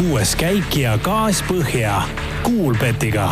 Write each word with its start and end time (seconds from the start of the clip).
kuues 0.00 0.30
käik 0.38 0.72
ja 0.80 0.94
gaas 1.04 1.42
põhja 1.44 1.98
Kuulbetiga. 2.40 3.26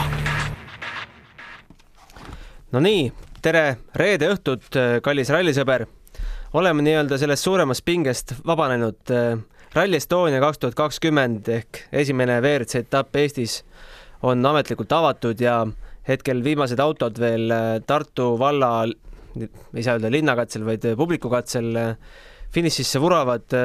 Nonii, 2.77 3.07
tere 3.41 3.63
reede 3.97 4.29
õhtut, 4.35 4.77
kallis 5.01 5.31
rallisõber. 5.33 5.87
oleme 6.53 6.85
nii-öelda 6.85 7.17
sellest 7.19 7.45
suuremast 7.45 7.85
pingest 7.85 8.35
vabanenud. 8.45 9.15
Rally 9.73 9.97
Estonia 9.97 10.43
kaks 10.45 10.59
tuhat 10.59 10.77
kakskümmend 10.77 11.49
ehk 11.49 11.81
esimene 11.93 12.37
WRC 12.43 12.85
etapp 12.85 13.17
Eestis 13.17 13.63
on 14.23 14.45
ametlikult 14.45 14.93
avatud 14.93 15.41
ja 15.41 15.65
hetkel 16.09 16.45
viimased 16.45 16.81
autod 16.85 17.17
veel 17.19 17.49
Tartu 17.87 18.35
valla, 18.39 18.85
ei 19.41 19.83
saa 19.83 19.97
öelda 19.97 20.13
linnakatsel, 20.13 20.69
vaid 20.69 20.85
publikukatsel 21.01 21.73
finišisse 22.53 23.01
vuravad. 23.01 23.57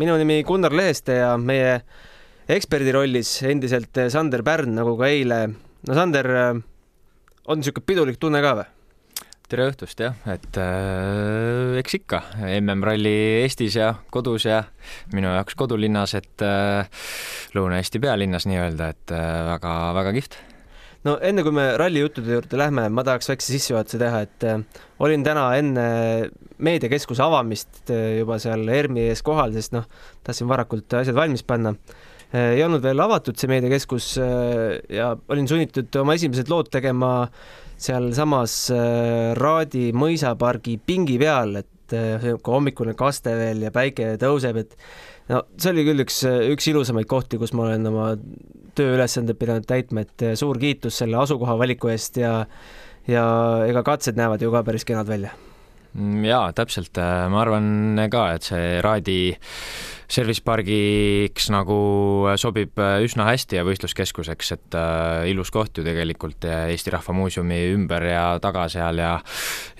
Minu 0.00 0.16
nimi 0.20 0.42
Gunnar 0.46 0.74
Leheste 0.76 1.18
ja 1.20 1.32
meie 1.38 1.80
eksperdi 2.52 2.92
rollis 2.94 3.34
endiselt 3.48 4.04
Sander 4.12 4.44
Pärn, 4.46 4.74
nagu 4.78 4.96
ka 4.98 5.08
eile. 5.08 5.46
no 5.88 5.96
Sander, 5.96 6.30
on 7.46 7.60
niisugune 7.60 7.86
pidulik 7.86 8.20
tunne 8.20 8.42
ka 8.44 8.54
või? 8.60 8.70
tere 9.52 9.66
õhtust 9.68 10.00
jah, 10.00 10.14
et 10.32 10.56
äh, 10.60 11.76
eks 11.82 11.98
ikka 11.98 12.22
MM-ralli 12.56 13.42
Eestis 13.42 13.76
ja 13.76 13.90
kodus 14.14 14.46
ja 14.48 14.62
minu 15.12 15.28
jaoks 15.28 15.56
kodulinnas, 15.60 16.14
et 16.16 16.44
äh, 16.46 16.88
Lõuna-Eesti 17.52 18.00
pealinnas 18.00 18.48
nii-öelda, 18.48 18.88
et 18.94 19.12
väga-väga 19.12 20.08
äh, 20.08 20.16
kihvt. 20.16 20.38
No 21.06 21.16
enne 21.24 21.44
kui 21.44 21.54
me 21.54 21.66
ralli 21.80 22.02
juttude 22.04 22.36
juurde 22.36 22.60
lähme, 22.60 22.86
ma 22.94 23.04
tahaks 23.06 23.30
väikse 23.32 23.54
sissejuhatuse 23.54 24.00
teha, 24.02 24.22
et 24.26 24.46
äh, 24.48 24.84
olin 25.02 25.24
täna 25.26 25.48
enne 25.58 25.86
meediakeskuse 26.62 27.24
avamist 27.24 27.90
äh, 27.90 28.18
juba 28.20 28.38
seal 28.42 28.64
ERMi 28.70 29.08
ees 29.10 29.24
kohal, 29.26 29.54
sest 29.56 29.74
noh, 29.76 29.88
tahtsin 30.26 30.50
varakult 30.50 31.00
asjad 31.00 31.18
valmis 31.18 31.44
panna. 31.46 31.74
Äh, 32.32 32.54
ei 32.56 32.62
olnud 32.64 32.84
veel 32.84 33.02
avatud 33.04 33.36
see 33.36 33.50
meediakeskus 33.50 34.14
äh, 34.22 34.78
ja 34.92 35.12
olin 35.28 35.50
sunnitud 35.50 36.00
oma 36.00 36.16
esimesed 36.16 36.48
lood 36.52 36.70
tegema 36.72 37.12
sealsamas 37.82 38.54
äh, 38.72 39.32
Raadi 39.36 39.90
mõisapargi 39.96 40.78
pingi 40.86 41.18
peal, 41.20 41.58
et 41.60 41.68
äh, 41.96 42.26
kui 42.42 42.56
hommikune 42.56 42.94
kaste 42.98 43.34
veel 43.38 43.62
ja 43.66 43.72
päike 43.74 44.14
tõuseb, 44.20 44.62
et 44.64 44.76
no 45.32 45.44
see 45.56 45.72
oli 45.74 45.86
küll 45.88 46.04
üks, 46.04 46.22
üks 46.54 46.68
ilusamaid 46.72 47.08
kohti, 47.10 47.40
kus 47.40 47.54
ma 47.56 47.68
olen 47.68 47.88
oma 47.92 48.12
tööülesanded 48.78 49.38
pidanud 49.40 49.68
täitma, 49.68 50.06
et 50.06 50.26
äh, 50.26 50.36
suur 50.38 50.60
kiitus 50.60 51.02
selle 51.02 51.20
asukoha 51.20 51.58
valiku 51.60 51.92
eest 51.92 52.20
ja 52.22 52.42
ja 53.08 53.24
ega 53.66 53.82
katsed 53.82 54.18
näevad 54.18 54.42
ju 54.42 54.52
ka 54.54 54.62
päris 54.62 54.86
kenad 54.86 55.08
välja. 55.10 55.32
Mm, 55.92 56.22
jaa, 56.24 56.52
täpselt, 56.56 56.96
ma 56.96 57.40
arvan 57.42 57.98
ka, 58.12 58.28
et 58.36 58.46
see 58.46 58.78
Raadi 58.80 59.16
Service 60.12 60.44
pargiks 60.44 61.48
nagu 61.52 61.76
sobib 62.40 62.76
üsna 63.04 63.26
hästi 63.30 63.58
ja 63.58 63.64
võistluskeskuseks, 63.64 64.52
et 64.56 64.76
äh, 64.76 65.30
ilus 65.32 65.52
koht 65.54 65.78
ju 65.78 65.84
tegelikult 65.86 66.44
Eesti 66.48 66.92
Rahva 66.92 67.14
Muuseumi 67.16 67.60
ümber 67.72 68.04
ja 68.10 68.24
taga 68.42 68.66
seal 68.72 69.00
ja 69.00 69.14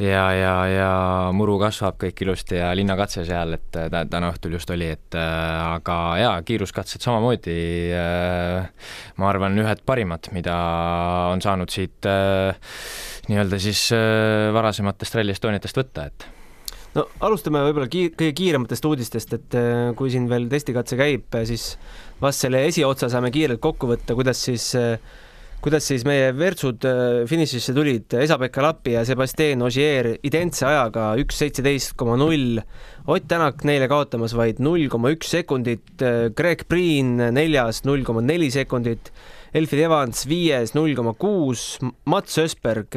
ja, 0.01 0.25
ja, 0.37 0.55
ja 0.73 0.91
muru 1.37 1.59
kasvab 1.61 1.99
kõik 2.01 2.25
ilusti 2.25 2.59
ja 2.59 2.73
linnakatse 2.77 3.27
seal, 3.29 3.57
et 3.59 3.81
täna 3.93 4.33
õhtul 4.33 4.57
just 4.57 4.71
oli, 4.73 4.89
et 4.97 5.19
äh, 5.19 5.77
aga 5.77 5.99
jaa, 6.21 6.35
kiiruskatsed 6.47 7.05
samamoodi 7.05 7.57
äh, 7.97 8.93
ma 9.21 9.31
arvan, 9.31 9.59
ühed 9.63 9.83
parimad, 9.87 10.31
mida 10.35 10.57
on 11.33 11.43
saanud 11.45 11.73
siit 11.73 12.09
äh, 12.09 12.55
nii-öelda 13.29 13.61
siis 13.63 13.89
äh, 13.97 14.51
varasematest 14.55 15.19
Rally 15.19 15.37
Estoniatest 15.37 15.79
võtta, 15.79 16.09
et 16.11 16.29
no 16.97 17.07
alustame 17.25 17.63
võib-olla 17.67 17.89
kiir-, 17.91 18.15
kõige 18.19 18.37
kiirematest 18.39 18.87
uudistest, 18.89 19.37
et 19.39 19.59
äh, 19.59 19.91
kui 19.99 20.13
siin 20.13 20.29
veel 20.31 20.49
testikatse 20.53 20.99
käib, 21.01 21.27
siis 21.49 21.75
vast 22.23 22.45
selle 22.45 22.65
esiotsa 22.69 23.11
saame 23.13 23.33
kiirelt 23.35 23.63
kokku 23.63 23.91
võtta, 23.91 24.17
kuidas 24.19 24.43
siis 24.49 24.73
äh, 24.79 24.97
kuidas 25.63 25.87
siis 25.87 26.03
meie 26.07 26.33
Virtsud 26.35 26.85
äh, 26.89 27.23
finišisse 27.31 27.75
tulid, 27.77 28.17
Esa-Pekka 28.25 28.65
Lappi 28.67 28.97
ja 28.97 29.05
Sebastian 29.09 29.63
Ogier 29.65 30.11
identse 30.27 30.67
ajaga 30.69 31.13
üks 31.23 31.39
seitseteist 31.43 31.95
koma 32.01 32.19
null. 32.21 32.59
Ott 33.11 33.29
Tänak 33.31 33.65
neile 33.67 33.89
kaotamas 33.91 34.35
vaid 34.39 34.61
null 34.63 34.89
koma 34.93 35.11
üks 35.15 35.31
sekundit, 35.33 36.03
Greg 36.37 36.67
Priin 36.71 37.17
neljas 37.35 37.83
null 37.87 38.05
koma 38.07 38.23
neli 38.23 38.51
sekundit, 38.53 39.11
Elfin 39.57 39.87
Evans 39.87 40.27
viies 40.29 40.75
null 40.77 40.95
koma 40.99 41.15
kuus, 41.19 41.77
Mats 42.09 42.39
Ösberg 42.43 42.95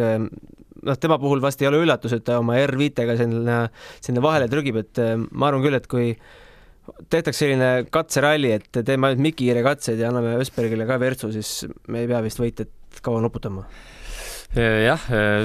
noh, 0.85 0.97
tema 1.01 1.17
puhul 1.21 1.43
vast 1.43 1.61
ei 1.61 1.69
ole 1.69 1.81
üllatus, 1.83 2.15
et 2.15 2.25
ta 2.27 2.39
oma 2.41 2.57
R5-ga 2.61 3.17
sinna, 3.19 3.59
sinna 4.03 4.23
vahele 4.23 4.49
trügib, 4.51 4.79
et 4.83 5.01
äh, 5.03 5.15
ma 5.31 5.49
arvan 5.51 5.65
küll, 5.65 5.77
et 5.77 5.89
kui 5.91 6.13
tehtaks 7.09 7.41
selline 7.41 7.69
katseralli, 7.93 8.53
et 8.59 8.81
teeme 8.85 9.09
ainult 9.09 9.23
Miki 9.25 9.43
Kiire 9.43 9.65
katseid 9.65 10.01
ja 10.01 10.11
anname 10.11 10.37
Ösbergile 10.43 10.85
ka 10.89 10.99
Virtsu, 11.01 11.31
siis 11.33 11.65
me 11.89 12.03
ei 12.03 12.09
pea 12.11 12.21
vist 12.25 12.41
võitjat 12.41 13.01
kaua 13.05 13.23
nuputama 13.23 13.65
jah, 14.53 15.01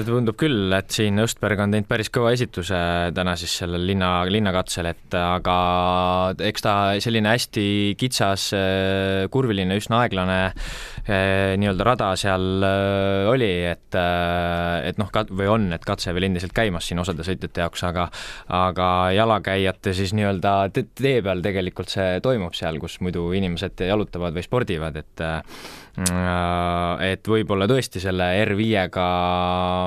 tundub 0.07 0.37
küll, 0.39 0.71
et 0.75 0.93
siin 0.93 1.19
Õstberg 1.23 1.59
on 1.63 1.73
teinud 1.73 1.87
päris 1.89 2.11
kõva 2.13 2.31
esituse 2.35 2.77
täna 3.15 3.33
siis 3.39 3.53
sellel 3.63 3.83
linna, 3.89 4.11
linnakatsel, 4.29 4.87
et 4.91 5.17
aga 5.17 5.55
eks 6.47 6.63
ta 6.63 6.75
selline 7.03 7.33
hästi 7.33 7.65
kitsas, 7.99 8.51
kurviline, 9.33 9.75
üsna 9.81 10.03
aeglane 10.05 10.39
nii-öelda 11.01 11.87
rada 11.87 12.11
seal 12.19 12.63
oli, 13.31 13.51
et, 13.71 13.97
et 13.97 15.01
noh, 15.01 15.11
või 15.33 15.49
on, 15.51 15.67
et 15.75 15.85
katse 15.87 16.13
veel 16.15 16.29
endiselt 16.29 16.55
käimas 16.55 16.87
siin 16.87 17.01
osade 17.01 17.25
sõitjate 17.27 17.65
jaoks, 17.65 17.83
aga 17.89 18.07
aga 18.61 18.87
jalakäijate 19.17 19.95
siis 19.97 20.15
nii-öelda 20.15 20.55
tee 20.75 21.17
peal 21.25 21.43
tegelikult 21.43 21.91
see 21.91 22.21
toimub 22.23 22.55
seal, 22.55 22.79
kus 22.79 22.99
muidu 23.03 23.31
inimesed 23.35 23.87
jalutavad 23.89 24.37
või 24.37 24.45
spordivad, 24.45 25.01
et 25.01 25.25
Äh, 25.25 25.41
et 27.11 27.27
võib-olla 27.27 27.67
tõesti 27.69 28.01
selle 28.01 28.27
R5-ga, 28.45 29.05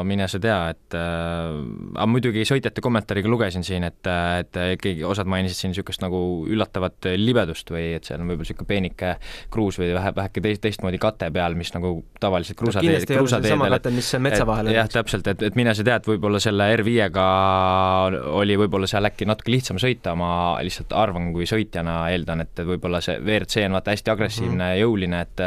mine 0.06 0.28
sa 0.30 0.40
tea, 0.42 0.58
et 0.74 0.96
äh, 0.98 1.58
aga 1.94 2.06
muidugi 2.10 2.44
sõitjate 2.48 2.84
kommentaariga 2.84 3.30
lugesin 3.30 3.64
siin, 3.66 3.86
et, 3.88 4.10
et 4.40 4.58
keegi, 4.80 5.04
osad 5.06 5.28
mainisid 5.30 5.58
siin 5.58 5.74
niisugust 5.74 6.04
nagu 6.04 6.18
üllatavat 6.50 7.10
libedust 7.18 7.70
või 7.74 7.94
et 7.98 8.08
seal 8.08 8.20
on 8.20 8.30
võib-olla 8.30 8.48
niisugune 8.48 8.68
peenike 8.68 9.14
kruus 9.54 9.78
või 9.80 9.92
vähe, 9.96 10.12
väheke 10.16 10.44
teist, 10.44 10.62
teistmoodi 10.64 11.00
kate 11.02 11.30
peal, 11.34 11.56
mis 11.58 11.72
nagu 11.74 11.96
tavaliselt 12.20 12.58
kruusateed, 12.60 13.08
kruusateedel 13.08 13.94
mis 13.94 14.10
on 14.16 14.24
metsa 14.26 14.46
vahel. 14.48 14.72
jah, 14.74 14.88
täpselt, 14.90 15.26
et, 15.30 15.42
et 15.48 15.58
mine 15.58 15.74
sa 15.74 15.86
tea, 15.86 15.98
et 16.00 16.08
võib-olla 16.08 16.40
selle 16.42 16.68
R5-ga 16.76 17.26
oli 18.38 18.58
võib-olla 18.60 18.88
seal 18.90 19.08
äkki 19.10 19.28
natuke 19.28 19.52
lihtsam 19.54 19.80
sõita, 19.82 20.14
ma 20.18 20.30
lihtsalt 20.64 20.94
arvan, 20.96 21.32
kui 21.34 21.48
sõitjana 21.48 22.04
eeldan, 22.12 22.44
et 22.44 22.64
võib-olla 22.66 23.00
see 23.04 23.18
WRC 23.22 23.66
on 23.68 23.78
vaata 23.78 23.94
hästi 23.94 24.14
agressiivne 24.14 24.54
mm, 24.58 24.70
-hmm. 24.70 24.82
jõuline, 24.84 25.20
et 25.24 25.44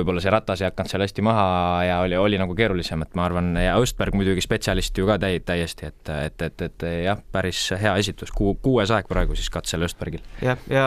võib-olla 0.00 0.22
see 0.24 0.32
ratas 0.32 0.62
ei 0.62 0.68
hakanud 0.68 0.92
seal 0.92 1.04
hästi 1.04 1.24
maha 1.24 1.46
ja 1.86 1.98
oli, 2.04 2.18
oli 2.18 2.40
nagu 2.40 2.56
keerulisem, 2.58 3.04
et 3.04 3.16
ma 3.18 3.26
arvan, 3.28 3.52
ja 3.60 3.76
Õstberg 3.80 4.16
muidugi 4.18 4.44
spetsialist 4.44 4.96
ju 4.98 5.08
ka 5.08 5.18
täi-, 5.22 5.42
täiesti, 5.46 5.90
et, 5.90 6.12
et, 6.26 6.46
et, 6.48 6.64
et 6.68 6.86
jah, 7.06 7.20
päris 7.32 7.62
hea 7.80 7.94
esitus, 8.02 8.32
kuu, 8.36 8.56
kuues 8.62 8.92
aeg 8.94 9.08
praegu 9.10 9.38
siis 9.38 9.50
katsel 9.52 9.86
Õstbergil. 9.86 10.24
jah, 10.44 10.60
ja 10.70 10.86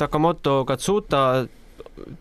Takamoto 0.00 0.62
Katsuta 0.68 1.44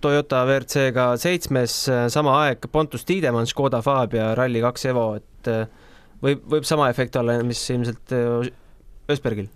Toyota 0.03 0.41
WRC-ga 0.44 1.12
seitsmes, 1.22 1.75
sama 2.12 2.35
aeg 2.44 2.66
Pontus 2.72 3.06
Tiidemann, 3.08 3.47
Škoda 3.47 3.79
Fabia 3.85 4.34
Rally2 4.38 4.90
Evo, 4.91 5.06
et 5.22 5.52
võib, 6.22 6.44
võib 6.58 6.68
sama 6.68 6.90
efekt 6.91 7.16
olla, 7.22 7.40
mis 7.46 7.62
ilmselt 7.72 8.18
Ösbergil 9.12 9.47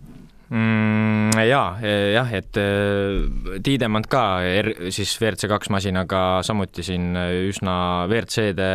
mm,? 0.56 1.36
jaa, 1.46 1.76
jah, 2.16 2.32
et 2.34 2.58
äh, 2.58 3.60
Tiidemand 3.64 4.08
ka 4.10 4.24
er, 4.48 4.72
siis 4.96 5.14
WRC 5.20 5.50
kaks 5.52 5.70
masinaga 5.74 6.26
samuti 6.48 6.86
siin 6.86 7.14
üsna 7.52 7.78
WRC-de 8.08 8.72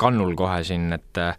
kannul 0.00 0.34
kohe 0.38 0.58
siin, 0.66 0.88
et 0.96 1.18
äh, 1.22 1.34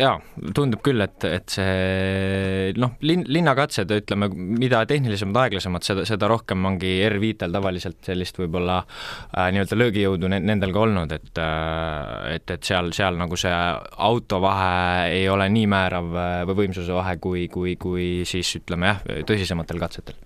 jaa, 0.00 0.14
tundub 0.54 0.82
küll, 0.86 1.02
et, 1.02 1.24
et 1.26 1.50
see 1.50 2.70
noh, 2.78 2.94
linn, 3.06 3.24
linnakatsed, 3.26 3.90
ütleme, 4.00 4.30
mida 4.30 4.82
tehnilisemad, 4.88 5.40
aeglasemad, 5.44 5.86
seda, 5.86 6.06
seda 6.08 6.30
rohkem 6.30 6.64
ongi 6.70 6.92
R5-tel 7.08 7.54
tavaliselt 7.56 7.98
sellist 8.06 8.38
võib-olla 8.40 8.80
äh, 8.84 9.50
nii-öelda 9.54 9.80
löögijõudu 9.80 10.30
ne, 10.30 10.40
nendel 10.52 10.74
ka 10.76 10.84
olnud, 10.86 11.16
et 11.18 11.42
äh, 11.42 12.36
et, 12.36 12.54
et 12.54 12.70
seal, 12.70 12.92
seal 12.96 13.18
nagu 13.20 13.38
see 13.40 13.52
auto 13.52 14.40
vahe 14.42 15.10
ei 15.10 15.28
ole 15.32 15.50
nii 15.52 15.68
määrav 15.70 16.14
äh, 16.14 16.32
või 16.50 16.64
võimsuse 16.64 16.94
vahe, 16.94 17.18
kui, 17.22 17.46
kui, 17.52 17.76
kui 17.80 18.08
siis 18.28 18.54
ütleme 18.62 18.94
jah, 18.94 19.04
tõsisematel 19.28 19.82
katsetel. 19.82 20.18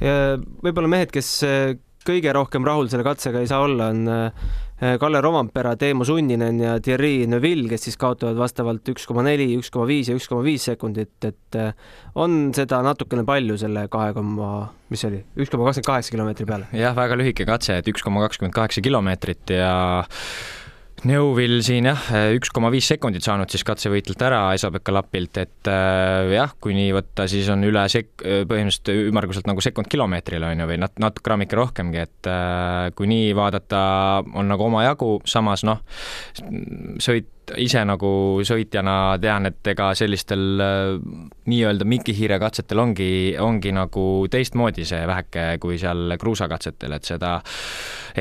võib-olla 0.00 0.90
mehed, 0.96 1.12
kes 1.12 1.32
äh, 1.46 1.72
kõige 2.06 2.32
rohkem 2.34 2.64
rahul 2.66 2.88
selle 2.90 3.06
katsega 3.06 3.42
ei 3.42 3.50
saa 3.50 3.62
olla, 3.62 3.92
on 3.92 4.06
Äh, 4.08 4.32
Kalle 4.82 5.20
Rompera, 5.22 5.76
Teemu 5.78 6.02
Sunninen 6.02 6.56
ja 6.58 6.72
Thierry 6.82 7.26
Neuville, 7.30 7.68
kes 7.70 7.84
siis 7.86 7.98
kaotavad 8.00 8.34
vastavalt 8.40 8.88
üks 8.90 9.04
koma 9.06 9.22
neli, 9.22 9.46
üks 9.54 9.70
koma 9.70 9.86
viis 9.86 10.10
ja 10.10 10.16
üks 10.18 10.26
koma 10.26 10.42
viis 10.42 10.64
sekundit, 10.66 11.14
et 11.28 11.58
äh, 11.58 11.70
on 12.18 12.50
seda 12.56 12.80
natukene 12.82 13.22
palju 13.28 13.54
selle 13.62 13.84
kahe 13.92 14.10
koma, 14.16 14.48
mis 14.90 15.04
see 15.04 15.12
oli, 15.12 15.20
üks 15.38 15.54
koma 15.54 15.68
kakskümmend 15.68 15.90
kaheksa 15.92 16.16
kilomeetri 16.16 16.48
peale? 16.50 16.66
jah, 16.74 16.96
väga 16.98 17.20
lühike 17.20 17.46
katse, 17.46 17.78
et 17.78 17.92
üks 17.94 18.02
koma 18.02 18.24
kakskümmend 18.26 18.56
kaheksa 18.58 18.82
kilomeetrit 18.82 19.54
ja 19.54 19.70
Neuvill 21.02 21.58
siin 21.66 21.88
jah, 21.88 22.02
üks 22.36 22.52
koma 22.54 22.68
viis 22.70 22.86
sekundit 22.86 23.24
saanud 23.26 23.50
siis 23.50 23.64
katsevõitjalt 23.66 24.20
ära 24.22 24.40
Esa-Pekka 24.54 24.94
Lapilt, 24.94 25.40
et 25.42 25.70
äh, 25.70 26.30
jah, 26.36 26.52
kui 26.62 26.76
nii 26.78 26.92
võtta, 26.94 27.26
siis 27.30 27.48
on 27.50 27.66
üle 27.66 27.82
sek-, 27.90 28.22
põhimõtteliselt 28.22 28.92
ümmarguselt 29.10 29.50
nagu 29.50 29.64
sekund 29.64 29.90
kilomeetrile 29.90 30.52
on 30.52 30.62
ju, 30.62 30.68
või 30.70 30.78
nat-, 30.84 31.00
natuke 31.02 31.26
grammike 31.26 31.58
rohkemgi, 31.58 32.04
et 32.06 32.30
äh, 32.30 32.92
kui 32.94 33.10
nii 33.10 33.34
vaadata, 33.34 33.82
on 34.30 34.52
nagu 34.52 34.68
omajagu, 34.68 35.16
samas 35.26 35.66
noh, 35.66 35.82
sõit 37.02 37.41
ise 37.60 37.82
nagu 37.86 38.10
sõitjana 38.46 39.16
tean, 39.22 39.48
et 39.50 39.72
ega 39.72 39.90
sellistel 39.98 40.62
äh, 40.62 40.92
nii-öelda 41.50 41.86
mikihiire 41.88 42.38
katsetel 42.42 42.82
ongi, 42.82 43.08
ongi 43.40 43.72
nagu 43.74 44.04
teistmoodi 44.30 44.86
see 44.88 45.02
väheke 45.08 45.46
kui 45.62 45.78
seal 45.80 46.16
kruusakatsetel, 46.20 46.96
et 46.96 47.08
seda 47.08 47.34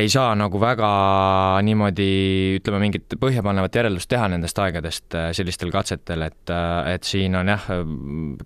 ei 0.01 0.09
saa 0.09 0.33
nagu 0.39 0.59
väga 0.61 0.89
niimoodi 1.67 2.09
ütleme, 2.57 2.79
mingit 2.85 3.15
põhjapanevat 3.21 3.75
järeldust 3.75 4.09
teha 4.11 4.29
nendest 4.31 4.59
aegadest 4.63 5.17
äh, 5.19 5.29
sellistel 5.37 5.73
katsetel, 5.73 6.25
et, 6.27 6.53
äh, 6.53 6.93
et 6.95 7.07
siin 7.07 7.35
on 7.37 7.51
jah, 7.53 7.69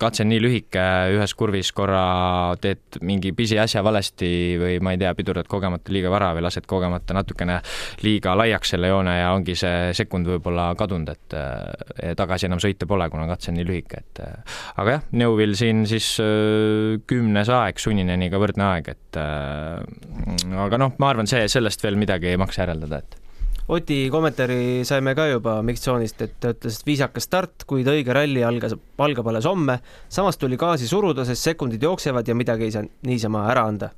katse 0.02 0.26
on 0.26 0.32
nii 0.34 0.42
lühike, 0.44 0.86
ühes 1.16 1.36
kurvis 1.38 1.72
korra 1.76 2.56
teed 2.62 3.00
mingi 3.06 3.32
pisiasja 3.38 3.84
valesti 3.86 4.32
või 4.62 4.80
ma 4.84 4.96
ei 4.96 5.02
tea, 5.02 5.14
pidurdad 5.18 5.50
kogemata 5.52 5.94
liiga 5.94 6.12
vara 6.14 6.34
või 6.36 6.46
lased 6.46 6.68
kogemata 6.70 7.16
natukene 7.16 7.62
liiga 8.04 8.36
laiaks 8.38 8.76
selle 8.76 8.92
joone 8.92 9.20
ja 9.20 9.32
ongi 9.36 9.56
see 9.60 9.94
sekund 9.98 10.28
võib-olla 10.30 10.65
kadunud, 10.78 11.10
et 11.14 11.36
äh, 11.38 12.14
tagasi 12.18 12.50
enam 12.50 12.62
sõita 12.64 12.88
pole, 12.90 13.08
kuna 13.14 13.28
katse 13.30 13.52
on 13.52 13.60
nii 13.60 13.68
lühike, 13.68 14.02
et 14.02 14.24
äh, 14.26 14.56
aga 14.82 14.98
jah, 14.98 15.04
Neuvill 15.22 15.58
siin 15.58 15.84
siis 15.90 16.16
äh, 16.24 16.96
kümnes 17.08 17.52
aeg, 17.54 17.82
Sunnineniga 17.82 18.40
võrdne 18.42 18.70
aeg, 18.72 18.90
et 18.96 19.20
aga 19.20 20.80
noh, 20.82 20.96
ma 21.00 21.12
arvan, 21.12 21.30
see, 21.30 21.46
sellest 21.52 21.84
veel 21.86 22.00
midagi 22.00 22.34
ei 22.34 22.42
maksa 22.42 22.66
järeldada, 22.66 23.04
et 23.04 23.22
Oti 23.66 24.12
kommentaari 24.14 24.84
saime 24.86 25.16
ka 25.18 25.24
juba 25.26 25.56
Miktsoonist, 25.66 26.20
et 26.22 26.36
ta 26.38 26.52
ütles, 26.54 26.76
et 26.78 26.86
viisakas 26.86 27.26
start, 27.26 27.66
kuid 27.66 27.88
õige 27.90 28.14
ralli 28.14 28.44
algas, 28.46 28.76
algab 29.02 29.32
alles 29.32 29.48
homme. 29.50 29.80
samas 30.06 30.38
tuli 30.38 30.60
gaasi 30.62 30.86
suruda, 30.86 31.26
sest 31.26 31.50
sekundid 31.50 31.82
jooksevad 31.82 32.28
ja 32.30 32.38
midagi 32.38 32.68
ei 32.68 32.76
saa 32.76 32.86
niisama 33.10 33.48
ära 33.50 33.66
anda 33.66 33.90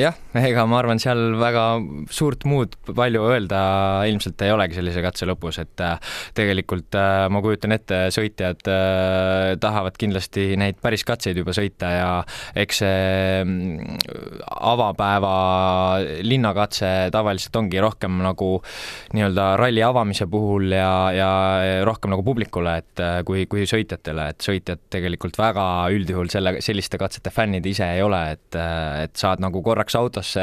jah, 0.00 0.16
ega 0.36 0.64
ma 0.68 0.78
arvan, 0.80 1.00
seal 1.00 1.36
väga 1.40 1.64
suurt 2.12 2.44
muud 2.48 2.74
palju 2.86 3.22
öelda 3.30 3.60
ilmselt 4.10 4.42
ei 4.44 4.52
olegi 4.52 4.78
sellise 4.78 5.02
katse 5.04 5.28
lõpus, 5.28 5.58
et 5.62 5.82
äh, 5.84 5.96
tegelikult 6.36 6.96
äh, 6.98 7.26
ma 7.32 7.42
kujutan 7.44 7.74
ette, 7.76 8.06
sõitjad 8.14 8.68
äh, 8.70 9.54
tahavad 9.62 9.96
kindlasti 10.00 10.54
neid 10.60 10.80
päris 10.82 11.04
katseid 11.06 11.38
juba 11.40 11.54
sõita 11.56 11.92
ja 11.92 12.10
eks 12.58 12.82
see 12.82 13.42
mm, 13.42 13.98
avapäeva 14.56 15.34
linnakatse 16.26 16.92
tavaliselt 17.14 17.56
ongi 17.62 17.80
rohkem 17.82 18.20
nagu 18.24 18.50
nii-öelda 19.16 19.48
ralli 19.60 19.84
avamise 19.86 20.28
puhul 20.30 20.74
ja, 20.76 20.90
ja 21.16 21.30
rohkem 21.86 22.12
nagu 22.12 22.24
publikule, 22.26 22.76
et 22.82 23.04
kui, 23.28 23.46
kui 23.50 23.66
sõitjatele, 23.68 24.30
et 24.32 24.44
sõitjad 24.44 24.86
tegelikult 24.92 25.38
väga 25.40 25.66
üldjuhul 25.94 26.30
selle, 26.32 26.56
selliste 26.64 27.00
katsete 27.00 27.32
fännid 27.32 27.66
ise 27.68 27.88
ei 27.96 28.04
ole, 28.04 28.22
et, 28.36 28.58
et 29.06 29.16
saad 29.18 29.42
nagu 29.42 29.62
korraks 29.64 29.85
korraks 29.86 29.96
autosse 29.96 30.42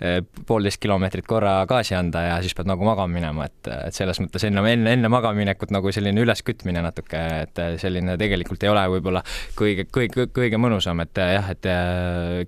eh, 0.00 0.22
poolteist 0.46 0.80
kilomeetrit 0.80 1.26
korra 1.26 1.66
gaasi 1.66 1.94
anda 1.94 2.22
ja 2.22 2.36
siis 2.42 2.54
pead 2.54 2.68
nagu 2.70 2.84
magama 2.86 3.12
minema, 3.12 3.46
et, 3.46 3.68
et 3.88 3.94
selles 3.94 4.20
mõttes 4.22 4.44
enne, 4.46 4.62
enne, 4.70 4.92
enne 4.96 5.10
magaminekut 5.12 5.72
nagu 5.74 5.92
selline 5.92 6.22
üleskütmine 6.22 6.82
natuke, 6.84 7.22
et 7.46 7.62
selline 7.82 8.16
tegelikult 8.20 8.62
ei 8.62 8.70
ole 8.70 8.86
võib-olla 8.96 9.22
kõige, 9.58 9.86
kõige, 9.92 10.28
kõige 10.34 10.60
mõnusam, 10.60 11.00
et 11.02 11.16
jah, 11.16 11.50
et 11.50 11.70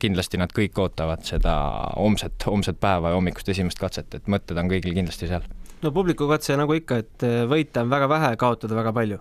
kindlasti 0.01 0.39
nad 0.39 0.53
kõik 0.55 0.79
ootavad 0.79 1.25
seda 1.27 1.55
homset, 1.97 2.39
homset 2.47 2.79
päeva 2.81 3.13
ja 3.13 3.19
hommikust 3.19 3.49
esimest 3.49 3.81
katset, 3.81 4.15
et 4.15 4.31
mõtted 4.31 4.59
on 4.59 4.71
kõigil 4.71 4.95
kindlasti 4.95 5.31
seal. 5.31 5.47
no 5.83 5.93
publiku 5.95 6.29
katse 6.31 6.57
nagu 6.59 6.75
ikka, 6.75 7.03
et 7.03 7.27
võita 7.51 7.83
on 7.83 7.91
väga 7.91 8.09
vähe, 8.11 8.37
kaotada 8.39 8.79
väga 8.79 8.95
palju 8.95 9.19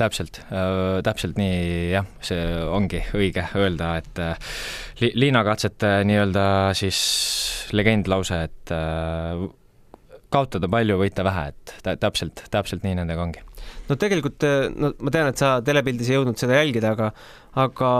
täpselt 0.00 0.40
äh,, 0.48 1.00
täpselt 1.06 1.38
nii 1.40 1.90
jah, 1.92 2.08
see 2.24 2.42
ongi 2.66 3.02
õige 3.16 3.46
öelda, 3.58 3.94
et 4.00 4.20
äh, 4.22 4.50
li, 5.02 5.12
liinakatsete 5.26 6.00
nii-öelda 6.08 6.44
siis 6.78 7.00
legendlause, 7.76 8.42
et 8.48 8.74
äh, 8.74 9.44
kaotada 10.30 10.70
palju, 10.70 10.98
võita 11.00 11.26
vähe, 11.26 11.50
et 11.52 12.00
täpselt, 12.00 12.44
täpselt 12.52 12.84
nii 12.86 12.98
nendega 13.00 13.22
ongi. 13.24 13.44
no 13.90 13.98
tegelikult, 14.00 14.42
äh, 14.46 14.66
no 14.74 14.94
ma 14.98 15.14
tean, 15.14 15.30
et 15.32 15.40
sa 15.40 15.58
telepildis 15.64 16.10
ei 16.10 16.18
jõudnud 16.18 16.40
seda 16.40 16.60
jälgida, 16.60 16.94
aga, 16.96 17.12
aga 17.60 17.92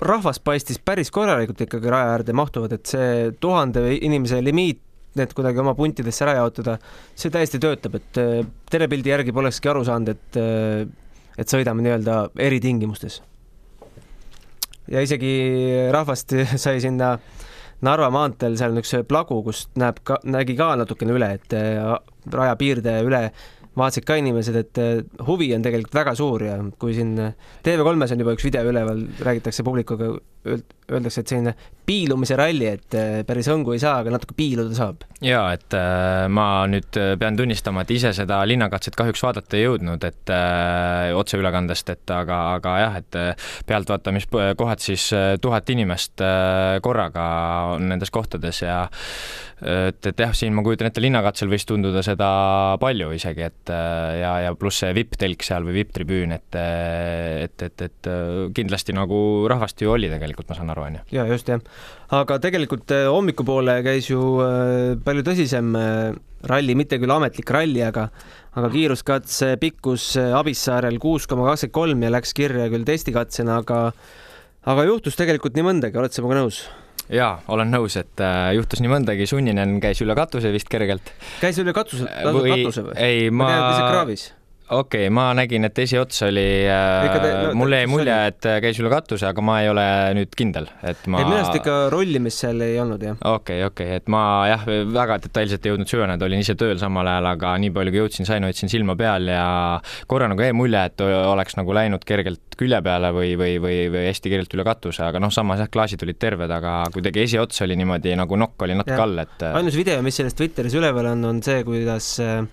rahvas 0.00 0.40
paistis 0.42 0.80
päris 0.82 1.12
korralikult 1.12 1.60
ikkagi 1.66 1.90
raja 1.92 2.14
äärde 2.14 2.36
mahtuvad, 2.36 2.76
et 2.76 2.88
see 2.88 3.32
tuhande 3.40 3.84
inimese 3.98 4.40
limiit 4.44 4.80
need 5.18 5.32
kuidagi 5.34 5.58
oma 5.58 5.74
puntidesse 5.74 6.22
ära 6.26 6.36
jaotada, 6.38 6.76
see 7.18 7.32
täiesti 7.34 7.58
töötab, 7.62 7.96
et 7.98 8.20
äh, 8.22 8.42
telepildi 8.70 9.10
järgi 9.10 9.34
polekski 9.34 9.70
aru 9.72 9.82
saanud, 9.86 10.12
et 10.14 10.38
äh, 10.38 10.84
et 11.40 11.50
sõidame 11.52 11.84
nii-öelda 11.84 12.16
eritingimustes. 12.38 13.20
ja 14.90 15.02
isegi 15.04 15.34
rahvast 15.92 16.34
sai 16.64 16.80
sinna 16.82 17.16
Narva 17.80 18.10
maanteel, 18.12 18.58
seal 18.60 18.74
on 18.74 18.82
üks 18.82 18.90
plagu, 19.08 19.38
kust 19.40 19.70
näeb 19.80 20.02
ka, 20.04 20.18
nägi 20.28 20.52
ka 20.58 20.74
natukene 20.76 21.14
üle, 21.16 21.30
et 21.38 21.54
äh, 21.56 21.78
raja 22.28 22.58
piirde 22.60 22.98
üle 23.06 23.22
vaatasid 23.78 24.04
ka 24.04 24.18
inimesed, 24.20 24.58
et 24.60 24.80
äh, 24.82 24.98
huvi 25.24 25.48
on 25.56 25.64
tegelikult 25.64 25.96
väga 25.96 26.12
suur 26.18 26.44
ja 26.44 26.58
kui 26.76 26.92
siin 26.98 27.14
TV3-s 27.64 28.12
on 28.12 28.24
juba 28.24 28.34
üks 28.36 28.44
video 28.44 28.68
üleval, 28.68 29.00
räägitakse 29.24 29.64
publikuga 29.64 30.10
öeldakse, 30.44 31.22
et 31.22 31.32
selline 31.32 31.54
piilumise 31.90 32.36
ralli, 32.38 32.68
et 32.70 32.96
äh, 32.98 33.20
päris 33.26 33.48
hõngu 33.50 33.74
ei 33.74 33.82
saa, 33.82 33.98
aga 34.02 34.12
natuke 34.14 34.36
piiluda 34.38 34.76
saab. 34.76 35.04
ja 35.24 35.42
et 35.54 35.74
äh, 35.76 36.26
ma 36.32 36.64
nüüd 36.70 36.96
äh, 37.00 37.14
pean 37.20 37.38
tunnistama, 37.38 37.84
et 37.84 37.92
ise 37.96 38.12
seda 38.16 38.40
linnakatset 38.46 38.96
kahjuks 38.98 39.24
vaadata 39.26 39.58
ei 39.58 39.66
jõudnud, 39.66 40.06
et 40.06 40.34
otseülekandest, 41.16 41.90
et 41.94 42.14
aga, 42.14 42.40
aga 42.56 42.76
jah, 42.84 42.98
et 43.00 43.20
pealtvaatamiskohad 43.66 44.82
siis 44.82 45.08
tuhat 45.42 45.70
inimest 45.72 46.22
korraga 46.84 47.24
on 47.74 47.88
nendes 47.90 48.12
kohtades 48.14 48.62
ja 48.62 48.84
et, 49.60 50.06
et 50.06 50.22
jah, 50.22 50.32
siin 50.36 50.54
ma 50.56 50.62
kujutan 50.64 50.88
ette, 50.88 51.02
linnakatsel 51.02 51.50
võis 51.50 51.66
tunduda 51.68 52.04
seda 52.06 52.30
palju 52.80 53.10
isegi, 53.16 53.48
et 53.50 53.72
ja, 54.20 54.32
ja 54.46 54.54
pluss 54.58 54.84
see 54.84 54.94
vipp-telk 54.96 55.44
seal 55.44 55.66
või 55.66 55.80
vipp-tribüün, 55.80 56.36
et, 56.36 56.60
et, 56.60 57.66
et, 57.66 57.86
et 57.88 58.10
kindlasti 58.56 58.96
nagu 58.96 59.20
rahvast 59.50 59.82
ju 59.82 59.92
oli 59.96 60.12
tegelikult 60.12 60.29
tegelikult, 60.30 60.48
ma 60.50 60.58
saan 60.58 60.72
aru, 60.72 60.86
on 60.86 60.98
ju. 60.98 61.04
ja 61.18 61.26
just 61.30 61.50
jah, 61.50 61.62
aga 62.16 62.38
tegelikult 62.42 62.94
äh, 62.94 63.06
hommikupoole 63.10 63.80
käis 63.86 64.10
ju 64.10 64.22
äh, 64.44 64.96
palju 65.04 65.26
tõsisem 65.26 65.74
äh, 65.78 66.18
ralli, 66.50 66.76
mitte 66.78 67.00
küll 67.02 67.12
ametlik 67.12 67.50
ralli, 67.52 67.82
aga 67.84 68.08
aga 68.58 68.70
kiiruskatse 68.72 69.54
pikkus 69.62 70.14
Abissaarel 70.18 70.96
kuus 71.02 71.28
koma 71.30 71.50
kakskümmend 71.50 71.76
kolm 71.76 72.04
ja 72.06 72.10
läks 72.14 72.32
kirja 72.34 72.70
küll 72.72 72.86
testikatsena, 72.88 73.60
aga 73.62 73.90
aga 74.70 74.86
juhtus 74.88 75.18
tegelikult 75.18 75.56
nii 75.56 75.66
mõndagi, 75.68 76.00
oled 76.00 76.14
sa 76.14 76.24
minuga 76.24 76.42
nõus? 76.42 76.64
jaa, 77.10 77.40
olen 77.50 77.72
nõus, 77.74 77.96
et 78.00 78.22
äh, 78.22 78.50
juhtus 78.56 78.82
nii 78.82 78.92
mõndagi, 78.92 79.26
Sunninen 79.28 79.78
käis 79.82 80.00
üle 80.04 80.14
katuse 80.18 80.52
vist 80.54 80.70
kergelt. 80.70 81.12
käis 81.42 81.58
üle 81.62 81.74
katuse, 81.76 82.06
katuse 82.06 82.86
või? 82.86 82.98
ei, 82.98 83.30
ma, 83.34 83.50
ma 83.50 84.39
okei 84.70 85.06
okay,, 85.06 85.12
ma 85.14 85.30
nägin, 85.36 85.66
et 85.66 85.78
esiots 85.82 86.22
oli 86.26 86.46
äh,, 86.70 87.06
no, 87.44 87.52
mulle 87.58 87.82
jäi 87.82 87.88
mulje, 87.90 88.16
et 88.30 88.46
äh, 88.48 88.58
käis 88.62 88.78
üle 88.82 88.90
katuse, 88.92 89.26
aga 89.30 89.44
ma 89.44 89.58
ei 89.64 89.70
ole 89.70 89.86
nüüd 90.18 90.34
kindel, 90.38 90.68
et 90.86 91.02
ma. 91.10 91.22
minu 91.24 91.38
arust 91.38 91.58
ikka 91.58 91.76
rollimist 91.92 92.44
seal 92.44 92.62
ei 92.64 92.78
olnud 92.82 93.02
jah. 93.04 93.18
okei 93.18 93.64
okay,, 93.64 93.66
okei 93.66 93.88
okay., 93.90 94.00
et 94.02 94.12
ma 94.12 94.22
jah, 94.50 94.66
väga 94.94 95.18
detailselt 95.26 95.66
ei 95.66 95.74
jõudnud 95.74 95.90
süveneda, 95.90 96.28
olin 96.28 96.44
ise 96.44 96.56
tööl 96.60 96.78
samal 96.82 97.10
ajal, 97.10 97.30
aga 97.32 97.56
nii 97.64 97.74
palju 97.74 97.94
kui 97.94 98.02
jõudsin, 98.02 98.28
sain, 98.28 98.46
hoidsin 98.46 98.72
silma 98.72 98.96
peal 99.00 99.26
ja 99.30 99.44
korra 100.10 100.30
nagu 100.30 100.46
jäi 100.46 100.54
mulje, 100.56 100.84
et 100.92 101.04
oleks 101.06 101.58
nagu 101.58 101.76
läinud 101.76 102.06
kergelt 102.06 102.58
külje 102.60 102.80
peale 102.84 103.10
või, 103.16 103.34
või, 103.40 103.56
või, 103.62 103.82
või 103.92 104.06
hästi 104.06 104.32
kergelt 104.32 104.54
üle 104.58 104.66
katuse, 104.68 105.02
aga 105.06 105.22
noh, 105.22 105.32
samas 105.34 105.62
jah, 105.64 105.70
klaasid 105.72 106.04
olid 106.06 106.20
terved, 106.20 106.52
aga 106.52 106.82
kuidagi 106.94 107.24
esiots 107.24 107.64
oli 107.66 107.78
niimoodi 107.80 108.14
nagu 108.20 108.38
nokk 108.38 108.66
oli 108.66 108.76
natuke 108.78 109.00
all, 109.00 109.24
et. 109.24 109.46
ainus 109.50 109.78
video, 109.78 109.98
mis 110.04 110.20
sellest 110.20 110.38
Twitteris 110.38 110.76
üleval 110.78 111.12
on, 111.14 111.24
on 111.32 111.40
see, 111.44 111.64
kuidas 111.66 112.12
äh, 112.22 112.44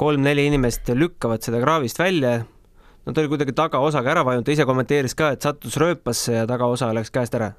kolm-neli 0.00 0.46
inimest 0.48 0.88
lükkavad 0.96 1.44
seda 1.44 1.60
kraavist 1.62 1.98
välja. 2.00 2.44
no 3.06 3.12
ta 3.12 3.20
oli 3.20 3.32
kuidagi 3.32 3.56
tagaosaga 3.56 4.14
ära 4.14 4.24
vajunud, 4.24 4.46
ta 4.46 4.54
ise 4.54 4.68
kommenteeris 4.68 5.16
ka, 5.16 5.34
et 5.34 5.44
sattus 5.44 5.76
rööpasse 5.80 6.40
ja 6.40 6.46
tagaosa 6.48 6.92
läks 6.96 7.12
käest 7.12 7.36
ära 7.36 7.52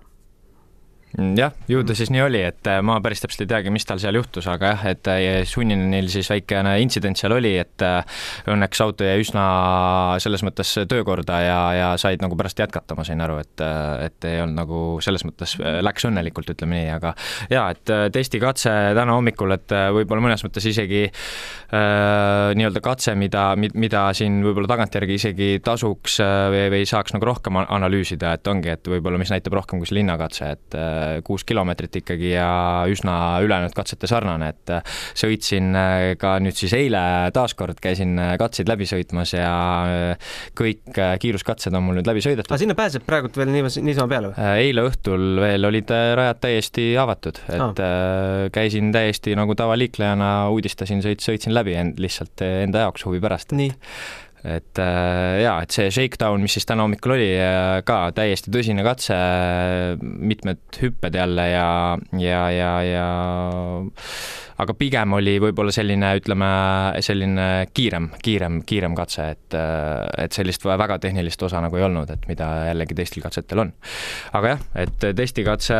jah, 1.17 1.51
ju 1.67 1.81
ta 1.83 1.95
siis 1.97 2.11
nii 2.13 2.21
oli, 2.23 2.41
et 2.47 2.67
äh, 2.69 2.79
ma 2.85 2.97
päris 3.03 3.23
täpselt 3.23 3.43
ei 3.43 3.49
teagi, 3.51 3.71
mis 3.73 3.85
tal 3.87 3.99
seal 4.01 4.15
juhtus, 4.15 4.47
aga 4.51 4.73
jah, 4.73 4.85
et 4.93 5.09
äh, 5.11 5.41
Sunninenil 5.47 6.07
siis 6.11 6.29
väikene 6.31 6.77
intsident 6.83 7.19
seal 7.19 7.35
oli, 7.35 7.53
et 7.59 7.83
äh, 7.85 8.21
õnneks 8.51 8.83
auto 8.85 9.07
jäi 9.07 9.19
üsna 9.23 9.43
selles 10.23 10.45
mõttes 10.47 10.71
töökorda 10.89 11.41
ja, 11.43 11.59
ja 11.75 11.89
said 12.01 12.23
nagu 12.23 12.37
pärast 12.39 12.61
jätkata, 12.63 12.95
ma 12.95 13.05
sain 13.07 13.21
aru, 13.23 13.41
et, 13.43 13.63
et 14.05 14.29
ei 14.29 14.39
olnud 14.43 14.59
nagu 14.61 14.81
selles 15.03 15.25
mõttes, 15.27 15.57
läks 15.59 16.07
õnnelikult, 16.07 16.53
ütleme 16.55 16.79
nii, 16.79 16.91
aga 16.95 17.13
jaa, 17.51 17.67
et 17.75 17.93
testikatse 18.15 18.71
täna 18.97 19.17
hommikul, 19.17 19.55
et 19.57 19.75
võib-olla 19.91 20.23
mõnes 20.23 20.45
mõttes 20.47 20.67
isegi 20.71 21.03
äh, 21.09 22.53
nii-öelda 22.55 22.83
katse, 22.83 23.17
mida, 23.19 23.49
mida 23.59 24.07
siin 24.17 24.39
võib-olla 24.45 24.71
tagantjärgi 24.71 25.19
isegi 25.19 25.51
tasuks 25.65 26.21
või, 26.23 26.65
või 26.77 26.87
saaks 26.87 27.17
nagu 27.17 27.27
rohkem 27.27 27.59
analüüsida, 27.65 28.37
et 28.37 28.47
ongi, 28.47 28.71
et 28.77 28.91
võib-olla 28.95 29.19
mis 29.19 29.33
näitab 29.33 29.59
rohkem 29.59 29.81
kui 29.81 29.89
see 29.89 29.99
linnakatse, 29.99 30.51
et 30.55 30.79
kuus 31.27 31.45
kilomeetrit 31.47 32.01
ikkagi 32.01 32.33
ja 32.35 32.49
üsna 32.91 33.15
ülejäänud 33.45 33.75
katsete 33.75 34.09
sarnane, 34.09 34.51
et 34.53 34.73
sõitsin 35.17 35.71
ka 36.21 36.35
nüüd 36.43 36.57
siis 36.57 36.73
eile 36.77 37.01
taaskord 37.35 37.81
käisin 37.83 38.15
katseid 38.39 38.69
läbi 38.71 38.87
sõitmas 38.89 39.35
ja 39.35 39.51
kõik 40.57 40.99
kiiruskatsed 41.21 41.75
on 41.77 41.85
mul 41.87 41.99
nüüd 41.99 42.09
läbi 42.09 42.23
sõidetud. 42.23 42.51
aga 42.51 42.61
sinna 42.61 42.77
pääseb 42.77 43.05
praegult 43.07 43.37
veel 43.39 43.51
niisama 43.51 44.07
peale 44.11 44.31
või? 44.31 44.49
eile 44.65 44.85
õhtul 44.89 45.41
veel 45.41 45.69
olid 45.71 45.91
rajad 45.91 46.41
täiesti 46.47 46.87
avatud, 46.99 47.41
et 47.51 47.83
ah. 47.83 48.47
käisin 48.53 48.91
täiesti 48.95 49.35
nagu 49.37 49.55
tavaliiklejana, 49.57 50.31
uudistasin, 50.53 51.03
sõit, 51.05 51.23
sõitsin 51.23 51.55
läbi 51.55 51.77
end 51.77 52.01
lihtsalt 52.01 52.43
enda 52.45 52.87
jaoks 52.87 53.05
huvi 53.07 53.21
pärast. 53.23 53.55
nii 53.57 53.71
et 54.41 54.81
äh, 54.81 55.41
jaa, 55.43 55.61
et 55.61 55.75
see 55.75 55.89
shakedown, 55.93 56.41
mis 56.41 56.55
siis 56.57 56.65
täna 56.69 56.85
hommikul 56.85 57.15
oli, 57.17 57.29
äh, 57.37 57.79
ka 57.85 58.03
täiesti 58.17 58.53
tõsine 58.53 58.85
katse, 58.85 59.17
mitmed 60.01 60.61
hüpped 60.81 61.17
jälle 61.17 61.49
ja, 61.51 61.67
ja, 62.17 62.43
ja, 62.55 62.71
ja 62.87 63.09
aga 64.61 64.75
pigem 64.77 65.13
oli 65.17 65.35
võib-olla 65.41 65.73
selline, 65.73 66.11
ütleme, 66.17 66.49
selline 67.05 67.47
kiirem, 67.73 68.11
kiirem, 68.25 68.59
kiirem 68.67 68.97
katse, 68.97 69.27
et, 69.35 69.57
äh, 69.57 70.09
et 70.25 70.37
sellist 70.37 70.65
väga 70.65 70.97
tehnilist 71.01 71.45
osa 71.45 71.61
nagu 71.61 71.77
ei 71.77 71.85
olnud, 71.85 72.09
et 72.13 72.25
mida 72.29 72.49
jällegi 72.71 72.97
teistel 72.97 73.25
katsetel 73.25 73.65
on. 73.65 73.73
aga 74.37 74.55
jah, 74.55 74.63
et 74.85 75.09
testikatse, 75.17 75.77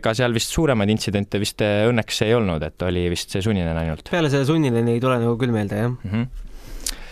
ega 0.00 0.14
seal 0.18 0.34
vist 0.34 0.50
suuremaid 0.54 0.90
intsidente 0.90 1.38
vist 1.42 1.62
õnneks 1.62 2.24
ei 2.26 2.34
olnud, 2.34 2.62
et 2.66 2.86
oli 2.86 3.06
vist 3.12 3.30
see 3.30 3.44
sunnine 3.44 3.70
ainult. 3.70 4.10
peale 4.10 4.32
selle 4.32 4.50
sunnini 4.50 4.82
ei 4.96 5.02
tule 5.02 5.20
nagu 5.22 5.38
küll 5.38 5.54
meelde, 5.54 5.78
jah 5.78 5.94
mm? 5.94 6.10
-hmm 6.10 6.43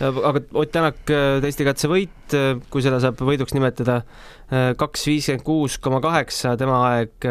aga 0.01 0.41
Ott 0.53 0.71
Tänak 0.73 1.09
äh, 1.11 1.39
testikatse 1.43 1.89
võit, 1.91 2.33
äh, 2.33 2.57
kui 2.71 2.83
seda 2.83 2.99
saab 3.03 3.19
võiduks 3.21 3.53
nimetada, 3.55 4.01
äh, 4.49 4.71
kaks 4.79 5.05
viiskümmend 5.09 5.45
kuus 5.45 5.77
koma 5.81 6.01
kaheksa, 6.03 6.55
tema 6.57 6.79
aeg 6.89 7.27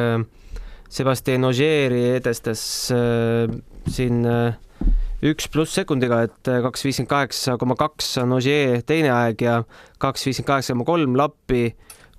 Sebastian 0.92 1.48
Ogieri 1.48 2.02
edestas 2.18 2.60
siin 3.88 4.18
üks 5.24 5.46
pluss 5.48 5.72
sekundiga, 5.78 6.18
et 6.26 6.50
kaks 6.66 6.84
viiskümmend 6.84 7.10
kaheksa 7.10 7.56
koma 7.60 7.78
kaks 7.80 8.10
on 8.20 8.36
Ogier 8.36 8.82
teine 8.84 9.08
aeg 9.14 9.40
ja 9.40 9.62
kaks 10.02 10.28
viiskümmend 10.28 10.50
kaheksa 10.50 10.76
koma 10.76 10.88
kolm 10.90 11.16
Lappi, 11.16 11.64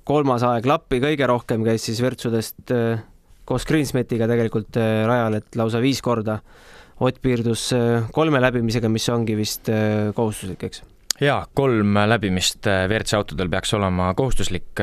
kolmas 0.03 0.45
aeg 0.50 0.65
Lappi 0.65 1.03
kõige 1.03 1.29
rohkem 1.29 1.65
käis 1.67 1.85
siis 1.85 2.01
Virtsudest 2.01 2.73
koos 3.45 3.67
Greensmetiga 3.69 4.25
tegelikult 4.31 4.81
rajal, 4.81 5.38
et 5.38 5.59
lausa 5.59 5.83
viis 5.83 6.01
korda 6.01 6.39
Ott 7.01 7.21
piirdus 7.21 7.71
äh, 7.73 8.09
kolme 8.13 8.41
läbimisega, 8.43 8.89
mis 8.91 9.09
ongi 9.09 9.38
vist 9.38 9.69
äh, 9.71 10.12
kohustuslik, 10.13 10.67
eks? 10.69 10.83
Jaa, 11.21 11.43
kolm 11.53 11.93
läbimist 12.09 12.65
äh, 12.69 12.88
WRC 12.89 13.13
autodel 13.19 13.50
peaks 13.50 13.69
olema 13.77 14.07
kohustuslik 14.17 14.81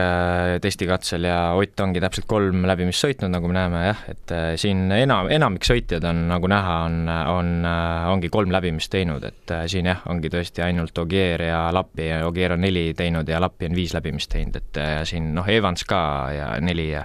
testikatsel 0.62 1.26
ja 1.26 1.38
Ott 1.58 1.80
ongi 1.82 2.02
täpselt 2.02 2.26
kolm 2.30 2.62
läbimist 2.70 3.02
sõitnud, 3.02 3.32
nagu 3.34 3.50
me 3.50 3.56
näeme 3.56 3.82
jah, 3.82 4.02
et 4.10 4.34
siin 4.62 4.84
enam, 4.94 5.30
enamik 5.30 5.66
sõitjad 5.66 6.06
on, 6.06 6.22
nagu 6.30 6.50
näha, 6.50 6.76
on, 6.86 7.10
on, 7.10 7.50
ongi 8.14 8.30
kolm 8.30 8.54
läbimist 8.54 8.92
teinud, 8.94 9.26
et 9.26 9.54
siin 9.70 9.90
jah, 9.90 10.02
ongi 10.10 10.30
tõesti 10.30 10.64
ainult 10.66 10.98
Ogier 11.02 11.46
ja 11.50 11.64
Lappi 11.74 12.06
ja 12.10 12.20
Ogier 12.26 12.54
on 12.54 12.62
neli 12.62 12.88
teinud 12.98 13.30
ja 13.30 13.42
Lappi 13.42 13.70
on 13.70 13.78
viis 13.78 13.94
läbimist 13.94 14.30
teinud, 14.34 14.58
et 14.62 14.82
siin 15.10 15.32
noh, 15.34 15.50
Evans 15.50 15.86
ka 15.86 16.02
ja 16.34 16.52
neli 16.62 16.92
ja 16.92 17.04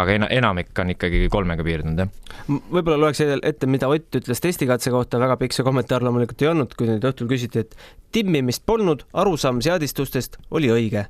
aga 0.00 0.16
ena, 0.16 0.28
enamik 0.32 0.78
on 0.82 0.92
ikkagi 0.94 1.26
kolmega 1.32 1.64
piirdunud, 1.66 2.02
jah. 2.02 2.12
võib-olla 2.48 2.98
loeks 3.06 3.22
ette, 3.24 3.68
mida 3.70 3.90
Ott 3.92 4.20
ütles 4.22 4.40
testikatse 4.40 4.92
kohta, 4.94 5.20
väga 5.20 5.36
pikk 5.40 5.56
see 5.56 5.66
kommentaar 5.66 6.04
loomulikult 6.04 6.44
ei 6.44 6.52
olnud, 6.52 6.76
kui 6.78 6.88
nüüd 6.88 7.04
õhtul 7.04 7.28
küsiti, 7.30 7.66
et 7.66 7.76
timmimist 8.14 8.64
polnud, 8.68 9.04
arusaam 9.12 9.60
seadistustest 9.64 10.40
oli 10.50 10.72
õige. 10.72 11.08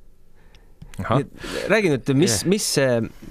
räägi 1.72 1.88
nüüd, 1.88 2.10
mis 2.18 2.42
yeah., 2.42 2.48
mis, 2.52 2.66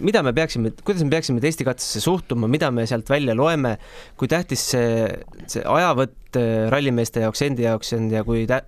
mida 0.01 0.24
me 0.25 0.31
peaksime, 0.34 0.72
kuidas 0.81 1.03
me 1.05 1.12
peaksime 1.13 1.43
testikatsesse 1.43 2.01
suhtuma, 2.01 2.50
mida 2.50 2.72
me 2.74 2.88
sealt 2.89 3.10
välja 3.12 3.36
loeme, 3.38 3.75
kui 4.17 4.31
tähtis 4.31 4.63
see, 4.72 5.05
see 5.51 5.62
ajavõtt 5.62 6.39
äh, 6.41 6.72
rallimeeste 6.74 7.22
jaoks, 7.22 7.43
endi 7.46 7.67
jaoks 7.67 7.93
on 8.00 8.10
ja 8.12 8.24
kui 8.25 8.48
tä 8.50 8.63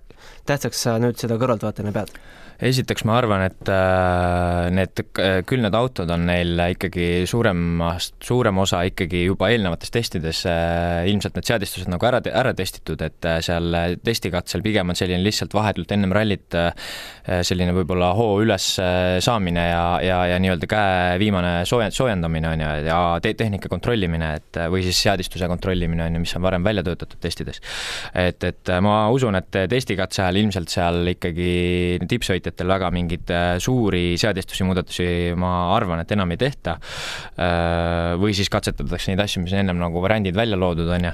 tähtsaks 0.46 0.86
sa 0.86 0.94
nüüd 1.02 1.18
seda 1.20 1.40
kõrvaltvaatajana 1.40 1.92
pead? 1.96 2.14
Esiteks 2.62 3.04
ma 3.08 3.16
arvan, 3.18 3.44
et 3.48 3.70
äh, 3.72 4.70
need, 4.74 5.02
küll 5.48 5.62
need 5.64 5.74
autod 5.74 6.10
on 6.14 6.26
neil 6.28 6.60
ikkagi 6.70 7.24
suuremast, 7.28 8.16
suurem 8.24 8.60
osa 8.62 8.84
ikkagi 8.86 9.24
juba 9.26 9.50
eelnevates 9.52 9.92
testides 9.94 10.44
äh, 10.50 11.02
ilmselt 11.10 11.38
need 11.38 11.48
seadistused 11.48 11.90
nagu 11.90 12.06
ära, 12.06 12.20
ära 12.30 12.54
testitud, 12.56 13.02
et 13.04 13.28
äh, 13.28 13.40
seal 13.44 13.98
testikatsel 14.04 14.62
pigem 14.64 14.92
on 14.92 14.98
selline 14.98 15.22
lihtsalt 15.24 15.54
vahetult 15.56 15.90
ennem 15.94 16.14
rallit 16.14 16.54
selline 17.24 17.72
võib-olla 17.74 18.10
hoo 18.14 18.36
üles 18.42 18.66
saamine 19.24 19.62
ja, 19.66 19.82
ja, 20.04 20.18
ja 20.28 20.38
nii-öelda 20.42 20.68
käe 20.68 21.14
viimane 21.18 21.52
soojend-, 21.68 21.96
soojendamine 21.96 22.50
on 22.50 22.62
ju, 22.62 22.70
ja 22.86 22.98
te 23.24 23.32
tehnika 23.38 23.70
kontrollimine, 23.72 24.30
et 24.38 24.60
või 24.70 24.84
siis 24.86 25.00
seadistuse 25.06 25.48
kontrollimine 25.50 26.04
on 26.06 26.18
ju, 26.18 26.22
mis 26.26 26.34
on 26.36 26.44
varem 26.44 26.66
välja 26.66 26.84
töötatud 26.86 27.18
testides. 27.24 27.60
et, 28.12 28.44
et 28.44 28.74
ma 28.84 29.08
usun, 29.14 29.38
et 29.40 29.60
testikatse 29.72 30.22
ajal 30.22 30.42
ilmselt 30.44 30.72
seal 30.72 31.14
ikkagi 31.14 31.50
tippsõitjad 32.10 32.43
ettevõtjatel 32.44 32.70
väga 32.70 32.90
mingeid 32.94 33.30
äh, 33.32 33.56
suuri 33.62 34.16
seadistusi, 34.20 34.64
muudatusi, 34.66 35.06
ma 35.36 35.74
arvan, 35.74 36.02
et 36.02 36.12
enam 36.12 36.30
ei 36.34 36.40
tehta. 36.40 36.76
Äh, 37.36 38.14
või 38.20 38.34
siis 38.36 38.50
katsetatakse 38.52 39.12
neid 39.12 39.22
asju, 39.24 39.42
mis 39.44 39.54
on 39.54 39.62
ennem 39.64 39.80
nagu 39.80 40.02
variandid 40.04 40.36
välja 40.36 40.58
loodud, 40.60 40.88
on 40.88 41.08
ju. 41.08 41.12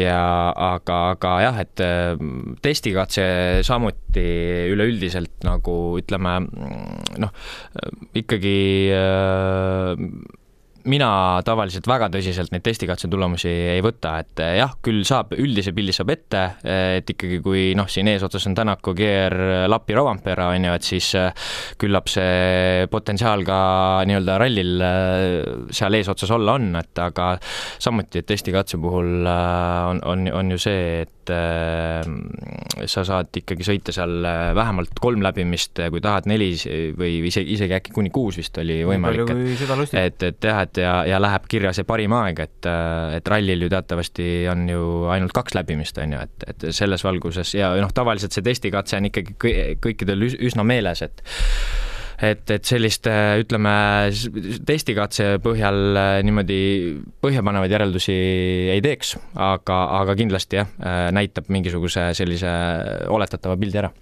ja 0.00 0.20
aga, 0.54 0.98
aga 1.14 1.34
jah, 1.44 1.60
et 1.60 1.84
äh, 1.84 2.16
testikatse 2.62 3.24
samuti 3.66 4.26
üleüldiselt 4.72 5.44
nagu 5.46 5.76
ütleme 6.00 6.38
noh, 7.20 7.32
ikkagi 8.16 8.56
mina 10.88 11.40
tavaliselt 11.44 11.86
väga 11.88 12.08
tõsiselt 12.12 12.52
neid 12.54 12.64
testikatse 12.64 13.08
tulemusi 13.10 13.50
ei 13.74 13.82
võta, 13.84 14.14
et 14.22 14.40
eh, 14.44 14.54
jah, 14.60 14.72
küll 14.84 15.02
saab, 15.06 15.34
üldise 15.36 15.74
pildi 15.76 15.94
saab 15.94 16.12
ette, 16.14 16.42
eh, 16.64 16.98
et 17.00 17.12
ikkagi 17.12 17.40
kui 17.44 17.64
noh, 17.78 17.88
siin 17.90 18.08
eesotsas 18.12 18.46
on 18.48 18.56
Tänaku, 18.56 18.94
Geer, 18.96 19.36
Lapi, 19.70 19.96
Rovanpera 19.96 20.50
on 20.54 20.68
ju, 20.68 20.74
et 20.76 20.86
siis 20.86 21.10
eh, 21.18 21.30
küllap 21.80 22.10
see 22.12 22.86
potentsiaal 22.92 23.44
ka 23.46 23.60
nii-öelda 24.08 24.38
rallil 24.40 24.84
seal 25.74 25.98
eesotsas 25.98 26.32
olla 26.36 26.56
on, 26.58 26.70
et 26.80 27.02
aga 27.02 27.32
samuti, 27.42 28.22
et 28.22 28.28
testikatse 28.30 28.80
puhul 28.80 29.26
on, 29.26 30.00
on, 30.06 30.26
on 30.40 30.54
ju 30.54 30.60
see, 30.60 31.04
et 31.04 31.16
sa 32.90 33.04
saad 33.06 33.36
ikkagi 33.38 33.62
sõita 33.66 33.92
seal 33.94 34.24
vähemalt 34.56 34.98
kolm 35.02 35.22
läbimist, 35.22 35.78
kui 35.92 36.02
tahad 36.02 36.26
neli 36.30 36.50
või 36.98 37.20
isegi, 37.28 37.54
isegi 37.54 37.76
äkki 37.76 37.94
kuni 37.94 38.10
kuus 38.14 38.40
vist 38.40 38.56
oli 38.58 38.80
võimalik, 38.88 39.30
et, 39.94 40.24
et 40.26 40.48
jah, 40.48 40.62
et 40.64 40.69
et 40.70 40.80
ja, 40.82 40.94
ja 41.08 41.20
läheb 41.22 41.46
kirja 41.50 41.74
see 41.76 41.86
parim 41.88 42.14
aeg, 42.16 42.40
et, 42.46 42.70
et 43.18 43.28
rallil 43.28 43.66
ju 43.66 43.70
teatavasti 43.72 44.30
on 44.52 44.66
ju 44.70 44.86
ainult 45.12 45.34
kaks 45.36 45.58
läbimist, 45.58 46.00
on 46.02 46.16
ju, 46.16 46.24
et, 46.24 46.48
et 46.52 46.66
selles 46.76 47.04
valguses 47.06 47.54
ja 47.58 47.74
noh, 47.82 47.92
tavaliselt 47.94 48.34
see 48.36 48.46
testikatse 48.46 48.98
on 49.00 49.10
ikkagi 49.10 49.36
kõikidel 49.82 50.28
üsna 50.30 50.66
meeles, 50.66 51.04
et 51.06 51.24
et, 52.20 52.44
et 52.52 52.68
sellist 52.68 53.06
ütleme, 53.08 53.72
testikatse 54.68 55.38
põhjal 55.40 55.96
niimoodi 56.26 56.60
põhjapanevaid 57.24 57.72
järeldusi 57.72 58.16
ei 58.74 58.84
teeks, 58.84 59.14
aga, 59.40 59.80
aga 60.02 60.18
kindlasti 60.18 60.60
jah, 60.60 60.68
näitab 61.16 61.48
mingisuguse 61.48 62.10
sellise 62.18 62.52
oletatava 63.08 63.56
pildi 63.60 63.80
ära 63.80 63.92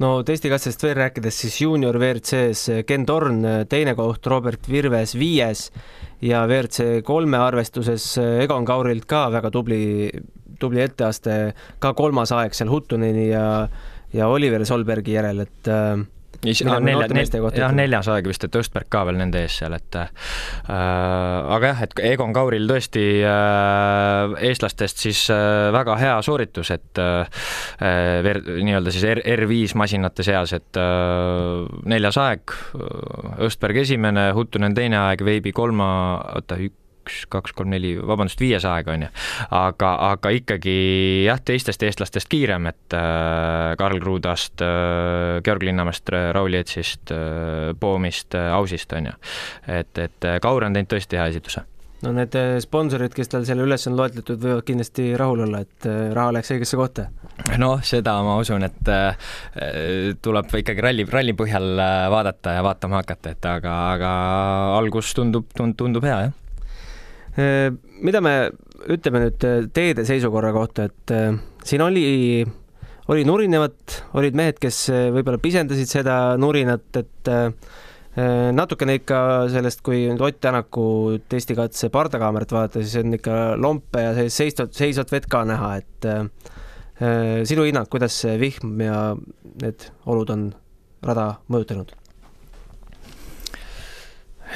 no 0.00 0.10
testikatsest 0.26 0.82
veel 0.84 0.96
rääkides, 0.98 1.38
siis 1.42 1.60
juunior 1.62 1.96
WRC-s 2.00 2.82
Ken 2.88 3.06
Torn 3.08 3.44
teine 3.70 3.94
koht, 3.98 4.26
Robert 4.30 4.68
Virves 4.70 5.16
viies. 5.18 5.68
Ja 6.20 6.42
WRC 6.44 7.00
kolme 7.04 7.38
arvestuses 7.40 8.04
Egon 8.20 8.66
Kaurilt 8.68 9.06
ka 9.08 9.26
väga 9.32 9.50
tubli, 9.52 10.10
tubli 10.60 10.82
etteaste, 10.84 11.36
ka 11.80 11.94
kolmas 11.96 12.32
aeg 12.36 12.56
seal 12.56 12.72
Huttuneni 12.72 13.30
ja, 13.30 13.44
ja 14.12 14.28
Oliver 14.28 14.66
Solbergi 14.68 15.16
järel, 15.16 15.46
et 15.46 15.70
äh, 15.72 16.02
nelja, 16.44 17.08
nelja, 17.12 17.50
jah, 17.56 17.74
neljas 17.76 18.08
aeg 18.12 18.28
vist, 18.30 18.44
et 18.46 18.56
Östberg 18.60 18.88
ka 18.92 19.04
veel 19.08 19.18
nende 19.20 19.42
ees 19.44 19.58
seal, 19.60 19.74
et 19.76 19.98
äh, 20.00 20.08
aga 20.70 21.72
jah, 21.72 21.82
et 21.86 22.02
Egon 22.12 22.34
Kauril 22.36 22.68
tõesti 22.70 23.04
äh, 23.26 24.36
eestlastest 24.48 25.04
siis 25.04 25.22
äh, 25.34 25.68
väga 25.74 25.96
hea 26.00 26.16
sooritus, 26.24 26.72
et 26.74 27.00
äh, 27.02 27.44
nii-öelda 27.80 28.94
siis 28.94 29.06
R, 29.10 29.22
R5 29.36 29.76
masinate 29.80 30.26
seas, 30.26 30.54
et 30.56 30.80
äh, 30.80 31.66
neljas 31.90 32.20
aeg, 32.20 32.56
Östberg 33.46 33.82
esimene, 33.84 34.30
Huttunen 34.36 34.76
teine 34.76 35.00
aeg, 35.04 35.24
Veibi 35.26 35.52
kolma, 35.56 35.90
oota, 36.36 36.60
üks, 37.00 37.24
kaks, 37.32 37.54
kolm, 37.56 37.72
neli, 37.72 37.94
vabandust, 37.98 38.40
viies 38.40 38.66
aeg 38.68 38.88
on 38.92 39.06
ju. 39.06 39.10
aga, 39.56 39.94
aga 40.12 40.32
ikkagi 40.36 40.76
jah, 41.26 41.40
teistest 41.42 41.82
eestlastest 41.86 42.30
kiirem, 42.30 42.68
et 42.70 42.96
äh, 42.96 43.74
Karl 43.80 44.00
Kruudast 44.00 44.62
äh,, 44.64 45.40
Georg 45.44 45.64
Linnamäest, 45.66 46.12
Raul 46.36 46.54
Jetsist 46.54 47.12
äh,, 47.14 47.72
Poomist 47.80 48.34
äh,, 48.34 48.52
Ausist 48.54 48.92
on 48.92 49.10
ju. 49.10 49.18
et, 49.66 49.98
et 49.98 50.24
äh, 50.24 50.40
Kaur 50.42 50.64
on 50.66 50.76
teinud 50.76 50.90
tõesti 50.90 51.18
hea 51.20 51.28
esituse 51.32 51.64
no 52.04 52.12
need 52.16 52.34
äh, 52.38 52.54
sponsorid, 52.64 53.12
kes 53.16 53.28
tal 53.32 53.44
selle 53.48 53.64
üles 53.66 53.84
on 53.90 53.96
loetletud, 53.98 54.40
võivad 54.40 54.64
kindlasti 54.68 55.10
rahul 55.20 55.44
olla, 55.44 55.62
et 55.66 55.88
äh, 55.88 56.10
raha 56.16 56.34
läks 56.38 56.52
õigesse 56.54 56.78
kohta. 56.80 57.08
noh, 57.60 57.80
seda 57.84 58.18
ma 58.24 58.38
usun, 58.40 58.64
et 58.64 58.92
tuleb 60.24 60.54
ikkagi 60.60 60.84
ralli, 60.84 61.06
ralli 61.08 61.36
põhjal 61.36 61.72
vaadata 62.12 62.56
ja 62.58 62.64
vaatama 62.64 63.02
hakata, 63.02 63.34
et 63.36 63.48
aga, 63.48 63.76
aga 63.96 64.12
algus 64.78 65.12
tundub, 65.16 65.48
tundub 65.56 66.04
hea, 66.08 66.20
jah. 66.28 66.36
Mida 67.36 68.20
me 68.24 68.32
ütleme 68.90 69.20
nüüd 69.26 69.44
teede 69.76 70.06
seisukorra 70.08 70.50
kohta, 70.56 70.88
et 70.88 71.12
siin 71.68 71.84
oli, 71.84 72.42
oli 73.12 73.26
nurinevat, 73.28 74.00
olid 74.18 74.38
mehed, 74.38 74.58
kes 74.62 74.86
võib-olla 75.14 75.38
pisendasid 75.42 75.92
seda 75.92 76.16
nurinat, 76.40 76.88
et 76.98 77.30
Äh, 78.18 78.48
natukene 78.50 78.96
ikka 78.98 79.18
sellest, 79.52 79.84
kui 79.86 80.00
nüüd 80.08 80.22
Ott 80.26 80.40
Tänaku 80.42 80.84
testikatse 81.30 81.92
pardakaamerat 81.94 82.50
vaadata, 82.50 82.82
siis 82.82 83.04
on 83.04 83.14
ikka 83.14 83.36
lompe 83.54 84.02
ja 84.02 84.16
sellist 84.16 84.40
seisvat, 84.40 84.72
seisvat 84.74 85.12
vett 85.14 85.28
ka 85.30 85.44
näha, 85.46 85.68
et 85.78 86.08
äh, 86.10 86.24
sinu 87.46 87.68
hinnang, 87.68 87.86
kuidas 87.92 88.18
see 88.24 88.34
vihm 88.42 88.82
ja 88.82 88.98
need 89.62 89.86
olud 90.10 90.34
on 90.34 90.48
rada 91.06 91.28
mõjutanud? 91.54 91.94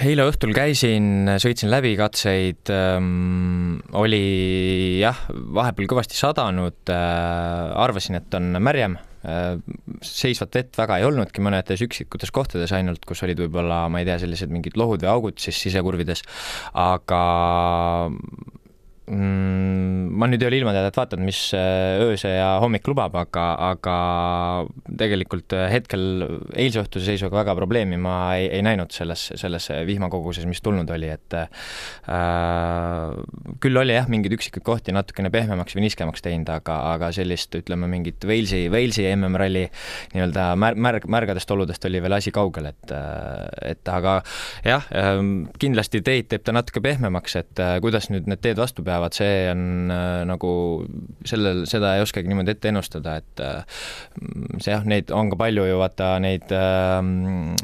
Eile 0.03 0.27
õhtul 0.27 0.55
käisin, 0.57 1.31
sõitsin 1.39 1.71
läbi 1.71 1.95
katseid 1.99 2.71
ähm,, 2.75 3.79
oli 3.95 4.99
jah, 4.99 5.25
vahepeal 5.31 5.91
kõvasti 5.95 6.19
sadanud 6.19 6.91
äh,, 6.91 7.75
arvasin, 7.85 8.19
et 8.19 8.41
on 8.41 8.57
märjem 8.59 8.99
Äh, 9.25 9.57
seisvat 10.05 10.53
vett 10.53 10.77
väga 10.77 10.99
ei 11.01 11.07
olnudki, 11.09 11.41
mõnedes 11.45 11.81
üksikutes 11.87 12.33
kohtades 12.35 12.75
ainult, 12.77 13.07
kus 13.09 13.23
olid 13.25 13.39
võib-olla, 13.41 13.87
ma 13.89 14.03
ei 14.03 14.09
tea, 14.09 14.19
sellised 14.21 14.53
mingid 14.53 14.77
lohud 14.77 15.01
või 15.01 15.09
augud 15.15 15.41
siis 15.41 15.57
sisekurvides, 15.65 16.21
aga 16.77 17.21
mm, 19.11 20.13
ma 20.15 20.29
nüüd 20.31 20.43
ei 20.43 20.49
ole 20.49 20.59
ilmateadet 20.61 20.97
vaadanud, 20.97 21.27
mis 21.27 21.41
äh, 21.57 22.01
öösel 22.05 22.37
ja 22.39 22.49
hommik 22.63 22.87
lubab, 22.89 23.15
aga, 23.19 23.45
aga 23.73 23.97
tegelikult 25.01 25.55
äh, 25.57 25.67
hetkel 25.73 26.25
eilse 26.55 26.85
õhtuse 26.85 27.11
seisuga 27.11 27.41
väga 27.43 27.57
probleemi 27.59 27.99
ma 28.01 28.17
ei, 28.39 28.49
ei 28.59 28.65
näinud 28.65 28.95
selles, 28.95 29.27
selles 29.41 29.69
vihmakoguses, 29.89 30.47
mis 30.49 30.63
tulnud 30.65 30.91
oli, 30.95 31.11
et 31.13 31.37
äh, 31.39 31.49
küll 33.65 33.81
oli 33.81 33.97
jah, 33.97 34.09
mingeid 34.11 34.37
üksikuid 34.39 34.65
kohti 34.67 34.95
natukene 34.97 35.33
pehmemaks 35.35 35.77
või 35.77 35.87
niiskemaks 35.87 36.25
teinud, 36.25 36.51
aga, 36.55 36.79
aga 36.95 37.11
sellist, 37.17 37.55
ütleme, 37.59 37.89
mingit 37.91 38.25
Walesi, 38.29 38.67
Walesi 38.73 39.07
MM-ralli 39.13 39.67
nii-öelda 40.15 40.51
märg, 40.61 40.81
märg, 40.81 41.09
märgadest 41.11 41.51
oludest 41.55 41.85
oli 41.89 42.03
veel 42.05 42.19
asi 42.19 42.33
kaugel, 42.35 42.71
et 42.73 42.93
et 43.65 43.89
aga 43.89 44.19
jah, 44.65 44.85
ähm, 44.97 45.47
kindlasti 45.61 46.01
teid 46.05 46.29
teeb 46.31 46.45
ta 46.47 46.55
natuke 46.55 46.83
pehmemaks, 46.85 47.37
et 47.41 47.63
kuidas 47.83 48.09
nüüd 48.13 48.29
need 48.31 48.43
teed 48.45 48.61
vastu 48.61 48.85
peavad, 48.85 48.94
peavad, 48.95 49.17
see 49.17 49.51
on 49.51 49.91
äh, 49.93 50.23
nagu 50.29 50.53
sellel, 51.27 51.65
seda 51.71 51.97
ei 51.97 52.05
oskagi 52.05 52.31
niimoodi 52.31 52.55
ette 52.55 52.71
ennustada, 52.71 53.19
et 53.21 53.43
äh, 53.43 53.83
see 54.61 54.73
jah, 54.73 54.87
neid 54.89 55.13
on 55.15 55.33
ka 55.33 55.41
palju 55.41 55.67
ju 55.69 55.79
vaata 55.83 56.15
neid 56.23 56.55
äh, 56.55 56.99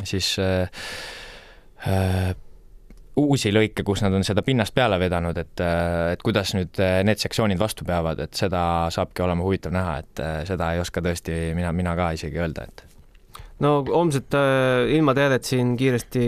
siis 0.08 0.34
uusi 3.20 3.50
lõike, 3.52 3.84
kus 3.84 4.02
nad 4.04 4.14
on 4.16 4.25
seda 4.25 4.42
pinnast 4.44 4.75
peale 4.76 4.99
vedanud, 5.00 5.37
et, 5.40 5.62
et 6.12 6.20
kuidas 6.25 6.52
nüüd 6.56 6.76
need 7.08 7.20
sektsioonid 7.20 7.58
vastu 7.60 7.87
peavad, 7.88 8.20
et 8.20 8.37
seda 8.37 8.62
saabki 8.92 9.25
olema 9.25 9.44
huvitav 9.44 9.72
näha, 9.75 9.96
et 10.02 10.22
seda 10.49 10.75
ei 10.75 10.82
oska 10.82 11.02
tõesti 11.04 11.50
mina, 11.56 11.72
mina 11.76 11.96
ka 11.96 12.10
isegi 12.16 12.40
öelda, 12.40 12.68
et. 12.68 12.84
No 13.60 13.80
homset 13.84 14.37
ilmateadet 14.92 15.49
siin 15.49 15.72
kiiresti 15.80 16.22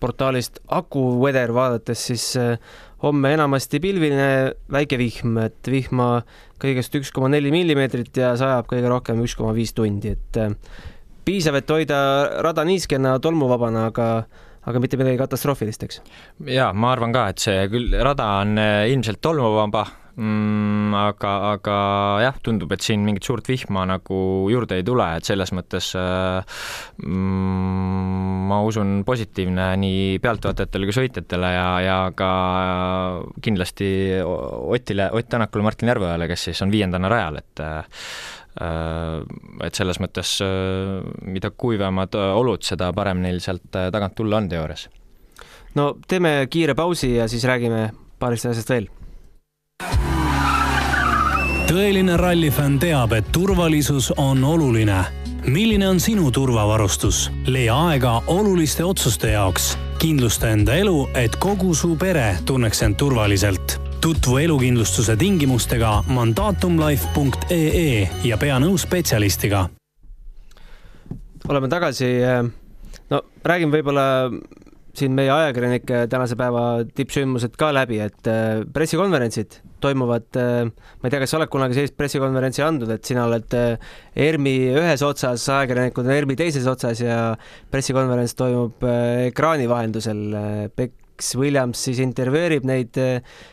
portaalist 0.00 0.60
Aku 0.76 1.04
Weather 1.22 1.54
vaadates, 1.56 2.02
siis 2.10 2.26
homme 3.06 3.32
enamasti 3.36 3.80
pilviline 3.82 4.28
väike 4.72 4.98
vihm, 5.00 5.38
et 5.46 5.70
vihma 5.70 6.10
kõigest 6.62 6.94
üks 6.98 7.12
koma 7.14 7.30
neli 7.32 7.52
millimeetrit 7.54 8.16
ja 8.20 8.34
sajab 8.38 8.68
kõige 8.70 8.90
rohkem 8.92 9.22
üks 9.24 9.36
koma 9.38 9.54
viis 9.56 9.74
tundi, 9.76 10.14
et 10.16 10.40
äh, 10.42 10.54
piisav, 11.26 11.58
et 11.60 11.70
hoida 11.70 12.00
rada 12.44 12.66
niiskena, 12.66 13.16
tolmuvabana, 13.22 13.88
aga 13.92 14.10
aga 14.66 14.82
mitte 14.82 14.98
midagi 14.98 15.20
katastroofilist, 15.20 15.86
eks? 15.86 16.00
jaa, 16.50 16.72
ma 16.74 16.90
arvan 16.96 17.14
ka, 17.14 17.28
et 17.30 17.42
see 17.42 17.68
küll, 17.72 17.94
rada 18.02 18.26
on 18.42 18.58
äh, 18.58 18.88
ilmselt 18.92 19.22
tolmuvaba 19.22 19.86
mm,, 20.16 20.94
aga, 20.96 21.32
aga 21.52 21.76
jah, 22.24 22.38
tundub, 22.44 22.72
et 22.74 22.84
siin 22.84 23.04
mingit 23.06 23.26
suurt 23.26 23.48
vihma 23.48 23.84
nagu 23.88 24.18
juurde 24.52 24.78
ei 24.80 24.86
tule, 24.86 25.06
et 25.18 25.28
selles 25.28 25.52
mõttes 25.56 25.92
äh, 25.98 26.62
mm, 27.04 28.46
ma 28.50 28.60
usun, 28.66 28.98
positiivne 29.06 29.68
nii 29.82 30.16
pealtvaatajatele 30.24 30.88
kui 30.88 30.96
sõitjatele 30.96 31.52
ja, 31.56 31.68
ja 31.84 31.98
ka 32.16 32.30
kindlasti 33.44 33.90
Otile, 34.24 35.10
Ott 35.16 35.28
Tänakule, 35.32 35.66
Martin 35.66 35.92
Järveojale, 35.92 36.28
kes 36.30 36.48
siis 36.50 36.64
on 36.64 36.72
viiendana 36.72 37.12
rajal, 37.12 37.40
et 37.42 37.64
äh, 37.64 38.08
et 38.56 39.76
selles 39.76 39.98
mõttes, 40.00 40.38
äh, 40.40 41.02
mida 41.28 41.50
kuivemad 41.52 42.16
olud, 42.16 42.64
seda 42.64 42.88
parem 42.96 43.20
neil 43.20 43.42
sealt 43.44 43.68
tagant 43.68 44.16
tulla 44.16 44.40
on 44.40 44.48
teoorias. 44.48 44.88
no 45.76 45.92
teeme 46.08 46.46
kiire 46.48 46.74
pausi 46.74 47.16
ja 47.18 47.28
siis 47.28 47.44
räägime 47.44 47.90
paarist 48.18 48.48
asjast 48.48 48.70
veel 48.72 48.88
tõeline 51.66 52.14
rallifänn 52.16 52.78
teab, 52.80 53.12
et 53.12 53.26
turvalisus 53.34 54.12
on 54.16 54.44
oluline. 54.44 55.04
milline 55.46 55.88
on 55.88 56.00
sinu 56.00 56.30
turvavarustus? 56.30 57.30
leia 57.46 57.88
aega 57.88 58.22
oluliste 58.26 58.84
otsuste 58.84 59.30
jaoks. 59.30 59.78
kindlusta 59.98 60.50
enda 60.50 60.74
elu, 60.74 61.08
et 61.14 61.36
kogu 61.36 61.74
su 61.74 61.96
pere 61.96 62.38
tunneks 62.46 62.82
end 62.82 62.96
turvaliselt. 62.96 63.80
tutvu 64.00 64.38
elukindlustuse 64.38 65.16
tingimustega 65.16 66.04
mandaatumlife.ee 66.06 68.08
ja 68.24 68.36
pea 68.36 68.58
nõu 68.58 68.78
spetsialistiga. 68.78 69.68
oleme 71.48 71.68
tagasi. 71.68 72.04
no 73.10 73.22
räägime 73.44 73.76
võib-olla 73.76 74.30
siin 74.98 75.14
meie 75.16 75.30
ajakirjanike 75.32 76.04
tänase 76.12 76.36
päeva 76.38 76.64
tippsündmused 76.96 77.56
ka 77.60 77.70
läbi, 77.74 78.00
et 78.04 78.28
äh, 78.30 78.62
pressikonverentsid 78.74 79.60
toimuvad, 79.84 80.28
äh, 80.40 80.66
ma 80.66 81.08
ei 81.08 81.14
tea, 81.14 81.22
kas 81.22 81.34
sa 81.34 81.40
oled 81.40 81.52
kunagi 81.52 81.78
sellist 81.78 81.96
pressikonverentsi 81.98 82.64
andnud, 82.66 82.90
et 82.94 83.08
sina 83.08 83.26
oled 83.28 83.56
äh, 83.56 83.96
ERMi 84.26 84.56
ühes 84.74 85.04
otsas, 85.06 85.46
ajakirjanikud 85.52 86.06
on 86.06 86.16
ERMi 86.16 86.38
teises 86.38 86.68
otsas 86.70 87.02
ja 87.04 87.20
pressikonverents 87.72 88.36
toimub 88.38 88.86
ekraani 89.30 89.68
vahendusel. 89.70 90.22
Bex 90.76 91.32
Williams 91.40 91.80
siis 91.86 92.00
intervjueerib 92.04 92.66
neid, 92.68 92.96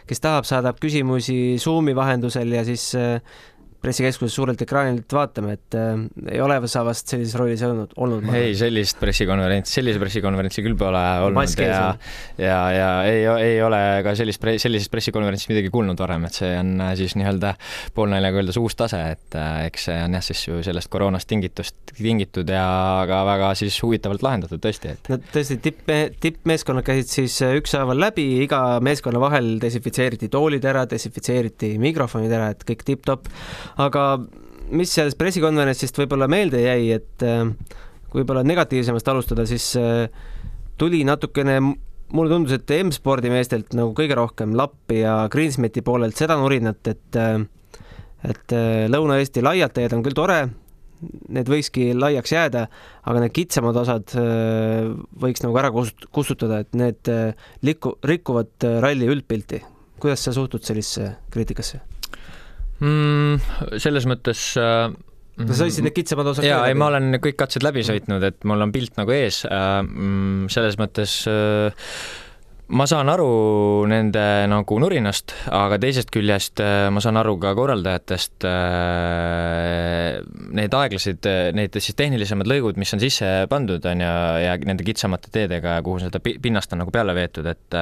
kes 0.09 0.23
tahab, 0.23 0.47
saadab 0.47 0.79
küsimusi 0.83 1.55
Zoomi 1.63 1.95
vahendusel 1.95 2.51
ja 2.55 2.63
siis 2.67 2.89
pressikeskuses 3.83 4.35
suurelt 4.35 4.61
ekraanilt 4.63 5.13
vaatame, 5.13 5.57
et 5.57 5.77
äh, 5.77 6.05
ei 6.31 6.41
ole 6.43 6.57
sa 6.71 6.83
vast 6.87 7.11
sellises 7.11 7.35
rollis 7.39 7.63
olnud, 7.67 7.93
olnud? 7.99 8.29
ei, 8.37 8.53
sellist 8.57 8.99
pressikonverentsi, 9.01 9.77
sellise 9.79 10.01
pressikonverentsi 10.01 10.63
küll 10.65 10.77
pole 10.79 11.01
olnud 11.25 11.41
Mask 11.41 11.63
ja, 11.63 11.93
ja, 12.39 12.59
ja 12.73 12.89
ei, 13.09 13.25
ei 13.49 13.57
ole 13.63 13.81
ka 14.05 14.13
sellist, 14.17 14.43
sellisest 14.63 14.91
pressikonverentsist 14.93 15.51
midagi 15.51 15.71
kuulnud 15.73 15.99
varem, 15.99 16.27
et 16.29 16.39
see 16.39 16.51
on 16.59 16.75
äh, 16.83 16.93
siis 16.99 17.17
nii-öelda 17.19 17.55
poolnaljaga 17.97 18.41
öeldes 18.41 18.59
uus 18.61 18.77
tase, 18.79 19.01
et 19.17 19.37
äh, 19.39 19.65
eks 19.67 19.89
see 19.89 19.97
on 20.05 20.17
jah, 20.17 20.25
siis 20.25 20.45
ju 20.47 20.61
sellest 20.65 20.91
koroonast 20.93 21.29
tingitust, 21.29 21.75
tingitud 21.97 22.49
ja 22.49 22.65
ka 23.09 23.23
väga 23.27 23.51
siis 23.59 23.77
huvitavalt 23.83 24.23
lahendatud 24.25 24.63
tõesti, 24.63 24.95
et. 24.95 25.11
no 25.11 25.19
tõesti, 25.33 25.59
tipp, 25.63 25.91
tippmeeskonnad 26.23 26.87
käisid 26.87 27.11
siis 27.11 27.37
äh, 27.45 27.57
ükshaaval 27.59 27.99
läbi, 28.07 28.27
iga 28.45 28.63
meeskonna 28.83 29.21
vahel 29.23 29.57
desinfitseeriti 29.63 30.31
toolid 30.33 30.65
ära, 30.69 30.85
desinfitseeriti 30.89 31.75
mikrofonid 31.81 32.31
ära, 32.33 32.51
et 32.53 32.63
kõik 32.67 32.87
tipp-topp 32.87 33.29
aga 33.81 34.03
mis 34.73 34.93
sellest 34.93 35.19
pressikonverentsist 35.19 35.97
võib-olla 36.01 36.27
meelde 36.31 36.61
jäi, 36.63 36.93
et 36.95 37.25
äh, 37.25 37.45
kui 38.09 38.21
võib-olla 38.21 38.43
negatiivsemast 38.47 39.09
alustada, 39.11 39.45
siis 39.49 39.73
äh, 39.79 40.07
tuli 40.79 41.03
natukene 41.07 41.59
mulle 42.13 42.31
tundus, 42.31 42.55
et 42.57 42.73
M-spordi 42.79 43.31
meestelt 43.33 43.73
nagu 43.77 43.93
kõige 43.97 44.17
rohkem 44.17 44.55
Lappi 44.57 45.01
ja 45.01 45.23
Greensmiti 45.33 45.83
poolelt 45.85 46.19
seda 46.19 46.37
nurinat, 46.39 46.81
et 46.93 47.19
äh, 47.19 47.37
et 48.23 48.53
Lõuna-Eesti 48.87 49.41
laiad 49.43 49.73
teed 49.75 49.91
on 49.91 50.03
küll 50.05 50.15
tore, 50.15 50.37
need 51.35 51.49
võikski 51.51 51.89
laiaks 51.91 52.31
jääda, 52.31 52.61
aga 53.03 53.19
need 53.19 53.33
kitsamad 53.35 53.81
osad 53.81 54.15
võiks 55.19 55.43
nagu 55.43 55.59
ära 55.59 55.73
kustutada, 55.75 56.61
et 56.63 56.71
need 56.71 57.11
liku-, 57.67 57.97
rikuvad 58.07 58.63
ralli 58.79 59.11
üldpilti. 59.11 59.59
kuidas 59.99 60.23
sa 60.23 60.31
suhtud 60.31 60.63
sellisesse 60.63 61.17
kriitikasse? 61.35 61.81
Mm,? 62.83 63.79
selles 63.81 64.07
mõttes 64.09 64.45
äh, 64.59 64.91
sa 65.41 65.59
sõitsid 65.63 65.87
need 65.87 65.95
kitsamad 65.97 66.29
osad 66.33 66.45
jaa, 66.45 66.65
ei 66.69 66.77
ma 66.77 66.91
olen 66.91 67.17
kõik 67.23 67.39
katsed 67.39 67.65
läbi 67.65 67.85
sõitnud, 67.85 68.23
et 68.27 68.43
mul 68.49 68.67
on 68.67 68.73
pilt 68.75 68.99
nagu 68.99 69.15
ees 69.15 69.43
äh,. 69.49 69.79
Mm, 69.83 70.51
selles 70.53 70.77
mõttes 70.81 71.23
äh, 71.29 71.87
ma 72.73 72.85
saan 72.89 73.09
aru 73.11 73.27
nende 73.89 74.23
nagu 74.49 74.77
nurinast, 74.81 75.33
aga 75.53 75.79
teisest 75.81 76.13
küljest 76.13 76.61
äh, 76.63 76.87
ma 76.93 77.01
saan 77.03 77.17
aru 77.19 77.35
ka 77.41 77.55
korraldajatest, 77.57 78.47
äh, 78.49 80.21
need 80.61 80.77
aeglased, 80.77 81.29
need 81.57 81.81
siis 81.81 81.97
tehnilisemad 81.99 82.49
lõigud, 82.49 82.79
mis 82.81 82.93
on 82.95 83.03
sisse 83.03 83.33
pandud, 83.51 83.83
on 83.89 84.05
ju, 84.05 84.15
ja 84.45 84.55
nende 84.63 84.85
kitsamate 84.87 85.33
teedega, 85.33 85.79
kuhu 85.85 86.05
seda 86.05 86.21
pinnast 86.23 86.73
on 86.73 86.83
nagu 86.85 86.93
peale 86.93 87.17
veetud, 87.17 87.49
et 87.49 87.81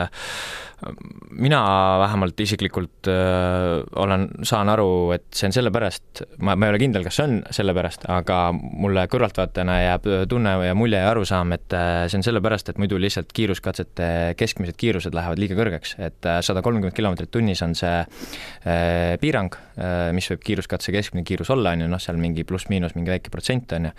mina 1.32 1.62
vähemalt 2.02 2.40
isiklikult 2.40 3.08
öö, 3.08 3.84
olen, 3.96 4.28
saan 4.48 4.70
aru, 4.70 5.12
et 5.16 5.28
see 5.36 5.48
on 5.50 5.56
sellepärast, 5.56 6.24
ma, 6.42 6.56
ma 6.56 6.68
ei 6.68 6.74
ole 6.74 6.82
kindel, 6.82 7.06
kas 7.06 7.20
see 7.20 7.28
on 7.28 7.36
sellepärast, 7.54 8.08
aga 8.12 8.40
mulle 8.56 9.06
kõrvaltvaatajana 9.12 9.78
jääb 9.82 10.10
tunne 10.32 10.56
ja 10.66 10.76
mulje 10.78 11.02
ja 11.02 11.12
arusaam, 11.14 11.54
et 11.56 11.76
see 12.10 12.20
on 12.20 12.26
sellepärast, 12.26 12.72
et 12.72 12.82
muidu 12.82 13.00
lihtsalt 13.02 13.32
kiiruskatsete 13.36 14.10
keskmised 14.40 14.78
kiirused 14.82 15.16
lähevad 15.18 15.42
liiga 15.42 15.58
kõrgeks, 15.60 15.96
et 16.02 16.30
sada 16.46 16.64
kolmkümmend 16.66 16.98
kilomeetrit 16.98 17.32
tunnis 17.34 17.62
on 17.66 17.76
see 17.78 17.94
äh, 18.02 19.14
piirang 19.22 19.54
äh,, 19.78 20.10
mis 20.18 20.30
võib 20.34 20.44
kiiruskatse 20.50 20.94
keskmine 20.96 21.26
kiirus 21.28 21.54
olla, 21.54 21.76
on 21.76 21.86
ju, 21.86 21.92
noh, 21.92 22.02
seal 22.02 22.20
mingi 22.22 22.46
pluss-miinus 22.48 22.98
mingi 22.98 23.14
väike 23.14 23.34
protsent, 23.34 23.78
on 23.78 23.92
ju, 23.92 23.94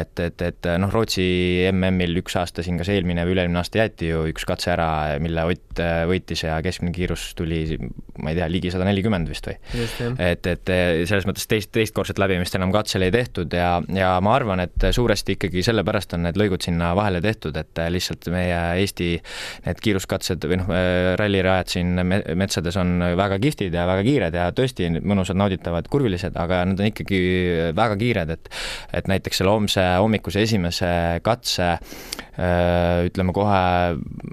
et, 0.00 0.26
et, 0.26 0.46
et 0.50 0.70
noh, 0.82 0.92
Rootsi 0.92 1.26
MM-il 1.70 2.18
üks 2.22 2.36
aasta 2.40 2.66
siin, 2.66 2.78
kas 2.80 2.90
eelmine 2.92 3.26
või 3.26 3.36
üle-eelmine 3.36 3.62
aasta 3.62 3.84
jäeti 3.84 4.10
ju 4.10 4.26
üks 4.32 4.46
katse 4.48 4.74
ära, 4.74 4.90
mille 5.22 5.46
Ott 5.46 5.80
või 6.08 6.15
võitis 6.16 6.44
ja 6.46 6.58
keskmine 6.64 6.94
kiirus 6.96 7.28
tuli, 7.38 7.78
ma 8.22 8.32
ei 8.32 8.38
tea, 8.38 8.48
ligi 8.50 8.72
sada 8.74 8.86
nelikümmend 8.88 9.30
vist 9.30 9.48
või? 9.48 9.56
et, 10.22 10.46
et 10.50 10.72
selles 11.08 11.26
mõttes 11.28 11.46
teist, 11.50 11.72
teistkordset 11.74 12.20
läbimist 12.22 12.56
enam 12.58 12.72
katsel 12.74 13.06
ei 13.06 13.14
tehtud 13.14 13.52
ja, 13.56 13.76
ja 13.94 14.14
ma 14.24 14.34
arvan, 14.36 14.62
et 14.64 14.88
suuresti 14.96 15.36
ikkagi 15.36 15.64
sellepärast 15.66 16.16
on 16.16 16.26
need 16.26 16.40
lõigud 16.40 16.64
sinna 16.66 16.92
vahele 16.98 17.22
tehtud, 17.24 17.56
et 17.60 17.82
lihtsalt 17.92 18.28
meie 18.32 18.58
Eesti 18.82 19.12
need 19.66 19.82
kiiruskatsed 19.84 20.44
või 20.48 20.60
noh, 20.60 20.70
rallirajad 21.20 21.72
siin 21.76 21.94
metsades 22.38 22.76
on 22.80 22.98
väga 23.18 23.38
kihvtid 23.42 23.74
ja 23.74 23.86
väga 23.88 24.04
kiired 24.06 24.36
ja 24.36 24.48
tõesti 24.56 24.90
mõnusad, 25.00 25.38
nauditavad, 25.38 25.88
kurvilised, 25.92 26.36
aga 26.40 26.62
nad 26.68 26.80
on 26.80 26.90
ikkagi 26.90 27.20
väga 27.76 27.98
kiired, 28.00 28.34
et 28.36 28.52
et 28.96 29.08
näiteks 29.10 29.42
selle 29.42 29.52
homse 29.52 29.82
hommikuse 30.00 30.42
esimese 30.46 30.88
katse 31.26 31.74
ütleme 32.36 33.32
kohe 33.32 33.60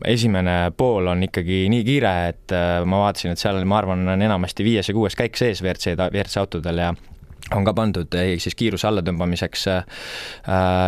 esimene 0.10 0.56
pool 0.78 1.08
on 1.08 1.24
ikkagi 1.24 1.64
nii 1.74 1.88
kiire, 1.88 2.14
et 2.34 2.54
äh, 2.56 2.82
ma 2.86 3.06
vaatasin, 3.06 3.34
et 3.34 3.42
seal, 3.42 3.60
ma 3.70 3.82
arvan, 3.82 4.06
on 4.16 4.28
enamasti 4.30 4.66
viies 4.66 4.90
ja 4.90 4.96
kuues 4.96 5.18
käik 5.20 5.40
sees 5.40 5.64
WRC, 5.66 5.98
WRC 5.98 6.44
autodel 6.44 6.86
ja 6.86 6.94
on 7.52 7.66
ka 7.68 7.74
pandud 7.76 8.16
eh, 8.18 8.34
siis 8.42 8.56
kiiruse 8.58 8.88
allatõmbamiseks 8.88 9.66
äh, 9.72 9.84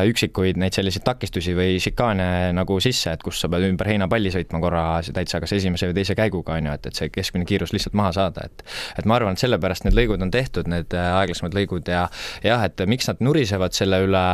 üksikuid 0.09 0.59
neid 0.61 0.75
selliseid 0.75 1.03
takistusi 1.05 1.55
või 1.57 1.79
šikaane 1.83 2.27
nagu 2.55 2.77
sisse, 2.83 3.11
et 3.15 3.25
kus 3.25 3.41
sa 3.41 3.49
pead 3.51 3.67
ümber 3.67 3.89
heinapalli 3.91 4.31
sõitma 4.33 4.61
korra 4.63 4.85
täitsa 5.05 5.41
kas 5.43 5.55
esimese 5.57 5.89
või 5.89 5.97
teise 5.99 6.15
käiguga, 6.17 6.57
on 6.57 6.69
ju, 6.69 6.77
et, 6.79 6.89
et 6.89 7.01
see 7.01 7.11
keskmine 7.13 7.47
kiirus 7.49 7.75
lihtsalt 7.75 7.97
maha 7.97 8.13
saada, 8.15 8.47
et 8.47 8.63
et 8.99 9.09
ma 9.09 9.19
arvan, 9.19 9.35
et 9.35 9.43
sellepärast 9.43 9.87
need 9.87 9.97
lõigud 9.97 10.23
on 10.23 10.31
tehtud, 10.33 10.69
need 10.71 10.95
äh, 10.95 11.11
aeglasemad 11.19 11.57
lõigud 11.57 11.91
ja 11.91 12.07
jah, 12.45 12.63
et 12.65 12.85
miks 12.89 13.11
nad 13.11 13.21
nurisevad 13.23 13.75
selle 13.75 14.01
üle, 14.07 14.25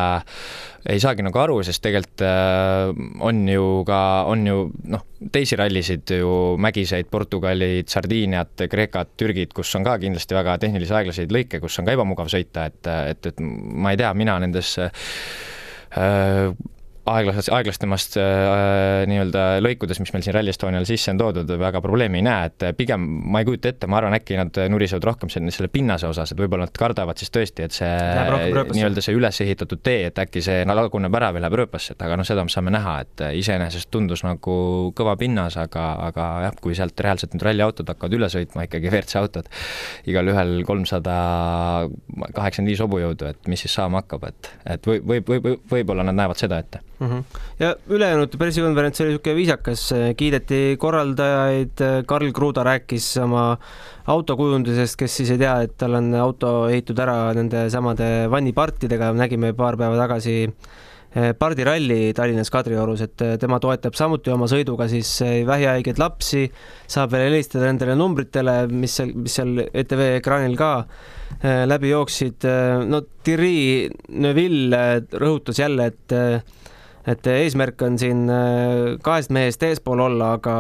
ei 0.89 1.01
saagi 1.01 1.25
nagu 1.25 1.41
aru, 1.41 1.59
sest 1.65 1.83
tegelikult 1.85 2.23
äh, 2.25 2.89
on 3.27 3.43
ju 3.49 3.65
ka, 3.87 4.01
on 4.31 4.45
ju 4.47 4.57
noh, 4.93 5.05
teisi 5.33 5.59
rallisid 5.59 6.15
ju, 6.17 6.33
mägiseid, 6.61 7.09
Portugalid, 7.11 7.89
Sardiiniat, 7.91 8.65
Kreekat, 8.71 9.15
Türgit, 9.19 9.53
kus 9.57 9.73
on 9.77 9.85
ka 9.87 9.97
kindlasti 10.01 10.37
väga 10.37 10.57
tehnilisi 10.63 10.95
aeglaseid 10.97 11.33
lõike, 11.33 11.61
kus 11.63 11.79
on 11.79 11.87
ka 11.87 11.95
ebamugav 11.97 12.31
sõita, 12.33 12.67
et, 12.71 12.91
et, 13.13 13.31
et 13.33 13.41
ma 13.41 13.93
ei 13.93 14.01
tea, 14.01 14.13
mina 14.17 14.39
nendes 14.41 14.77
äh, 17.05 17.11
aeglasest, 17.15 17.49
aeglastemast 17.53 18.17
äh, 18.21 19.03
nii-öelda 19.09 19.43
lõikudes, 19.63 19.99
mis 20.01 20.11
meil 20.13 20.23
siin 20.25 20.35
Rally 20.35 20.51
Estonial 20.53 20.85
sisse 20.87 21.11
on 21.13 21.19
toodud, 21.21 21.49
väga 21.59 21.81
probleemi 21.83 22.21
ei 22.21 22.25
näe, 22.25 22.49
et 22.51 22.65
pigem 22.77 23.03
ma 23.31 23.41
ei 23.41 23.47
kujuta 23.47 23.71
ette, 23.71 23.89
ma 23.91 23.99
arvan, 23.99 24.15
äkki 24.17 24.37
nad 24.39 24.59
nurisevad 24.71 25.07
rohkem 25.09 25.31
selle, 25.33 25.53
selle 25.53 25.71
pinnase 25.73 26.09
osas, 26.09 26.33
et 26.33 26.41
võib-olla 26.41 26.67
nad 26.67 26.77
kardavad 26.77 27.21
siis 27.21 27.33
tõesti, 27.33 27.65
et 27.65 27.75
see 27.75 27.91
nii-öelda 28.75 29.03
see 29.03 29.17
üles 29.17 29.41
ehitatud 29.45 29.81
tee, 29.83 30.05
et 30.11 30.21
äkki 30.21 30.43
see 30.45 30.61
laguneb 30.67 31.17
ära 31.19 31.31
või 31.35 31.43
läheb 31.43 31.57
rööpasse, 31.63 31.95
et 31.95 32.05
aga 32.05 32.19
noh, 32.19 32.27
seda 32.27 32.45
me 32.45 32.53
saame 32.53 32.73
näha, 32.73 32.97
et 33.05 33.25
iseenesest 33.41 33.91
tundus 33.93 34.25
nagu 34.27 34.55
kõva 34.97 35.17
pinnas, 35.19 35.57
aga, 35.61 35.87
aga 36.11 36.27
jah, 36.47 36.59
kui 36.61 36.77
sealt 36.77 36.99
reaalselt 37.01 37.35
need 37.35 37.45
ralliautod 37.49 37.89
hakkavad 37.91 38.17
üle 38.19 38.31
sõitma, 38.31 38.67
ikkagi 38.69 38.89
WRC 38.93 39.19
autod, 39.21 39.49
igalühel 40.09 40.61
kolmsada 40.67 41.17
kaheksakümmend 42.35 42.71
viis 42.71 42.85
hobujõudu, 42.85 43.31
et 43.33 43.51
mis 43.51 43.65
siis 43.65 43.73
saama 43.75 44.03
hakkab, 44.03 44.29
et, 44.29 44.53
et 44.77 44.87
või, 44.87 45.01
või, 45.01 45.25
või, 45.27 45.43
või 45.43 45.81
võib-olla 45.81 46.05
nad 46.07 46.17
näevad 46.17 46.39
seda 46.39 46.61
ette 46.61 46.81
mm. 47.01 47.07
-hmm. 47.07 47.23
ja 47.59 47.75
ülejäänud 47.89 48.37
pressikonverents 48.37 49.01
oli 49.01 49.15
niisugune 49.15 49.35
viisakas, 49.35 49.87
kiideti 50.17 50.77
korraldajaid, 50.79 52.05
Karl 52.05 52.31
Kruda 52.31 52.63
rääkis 52.63 53.17
oma 53.17 53.57
autokujundusest, 54.09 54.97
kes 54.99 55.17
siis 55.21 55.33
ei 55.35 55.41
tea, 55.41 55.55
et 55.65 55.75
tal 55.79 55.97
on 55.99 56.13
auto 56.17 56.53
ehitatud 56.69 57.01
ära 57.03 57.17
nende 57.37 57.67
samade 57.73 58.07
vannipartidega, 58.31 59.11
nägime 59.17 59.53
paar 59.57 59.77
päeva 59.79 59.97
tagasi 59.99 60.35
eh, 60.47 61.31
pardiralli 61.37 62.13
Tallinnas 62.17 62.49
Kadriorus, 62.53 63.03
et 63.05 63.25
eh, 63.25 63.35
tema 63.41 63.59
toetab 63.61 63.97
samuti 63.97 64.33
oma 64.33 64.49
sõiduga 64.51 64.87
siis 64.91 65.11
eh, 65.25 65.41
vähihaigeid 65.47 66.01
lapsi, 66.01 66.47
saab 66.89 67.13
veel 67.13 67.29
helistada 67.29 67.69
nendele 67.69 67.97
numbritele, 67.99 68.63
mis 68.71 68.97
seal, 68.99 69.13
mis 69.15 69.37
seal 69.37 69.65
ETV 69.67 70.07
ekraanil 70.19 70.57
ka 70.59 70.71
läbi 71.41 71.89
jooksid. 71.89 72.43
no 72.91 72.99
Thierry 73.23 73.87
Neuville 74.09 74.81
rõhutas 75.15 75.61
jälle, 75.63 75.87
et 75.89 76.13
et 77.07 77.27
eesmärk 77.27 77.81
on 77.81 77.99
siin 77.99 78.27
äh, 78.29 78.97
kahest 79.03 79.31
mehest 79.33 79.63
eespool 79.63 79.99
olla, 79.99 80.33
aga, 80.37 80.55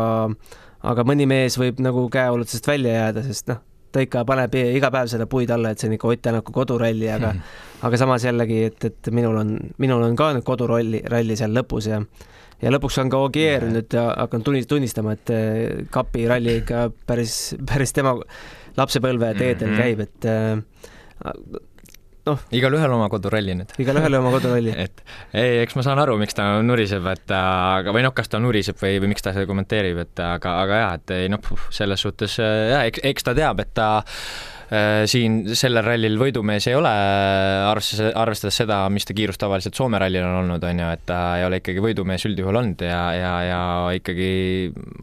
aga 0.83 1.05
mõni 1.07 1.27
mees 1.29 1.57
võib 1.61 1.81
nagu 1.83 2.07
käeulatusest 2.13 2.67
välja 2.67 2.95
jääda, 2.97 3.23
sest 3.25 3.51
noh, 3.51 3.61
ta 3.91 4.03
ikka 4.03 4.23
paneb 4.27 4.55
iga 4.55 4.91
päev 4.93 5.09
seda 5.11 5.27
puid 5.29 5.51
alla, 5.51 5.71
et 5.71 5.81
see 5.81 5.89
on 5.89 5.97
ikka 5.97 6.11
Ott 6.11 6.21
Tänaku 6.23 6.53
koduralli, 6.55 7.09
aga 7.11 7.33
mm, 7.33 7.39
-hmm. 7.39 7.87
aga 7.87 7.97
samas 7.97 8.25
jällegi, 8.25 8.63
et, 8.71 8.85
et 8.85 9.11
minul 9.11 9.37
on, 9.37 9.57
minul 9.77 10.03
on 10.03 10.15
ka 10.15 10.31
nüüd 10.33 10.47
koduralli, 10.47 11.03
ralli 11.11 11.35
seal 11.35 11.53
lõpus 11.57 11.89
ja 11.91 12.01
ja 12.61 12.71
lõpuks 12.71 12.99
on 13.01 13.09
ka 13.09 13.17
Ogier 13.17 13.65
nüüd 13.65 13.93
hakanud 13.97 14.65
tunnistama, 14.67 15.17
et 15.17 15.29
äh, 15.29 15.85
kapi 15.89 16.27
ralli 16.29 16.57
ikka 16.61 16.89
päris, 17.07 17.55
päris 17.65 17.93
tema 17.93 18.15
lapsepõlve 18.77 19.33
teedel 19.37 19.67
mm 19.67 19.73
-hmm. 19.73 19.81
käib, 19.81 19.99
et 19.99 20.25
äh, 20.25 21.61
noh. 22.27 22.45
igalühel 22.53 22.93
oma 22.95 23.09
koduralli 23.11 23.55
nüüd. 23.61 23.73
igalühel 23.81 24.17
oma 24.19 24.33
koduralli 24.35 24.75
et 24.85 25.03
ei, 25.33 25.61
eks 25.63 25.77
ma 25.77 25.85
saan 25.85 26.01
aru, 26.03 26.17
miks 26.21 26.37
ta 26.37 26.47
nuriseb, 26.65 27.07
et 27.11 27.35
aga, 27.35 27.93
või 27.95 28.05
noh, 28.05 28.15
kas 28.17 28.31
ta 28.31 28.41
nuriseb 28.43 28.79
või, 28.81 28.97
või 29.03 29.13
miks 29.13 29.25
ta 29.25 29.35
seda 29.35 29.49
kommenteerib, 29.49 30.01
et 30.05 30.23
aga, 30.25 30.55
aga 30.65 30.81
jaa, 30.83 30.95
et 31.01 31.15
ei 31.17 31.31
noh, 31.31 31.53
selles 31.73 32.07
suhtes 32.07 32.37
jaa, 32.41 32.83
eks, 32.87 33.03
eks 33.11 33.29
ta 33.29 33.37
teab, 33.37 33.63
et 33.63 33.73
ta 33.77 33.91
siin 34.71 35.41
sellel 35.57 35.83
rallil 35.83 36.15
võidumees 36.19 36.67
ei 36.71 36.75
ole, 36.77 36.91
arvestades, 37.67 38.13
arvestades 38.15 38.59
seda, 38.61 38.77
mis 38.93 39.07
ta 39.07 39.15
kiirus 39.17 39.39
tavaliselt 39.41 39.75
Soome 39.75 39.99
rallil 39.99 40.23
on 40.23 40.37
olnud, 40.45 40.63
on 40.63 40.79
ju, 40.83 40.91
et 40.95 41.03
ta 41.09 41.19
ei 41.39 41.45
ole 41.47 41.59
ikkagi 41.59 41.83
võidumees 41.83 42.23
üldjuhul 42.29 42.61
olnud 42.61 42.83
ja, 42.87 43.01
ja, 43.17 43.33
ja 43.49 43.61
ikkagi 43.97 44.31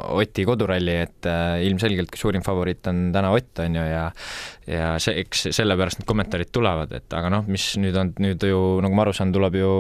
Oti 0.09 0.47
koduralli, 0.49 0.95
et 1.05 1.29
äh, 1.29 1.59
ilmselgelt 1.69 2.17
suurim 2.17 2.45
favoriit 2.47 2.89
on 2.89 3.11
täna 3.13 3.35
Ott, 3.37 3.59
on 3.61 3.77
ju, 3.77 3.85
ja 3.85 4.07
ja 4.69 4.89
see, 5.01 5.23
eks 5.23 5.49
sellepärast 5.57 6.01
need 6.01 6.09
kommentaarid 6.09 6.51
tulevad, 6.53 6.93
et 6.97 7.15
aga 7.17 7.31
noh, 7.33 7.47
mis 7.49 7.65
nüüd 7.81 7.97
on, 7.99 8.11
nüüd 8.21 8.43
ju 8.45 8.59
nagu 8.85 8.97
ma 8.97 9.05
aru 9.07 9.15
saan, 9.17 9.33
tuleb 9.33 9.57
ju 9.59 9.71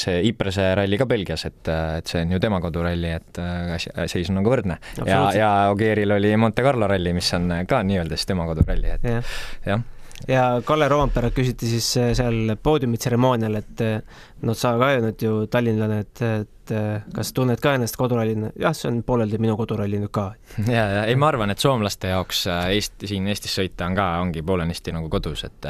see 0.00 0.20
Iprese 0.28 0.68
ralli 0.78 0.98
ka 1.00 1.08
Belgias, 1.10 1.44
et, 1.48 1.62
et 1.66 2.10
see 2.10 2.22
on 2.22 2.34
ju 2.36 2.40
tema 2.42 2.60
koduralli, 2.62 3.10
et 3.18 3.40
äh, 3.42 4.06
seis 4.10 4.30
on 4.30 4.38
nagu 4.38 4.52
võrdne. 4.52 4.78
ja, 5.02 5.20
ja 5.34 5.50
Ogieril 5.72 6.14
oli 6.14 6.34
Monte 6.40 6.62
Carlo 6.66 6.88
ralli, 6.90 7.14
mis 7.16 7.30
on 7.36 7.50
ka 7.68 7.82
nii-öelda 7.86 8.18
siis 8.18 8.30
tema 8.30 8.46
koduralli, 8.48 8.94
et 8.94 9.03
jah. 9.04 9.34
Ja 9.66 9.80
ja 10.28 10.44
Kalle 10.64 10.88
Roompere 10.88 11.30
küsiti 11.34 11.68
siis 11.68 11.88
äh, 12.00 12.12
seal 12.16 12.54
poodiumitseremoonial, 12.62 13.58
et 13.60 13.84
äh, 13.84 14.20
no 14.46 14.54
sa 14.56 14.74
ka 14.80 14.92
ju 14.94 15.04
nüüd 15.04 15.24
ju 15.26 15.32
tallinlane, 15.52 16.00
et, 16.04 16.22
et 16.64 16.72
äh, 16.72 17.04
kas 17.14 17.32
tunned 17.36 17.60
ka 17.60 17.74
ennast 17.76 17.96
kodurallina? 18.00 18.50
jah, 18.60 18.74
see 18.76 18.88
on 18.90 19.02
pooleldi 19.06 19.38
minu 19.42 19.56
koduralli 19.58 20.00
nüüd 20.00 20.12
ka. 20.14 20.30
ja, 20.76 20.84
ja 20.98 21.02
ei, 21.08 21.16
ma 21.20 21.28
arvan, 21.30 21.52
et 21.52 21.60
soomlaste 21.60 22.12
jaoks 22.12 22.44
Eesti, 22.48 23.08
siin 23.10 23.28
Eestis 23.28 23.54
sõita 23.58 23.88
on 23.88 23.96
ka, 23.98 24.06
ongi 24.22 24.42
poolenisti 24.46 24.94
nagu 24.94 25.10
kodus, 25.12 25.44
et 25.46 25.68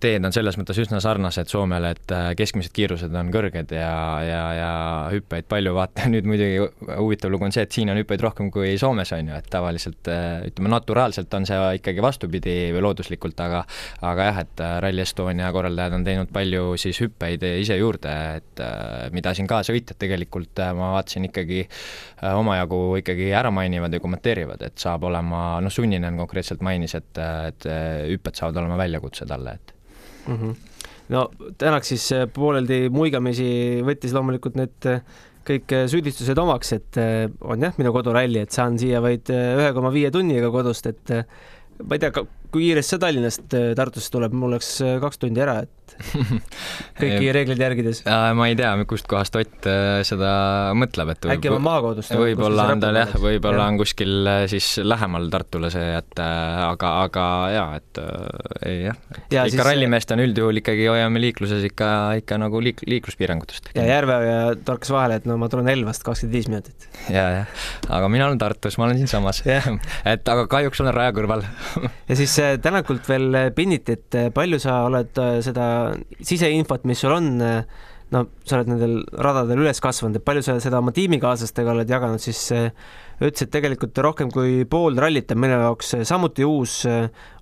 teed 0.00 0.24
on 0.24 0.34
selles 0.34 0.56
mõttes 0.60 0.78
üsna 0.80 1.00
sarnased 1.04 1.50
Soomele, 1.50 1.92
et 1.96 2.14
keskmised 2.38 2.72
kiirused 2.76 3.14
on 3.16 3.32
kõrged 3.34 3.74
ja, 3.76 3.92
ja, 4.24 4.42
ja 4.56 4.70
hüppeid 5.12 5.48
palju, 5.50 5.74
vaata 5.76 6.08
nüüd 6.12 6.28
muidugi 6.28 6.60
huvitav 6.96 7.32
lugu 7.32 7.48
on 7.48 7.54
see, 7.54 7.66
et 7.68 7.76
siin 7.76 7.92
on 7.92 8.00
hüppeid 8.00 8.24
rohkem 8.24 8.50
kui 8.54 8.76
Soomes, 8.80 9.12
on 9.16 9.32
ju, 9.32 9.36
et 9.36 9.50
tavaliselt 9.52 10.12
ütleme, 10.50 10.72
naturaalselt 10.72 11.34
on 11.36 11.48
see 11.48 11.60
ikkagi 11.80 12.04
vastupidi 12.04 12.56
või 12.76 12.84
looduslikult, 12.88 13.40
aga 13.44 13.64
aga 14.06 14.30
jah, 14.30 14.42
et 14.44 14.64
Rally 14.86 15.04
Estonia 15.04 15.50
korraldajad 15.54 15.98
on 15.98 16.06
teinud 16.06 16.32
palju 16.32 16.74
siis 16.80 17.00
hüppeid 17.04 17.44
ise 17.50 17.76
juurde, 17.80 18.16
et 18.40 18.64
mida 19.14 19.34
siin 19.36 19.48
ka 19.50 19.60
sõitjad 19.90 20.00
tegelikult 20.00 20.62
ma 20.76 20.94
vaatasin 20.96 21.28
ikkagi 21.28 21.64
omajagu 22.36 22.98
ikkagi 23.00 23.30
ära 23.34 23.50
mainivad 23.50 23.92
ja 23.92 24.00
kommenteerivad, 24.00 24.62
et 24.62 24.78
saab 24.78 25.04
olema, 25.04 25.60
noh, 25.60 25.70
Sunninen 25.72 26.16
konkreetselt 26.20 26.62
mainis, 26.62 26.94
et, 26.94 27.18
et 27.18 27.66
hüpped 28.10 28.36
saavad 28.38 28.62
olema 28.62 28.78
väljakutse 28.80 29.26
talle, 29.26 29.54
et 29.54 29.74
mm. 30.26 30.36
-hmm 30.36 30.56
no 31.10 31.24
tänaks 31.58 31.88
siis 31.88 32.04
pooleldi 32.32 32.88
muigamisi 32.88 33.82
võttis 33.82 34.12
loomulikult 34.14 34.54
need 34.54 34.86
kõik 35.42 35.72
süüdistused 35.90 36.38
omaks, 36.38 36.72
et 36.72 36.98
on 37.42 37.58
jah, 37.58 37.74
minu 37.78 37.90
koduralli, 37.92 38.38
et 38.38 38.52
saan 38.54 38.78
siia 38.78 39.00
vaid 39.02 39.26
ühe 39.26 39.72
koma 39.74 39.90
viie 39.90 40.10
tunniga 40.14 40.52
kodust, 40.54 40.86
et 40.86 41.10
ma 41.82 41.96
ei 41.96 41.98
tea, 41.98 42.12
kui 42.50 42.68
kiiresti 42.68 42.96
see 42.96 43.02
Tallinnast 43.02 43.58
Tartusse 43.78 44.12
tuleb, 44.14 44.34
mul 44.36 44.54
oleks 44.54 44.76
kaks 45.02 45.22
tundi 45.22 45.42
ära, 45.44 45.60
et 45.64 45.80
kõiki 47.00 47.30
reegleid 47.34 47.60
järgides. 47.60 48.02
ma 48.06 48.48
ei 48.48 48.56
tea, 48.58 48.72
kustkohast 48.88 49.36
Ott 49.40 49.68
äh, 49.68 50.00
seda 50.06 50.30
mõtleb, 50.78 51.12
et 51.14 51.28
äkki 51.34 51.50
oma 51.52 51.62
maakodust. 51.68 52.14
võib-olla 52.16 52.66
on 52.74 52.82
tal 52.82 52.98
jah, 53.00 53.12
võib-olla 53.20 53.66
on 53.70 53.78
kuskil 53.80 54.28
äh, 54.28 54.42
siis 54.50 54.72
lähemal 54.84 55.28
Tartule 55.32 55.70
see, 55.72 55.92
et 55.98 56.22
äh, 56.22 56.62
aga, 56.66 56.92
aga 57.06 57.26
jaa, 57.54 57.68
et 57.80 58.00
ei 58.66 58.82
jah 58.88 58.98
ja, 59.32 59.46
ikka 59.48 59.66
rallimeest 59.70 60.14
on 60.16 60.24
üldjuhul 60.24 60.62
ikkagi 60.62 60.88
hoiame 60.90 61.22
liikluses 61.22 61.64
ikka, 61.70 61.90
ikka 62.22 62.40
nagu 62.42 62.62
liik-, 62.64 62.84
liikluspiirangutest. 62.90 63.72
ja 63.76 63.86
Järveoja 63.88 64.56
torkas 64.66 64.92
vahele, 64.94 65.20
et 65.20 65.28
no 65.28 65.38
ma 65.40 65.50
tulen 65.52 65.70
Elvast 65.72 66.04
kakskümmend 66.06 66.36
viis 66.36 66.50
minutit. 66.50 66.88
ja, 67.08 67.26
jah, 67.40 67.64
aga 67.88 68.10
mina 68.12 68.28
olen 68.30 68.40
Tartus, 68.40 68.78
ma 68.80 68.88
olen 68.88 69.00
siinsamas 69.00 69.42
et 70.14 70.34
aga 70.34 70.46
kahjuks 70.50 70.84
olen 70.84 70.96
raja 70.96 71.14
kõrval 71.16 71.46
ja 72.10 72.18
siis 72.18 72.39
Tänakult 72.62 73.06
veel 73.10 73.38
pinniti, 73.56 73.96
et 73.98 74.18
palju 74.34 74.58
sa 74.62 74.82
oled 74.88 75.20
seda 75.44 75.64
siseinfot, 76.24 76.84
mis 76.88 77.00
sul 77.02 77.14
on, 77.14 77.30
no 78.10 78.22
sa 78.44 78.58
oled 78.58 78.70
nendel 78.72 78.94
radadel 79.22 79.62
üles 79.64 79.82
kasvanud, 79.82 80.18
et 80.18 80.26
palju 80.26 80.44
sa 80.46 80.58
seda 80.62 80.80
oma 80.82 80.94
tiimikaaslastega 80.96 81.74
oled 81.74 81.90
jaganud, 81.90 82.22
siis 82.22 82.48
ütles, 82.50 83.44
et 83.44 83.52
tegelikult 83.52 83.98
rohkem 84.02 84.30
kui 84.32 84.64
pool 84.70 84.96
rallit 85.00 85.32
on 85.34 85.42
minu 85.42 85.58
jaoks 85.58 85.94
samuti 86.08 86.46
uus. 86.46 86.82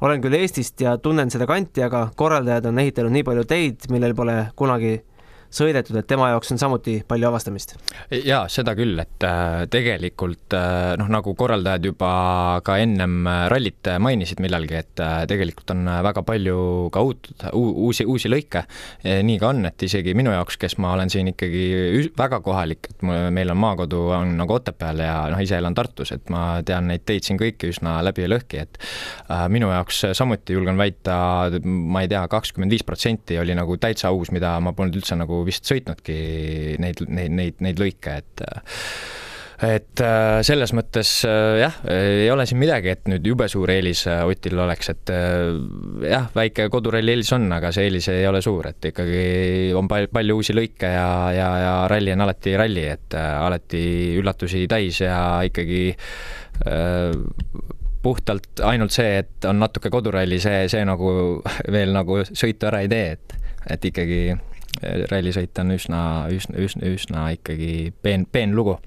olen 0.01 0.25
küll 0.25 0.39
Eestist 0.41 0.81
ja 0.85 0.97
tunnen 1.03 1.31
seda 1.31 1.47
kanti, 1.47 1.85
aga 1.87 2.09
korraldajad 2.17 2.67
on 2.73 2.83
ehitanud 2.83 3.15
nii 3.15 3.29
palju 3.29 3.47
teid, 3.49 3.91
millel 3.93 4.17
pole 4.19 4.41
kunagi 4.59 4.99
sõidetud, 5.55 5.97
et 5.99 6.09
tema 6.09 6.29
jaoks 6.33 6.53
on 6.53 6.61
samuti 6.61 6.99
palju 7.09 7.29
avastamist? 7.31 7.75
jaa, 8.13 8.45
seda 8.53 8.75
küll, 8.79 8.99
et 9.01 9.25
äh, 9.25 9.65
tegelikult 9.73 10.55
äh, 10.57 10.95
noh, 11.01 11.09
nagu 11.13 11.35
korraldajad 11.39 11.89
juba 11.89 12.11
ka 12.65 12.79
ennem 12.83 13.27
äh, 13.27 13.45
rallit 13.53 13.91
mainisid 14.03 14.43
millalgi, 14.45 14.79
et 14.79 15.03
tegelikult 15.31 15.73
on 15.73 15.89
väga 16.05 16.23
palju 16.27 16.59
ka 16.93 17.03
uut, 17.05 17.31
uusi, 17.57 18.05
uusi 18.09 18.31
lõike. 18.31 18.65
nii 19.05 19.39
ka 19.41 19.53
on, 19.53 19.65
et 19.69 19.83
isegi 19.83 20.15
minu 20.19 20.33
jaoks, 20.35 20.59
kes 20.61 20.77
ma 20.83 20.93
olen 20.97 21.11
siin 21.13 21.31
ikkagi 21.33 22.11
väga 22.19 22.41
kohalik, 22.45 22.91
et 22.91 23.05
meil 23.07 23.53
on 23.53 23.61
maakodu 23.63 24.03
on 24.19 24.35
nagu 24.41 24.57
Otepääl 24.59 25.03
ja 25.05 25.15
noh, 25.33 25.41
ise 25.43 25.59
elan 25.61 25.77
Tartus, 25.77 26.13
et 26.17 26.33
ma 26.33 26.61
tean 26.67 26.89
neid 26.91 27.05
teid 27.09 27.27
siin 27.27 27.39
kõiki 27.41 27.71
üsna 27.73 27.99
läbi 28.05 28.25
ja 28.27 28.33
lõhki, 28.33 28.65
et 28.65 28.81
minu 29.53 29.71
jaoks 29.73 30.03
samuti 30.19 30.57
julgen 30.57 30.81
väita, 30.81 31.17
ma 31.65 32.03
ei 32.05 32.11
tea, 32.11 32.25
kakskümmend 32.31 32.75
viis 32.75 32.85
protsenti 32.87 33.39
oli 33.41 33.57
nagu 33.57 33.79
täitsa 33.81 34.13
uus, 34.15 34.33
mida 34.35 34.57
ma 34.65 34.75
polnud 34.77 34.99
üldse 34.99 35.17
nagu 35.19 35.38
vist 35.47 35.69
sõitnudki 35.69 36.19
neid, 36.83 37.05
neid, 37.09 37.33
neid, 37.35 37.65
neid 37.65 37.81
lõike, 37.83 38.19
et 38.23 38.47
et 39.59 40.01
äh, 40.07 40.39
selles 40.47 40.71
mõttes 40.77 41.09
äh, 41.27 41.57
jah, 41.65 41.79
ei 41.91 42.29
ole 42.31 42.45
siin 42.47 42.61
midagi, 42.61 42.93
et 42.95 43.09
nüüd 43.11 43.25
jube 43.27 43.49
suur 43.51 43.71
eelis 43.75 44.05
äh, 44.07 44.21
Otil 44.29 44.59
oleks, 44.63 44.93
et 44.93 45.11
jah, 46.07 46.29
väike 46.35 46.69
koduralli 46.71 47.17
eelis 47.17 47.33
on, 47.35 47.49
aga 47.57 47.73
see 47.75 47.89
eelis 47.89 48.07
ei 48.13 48.27
ole 48.29 48.43
suur, 48.45 48.69
et 48.71 48.91
ikkagi 48.93 49.73
on 49.79 49.91
palju, 49.91 50.13
palju 50.15 50.37
uusi 50.39 50.55
lõike 50.55 50.93
ja, 50.95 51.09
ja, 51.35 51.49
ja 51.65 51.73
ralli 51.91 52.15
on 52.15 52.23
alati 52.27 52.55
ralli, 52.59 52.87
et 52.87 53.19
alati 53.19 53.83
üllatusi 54.21 54.63
täis 54.71 55.03
ja 55.03 55.19
ikkagi 55.49 55.83
äh, 55.91 57.11
puhtalt 58.03 58.63
ainult 58.63 58.95
see, 58.95 59.25
et 59.25 59.49
on 59.49 59.59
natuke 59.59 59.91
koduralli, 59.91 60.39
see, 60.43 60.69
see 60.71 60.85
nagu 60.87 61.11
veel 61.75 61.91
nagu 61.97 62.23
sõitu 62.31 62.71
ära 62.71 62.85
ei 62.87 62.93
tee, 62.95 63.19
et, 63.19 63.37
et 63.75 63.91
ikkagi 63.91 64.23
rallisõit 64.83 65.59
on 65.63 65.75
üsna, 65.75 66.01
üsna, 66.35 66.57
üsna, 66.63 66.95
üsna 66.95 67.27
ikkagi 67.37 67.93
peen, 68.03 68.27
peen 68.31 68.55
lugu. 68.57 68.79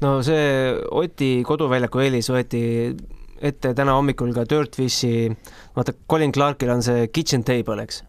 no 0.00 0.18
see 0.26 0.74
Oti 0.90 1.32
koduväljaku 1.46 2.04
eelis 2.06 2.30
võeti 2.32 2.62
ette 3.40 3.72
täna 3.76 3.96
hommikul 3.96 4.34
ka 4.36 4.44
Dirtfishi, 4.48 5.30
vaata 5.76 5.94
Colin 6.10 6.32
Clarkil 6.32 6.72
on 6.72 6.82
see 6.84 7.08
kitchen 7.08 7.44
table, 7.44 7.80
eks. 7.82 8.02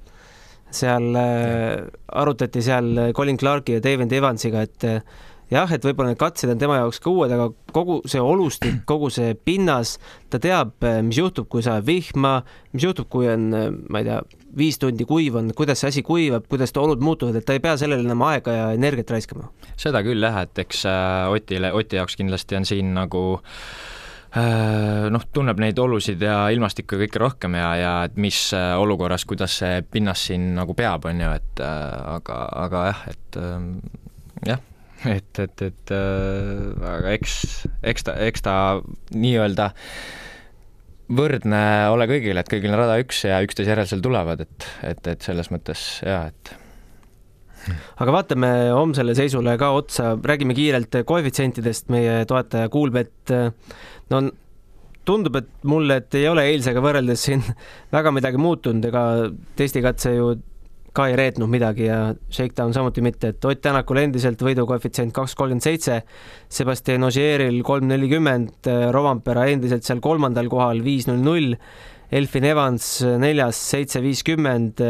seal 0.71 1.15
äh, 1.19 1.83
arutati 2.07 2.61
seal 2.63 3.11
Colin 3.15 3.37
Clarki 3.39 3.77
ja 3.77 3.83
David 3.83 4.11
Evansiga, 4.15 4.61
et 4.67 4.83
äh, 4.87 5.01
jah, 5.51 5.71
et 5.71 5.83
võib-olla 5.83 6.13
need 6.13 6.19
katsed 6.19 6.51
on 6.51 6.59
tema 6.59 6.77
jaoks 6.79 7.01
ka 7.03 7.11
uued, 7.11 7.31
aga 7.35 7.49
kogu 7.75 7.99
see 8.09 8.21
olustik, 8.23 8.83
kogu 8.91 9.11
see 9.11 9.33
pinnas, 9.35 9.97
ta 10.31 10.39
teab, 10.39 10.77
mis 11.03 11.19
juhtub, 11.19 11.49
kui 11.51 11.63
sajab 11.65 11.87
vihma, 11.87 12.37
mis 12.75 12.87
juhtub, 12.87 13.09
kui 13.11 13.27
on, 13.31 13.49
ma 13.91 14.03
ei 14.03 14.07
tea, 14.07 14.21
viis 14.57 14.79
tundi 14.81 15.05
kuiv 15.07 15.37
on, 15.39 15.51
kuidas 15.57 15.81
see 15.81 15.91
asi 15.93 16.03
kuivab, 16.05 16.47
kuidas 16.51 16.73
olud 16.79 17.01
muutuvad, 17.03 17.37
et 17.39 17.47
ta 17.47 17.55
ei 17.57 17.63
pea 17.63 17.77
sellele 17.79 18.05
enam 18.05 18.23
aega 18.27 18.55
ja 18.55 18.67
energiat 18.75 19.11
raiskama. 19.13 19.49
seda 19.79 20.03
küll 20.05 20.23
jah, 20.23 20.41
et 20.45 20.63
eks 20.65 20.85
äh, 20.89 21.31
Otile, 21.31 21.73
Oti 21.77 21.99
jaoks 21.99 22.17
kindlasti 22.19 22.59
on 22.59 22.67
siin 22.69 22.93
nagu 22.97 23.23
äh, 24.37 25.07
noh, 25.13 25.27
tunneb 25.33 25.61
neid 25.63 25.79
olusid 25.79 26.21
ja 26.21 26.43
ilmastikku 26.53 26.99
kõike 27.03 27.21
rohkem 27.21 27.59
ja, 27.59 27.69
ja 27.79 27.93
et 28.09 28.17
mis 28.19 28.49
äh, 28.57 28.73
olukorras, 28.79 29.25
kuidas 29.29 29.59
see 29.63 29.85
pinnas 29.91 30.27
siin 30.29 30.51
nagu 30.57 30.75
peab, 30.77 31.07
on 31.09 31.23
ju, 31.23 31.37
et 31.37 31.63
aga, 31.65 32.41
aga 32.65 32.85
jah, 32.91 33.07
et 33.15 33.41
jah 34.49 34.67
et, 35.05 35.39
et, 35.39 35.61
et 35.61 35.93
äh, 35.95 36.71
aga 36.85 37.13
eks, 37.15 37.37
eks 37.83 38.07
ta, 38.07 38.15
eks 38.27 38.45
ta 38.45 38.55
nii-öelda 39.15 39.71
võrdne 41.17 41.61
ole 41.91 42.07
kõigile, 42.09 42.41
et 42.41 42.51
kõigil 42.51 42.73
on 42.73 42.81
rada 42.83 42.97
üks 43.01 43.25
ja 43.27 43.41
üksteise 43.45 43.73
järel 43.73 43.89
seal 43.89 44.03
tulevad, 44.03 44.43
et, 44.45 44.67
et, 44.87 45.13
et 45.13 45.29
selles 45.29 45.51
mõttes 45.53 45.85
jaa, 46.05 46.27
et 46.31 46.53
aga 48.01 48.13
vaatame 48.15 48.51
homsele 48.73 49.15
seisule 49.17 49.53
ka 49.61 49.71
otsa, 49.77 50.13
räägime 50.17 50.55
kiirelt 50.57 51.01
koefitsientidest, 51.07 51.91
meie 51.93 52.21
toetaja 52.29 52.71
Kuulbett, 52.73 53.33
no 54.13 54.21
tundub, 55.05 55.37
et 55.41 55.49
mulle, 55.67 55.99
et 56.01 56.17
ei 56.19 56.27
ole 56.29 56.45
eilsega 56.51 56.81
võrreldes 56.83 57.27
siin 57.27 57.43
väga 57.95 58.13
midagi 58.15 58.41
muutunud, 58.41 58.85
ega 58.89 59.03
testikatse 59.59 60.15
ju 60.15 60.31
ka 60.93 61.07
ei 61.07 61.15
reetnud 61.15 61.49
midagi 61.51 61.85
ja 61.87 61.99
Shakedown 62.31 62.73
samuti 62.75 63.03
mitte, 63.03 63.31
et 63.31 63.45
Ott 63.47 63.61
Tänakul 63.63 64.01
endiselt 64.01 64.41
võidukoefitsient 64.43 65.13
kaks 65.15 65.35
kolmkümmend 65.39 65.63
seitse, 65.63 66.01
Sebastian 66.51 67.07
Ogieril 67.07 67.61
kolm 67.63 67.87
nelikümmend, 67.91 68.67
Rovampera 68.91 69.47
endiselt 69.51 69.87
seal 69.87 70.03
kolmandal 70.03 70.51
kohal 70.51 70.83
viis 70.83 71.07
null 71.07 71.23
null, 71.23 71.55
Elfin 72.11 72.49
Evans 72.49 72.87
neljas 73.23 73.59
seitse 73.71 74.01
viiskümmend 74.03 74.83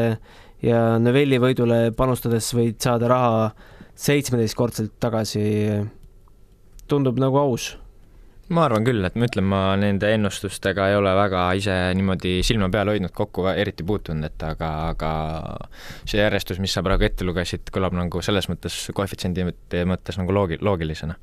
ja 0.66 0.82
Novelli 1.02 1.38
võidule 1.42 1.84
panustades 1.98 2.50
võid 2.58 2.82
saada 2.82 3.12
raha 3.12 3.52
seitsmeteistkordselt 4.02 4.98
tagasi. 5.00 5.46
tundub 6.90 7.20
nagu 7.22 7.38
aus 7.38 7.81
ma 8.52 8.66
arvan 8.68 8.84
küll, 8.86 9.04
et 9.08 9.16
ma 9.16 9.28
ütlen, 9.28 9.46
ma 9.48 9.60
nende 9.80 10.10
ennustustega 10.16 10.90
ei 10.92 10.96
ole 11.00 11.12
väga 11.16 11.44
ise 11.60 11.76
niimoodi 11.98 12.34
silma 12.46 12.68
peal 12.74 12.92
hoidnud, 12.92 13.14
kokku 13.16 13.46
eriti 13.54 13.86
puutunud, 13.88 14.28
et 14.28 14.46
aga, 14.46 14.70
aga 14.92 15.12
see 16.04 16.20
järjestus, 16.20 16.60
mis 16.64 16.74
sa 16.76 16.84
praegu 16.86 17.08
ette 17.08 17.28
lugesid, 17.28 17.72
kõlab 17.74 17.96
nagu 17.98 18.22
selles 18.26 18.50
mõttes 18.52 18.76
koefitsiendi 18.98 19.46
mõttes 19.90 20.20
nagu 20.20 20.36
loogi-, 20.36 20.60
loogilisena. 20.64 21.16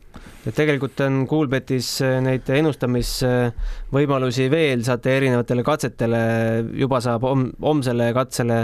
et 0.46 0.54
tegelikult 0.56 1.00
on 1.04 1.26
Coolbetis 1.28 1.88
neid 2.24 2.48
ennustamisvõimalusi 2.58 4.48
veel, 4.52 4.84
saate 4.86 5.16
erinevatele 5.18 5.62
katsetele, 5.66 6.22
juba 6.80 7.02
saab 7.04 7.22
hom-, 7.28 7.50
homsele 7.64 8.12
katsele 8.16 8.62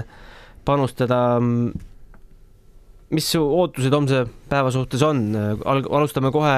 panustada 0.64 1.20
mis 3.14 3.27
su 3.31 3.40
ootused 3.44 3.92
homse 3.92 4.24
päeva 4.48 4.70
suhtes 4.74 5.03
on, 5.05 5.27
alg-, 5.61 5.90
alustame 5.92 6.33
kohe 6.35 6.57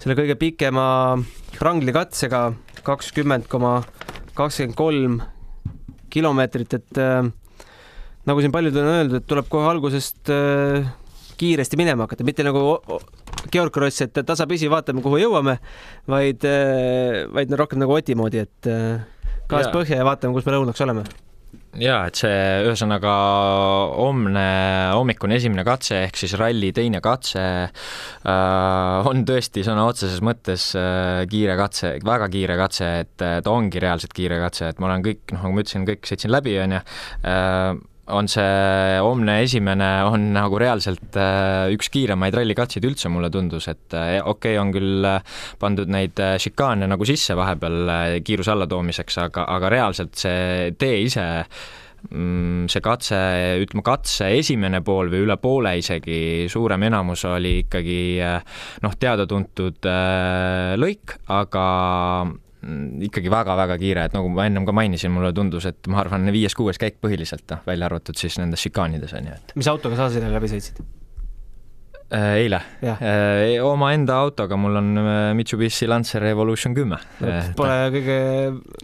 selle 0.00 0.16
kõige 0.16 0.36
pikema 0.40 0.84
ranglikatsega 1.60 2.46
kakskümmend 2.86 3.48
koma 3.52 3.80
kakskümmend 4.38 4.76
kolm 4.78 5.20
kilomeetrit, 6.10 6.74
et 6.78 7.00
äh, 7.00 7.28
nagu 8.26 8.42
siin 8.42 8.54
paljud 8.54 8.76
on 8.80 8.90
öeldud, 8.94 9.20
et 9.20 9.28
tuleb 9.28 9.48
kohe 9.52 9.68
algusest 9.70 10.32
äh, 10.32 10.88
kiiresti 11.40 11.78
minema 11.80 12.08
hakata, 12.08 12.26
mitte 12.26 12.44
nagu 12.46 12.80
Georg 13.52 13.72
Kross, 13.74 14.02
et 14.04 14.16
tasapisi 14.26 14.68
vaatame, 14.72 15.04
kuhu 15.04 15.20
jõuame, 15.20 15.58
vaid 16.10 16.44
äh,, 16.48 17.26
vaid 17.32 17.52
rohkem 17.60 17.80
nagu 17.84 17.96
Oti 17.96 18.16
moodi, 18.18 18.44
et 18.48 18.70
äh, 18.72 19.02
gaas 19.50 19.68
põhja 19.74 20.00
ja 20.00 20.08
vaatame, 20.08 20.34
kus 20.36 20.48
me 20.48 20.56
lõunaks 20.56 20.86
oleme 20.86 21.04
jaa, 21.78 22.00
et 22.08 22.18
see 22.18 22.38
ühesõnaga 22.66 23.12
homne 23.94 24.46
hommikune 24.96 25.36
esimene 25.38 25.62
katse 25.66 26.00
ehk 26.06 26.18
siis 26.18 26.34
ralli 26.40 26.72
teine 26.74 26.98
katse 27.04 27.44
äh, 27.44 29.10
on 29.10 29.22
tõesti 29.28 29.62
sõna 29.66 29.86
otseses 29.90 30.18
mõttes 30.26 30.70
äh, 30.78 31.22
kiire 31.30 31.54
katse, 31.60 31.94
väga 32.06 32.30
kiire 32.32 32.58
katse, 32.58 32.90
et 33.04 33.14
ta 33.20 33.54
ongi 33.54 33.82
reaalselt 33.82 34.16
kiire 34.16 34.40
katse, 34.42 34.72
et 34.72 34.82
ma 34.82 34.90
olen 34.90 35.06
kõik, 35.06 35.22
noh, 35.34 35.44
nagu 35.46 35.54
ma 35.54 35.64
ütlesin, 35.64 35.86
kõik 35.88 36.10
sõitsin 36.10 36.34
läbi, 36.34 36.58
on 36.64 36.78
ju 36.78 36.82
äh,, 36.82 37.70
on 38.10 38.28
see 38.30 38.98
homne 39.02 39.40
esimene, 39.44 39.88
on 40.08 40.30
nagu 40.34 40.58
reaalselt 40.60 41.16
äh, 41.18 41.70
üks 41.74 41.90
kiiremaid 41.92 42.36
rallikatseid 42.36 42.86
üldse, 42.88 43.10
mulle 43.12 43.30
tundus, 43.32 43.68
et 43.72 43.96
äh, 43.96 44.18
okei 44.20 44.56
okay,, 44.56 44.60
on 44.60 44.72
küll 44.74 45.06
äh, 45.08 45.36
pandud 45.60 45.90
neid 45.90 46.20
šikaane 46.42 46.88
nagu 46.90 47.06
sisse 47.08 47.36
vahepeal 47.38 48.20
kiiruse 48.26 48.54
allatoomiseks, 48.54 49.20
aga, 49.26 49.46
aga 49.56 49.70
reaalselt 49.72 50.18
see 50.20 50.74
tee 50.80 51.00
ise 51.06 51.26
mm, 52.10 52.68
see 52.72 52.84
katse, 52.84 53.22
ütleme 53.64 53.86
katse 53.86 54.30
esimene 54.40 54.82
pool 54.86 55.12
või 55.12 55.24
üle 55.26 55.38
poole 55.40 55.76
isegi, 55.80 56.20
suurem 56.52 56.88
enamus 56.90 57.24
oli 57.30 57.60
ikkagi 57.64 58.00
noh, 58.84 59.00
teada-tuntud 59.00 59.90
lõik, 60.80 61.18
aga 61.40 61.66
ikkagi 63.08 63.32
väga-väga 63.32 63.76
kiire, 63.80 64.06
et 64.08 64.16
nagu 64.16 64.28
ma 64.32 64.46
ennem 64.48 64.66
ka 64.68 64.74
mainisin, 64.76 65.12
mulle 65.14 65.32
tundus, 65.36 65.66
et 65.70 65.90
ma 65.90 66.02
arvan, 66.02 66.28
viies-kuues 66.34 66.80
käik 66.80 67.00
põhiliselt, 67.00 67.46
noh, 67.52 67.62
välja 67.66 67.88
arvatud 67.88 68.18
siis 68.20 68.36
nendes 68.40 68.60
šikaanides, 68.66 69.14
on 69.16 69.30
ju, 69.30 69.36
et 69.36 69.54
mis 69.56 69.70
autoga 69.72 69.96
sa 69.96 70.10
sinna 70.12 70.32
läbi 70.34 70.50
sõitsid? 70.52 70.82
Äh, 72.10 72.40
eile. 72.42 72.58
Äh, 72.82 73.62
omaenda 73.62 74.16
autoga, 74.24 74.56
mul 74.58 74.74
on 74.80 74.98
äh, 74.98 75.34
Mitsubishi 75.34 75.86
Lancer 75.86 76.24
Evolution 76.26 76.74
kümme. 76.74 76.98
Pole 77.54 77.76
kõige 77.94 78.16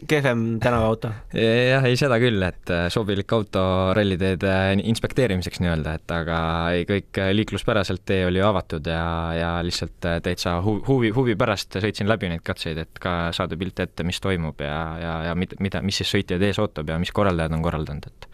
kehvem 0.06 0.44
tänavaauto. 0.62 1.10
jah, 1.72 1.88
ei 1.90 1.98
seda 1.98 2.20
küll, 2.22 2.38
et 2.46 2.70
sobilik 2.94 3.34
auto 3.34 3.64
ralliteede 3.98 4.54
inspekteerimiseks 4.92 5.58
nii-öelda, 5.64 5.96
et 5.98 6.14
aga 6.14 6.38
ei, 6.76 6.86
kõik 6.86 7.22
liikluspäraselt 7.40 8.06
tee 8.06 8.22
oli 8.28 8.44
avatud 8.46 8.86
ja, 8.94 9.02
ja 9.34 9.50
lihtsalt 9.66 10.06
täitsa 10.22 10.60
huvi, 10.62 11.10
huvi 11.16 11.34
pärast 11.34 11.80
sõitsin 11.82 12.06
läbi 12.06 12.30
neid 12.30 12.46
katseid, 12.46 12.78
et 12.86 13.02
ka 13.02 13.34
saada 13.34 13.58
pilt 13.58 13.82
ette, 13.82 14.06
mis 14.06 14.22
toimub 14.22 14.62
ja, 14.62 14.80
ja, 15.02 15.20
ja 15.32 15.34
mida, 15.34 15.58
mida, 15.58 15.82
mis 15.82 15.98
siis 15.98 16.14
sõitjaid 16.14 16.46
ees 16.46 16.62
ootab 16.62 16.94
ja 16.94 17.02
mis 17.02 17.10
korraldajad 17.10 17.58
on 17.58 17.66
korraldanud, 17.66 18.06
et 18.06 18.30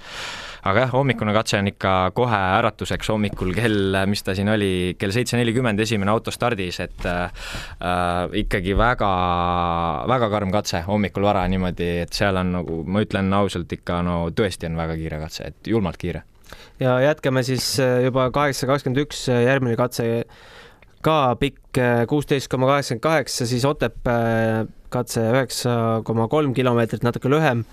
aga 0.63 0.85
jah, 0.85 0.93
hommikune 0.95 1.35
katse 1.35 1.59
on 1.59 1.69
ikka 1.73 1.93
kohe 2.15 2.39
äratuseks 2.59 3.11
hommikul 3.11 3.51
kell, 3.57 3.97
mis 4.11 4.23
ta 4.23 4.35
siin 4.39 4.51
oli, 4.53 4.95
kell 4.99 5.15
seitse 5.15 5.39
nelikümmend 5.39 5.81
esimene 5.83 6.13
auto 6.13 6.31
stardis, 6.35 6.79
et 6.85 7.07
äh, 7.09 7.47
ikkagi 8.43 8.77
väga, 8.79 9.13
väga 10.11 10.29
karm 10.33 10.53
katse 10.55 10.85
hommikul 10.87 11.27
vara 11.27 11.43
niimoodi, 11.51 11.89
et 12.05 12.15
seal 12.15 12.39
on 12.39 12.53
nagu, 12.61 12.83
ma 12.87 13.03
ütlen 13.03 13.33
ausalt 13.35 13.73
ikka, 13.75 14.03
no 14.07 14.19
tõesti 14.37 14.71
on 14.71 14.79
väga 14.79 14.99
kiire 15.01 15.19
katse, 15.25 15.49
et 15.51 15.73
julmalt 15.75 15.99
kiire. 15.99 16.23
ja 16.81 16.99
jätkame 17.03 17.43
siis 17.43 17.75
äh, 17.83 18.05
juba 18.07 18.29
kaheksa 18.31 18.69
kakskümmend 18.71 19.03
üks, 19.03 19.25
äh, 19.33 19.43
järgmine 19.49 19.75
katse 19.81 20.07
ka 21.03 21.35
pikk, 21.41 21.79
äh, 21.79 22.05
kuusteist 22.07 22.51
koma 22.53 22.71
kaheksakümmend 22.71 23.03
kaheksa, 23.03 23.49
siis 23.51 23.65
Otepää 23.67 24.65
katse 24.95 25.27
üheksa 25.33 25.75
koma 26.07 26.29
kolm 26.31 26.55
kilomeetrit, 26.55 27.03
natuke 27.03 27.33
lühem 27.33 27.65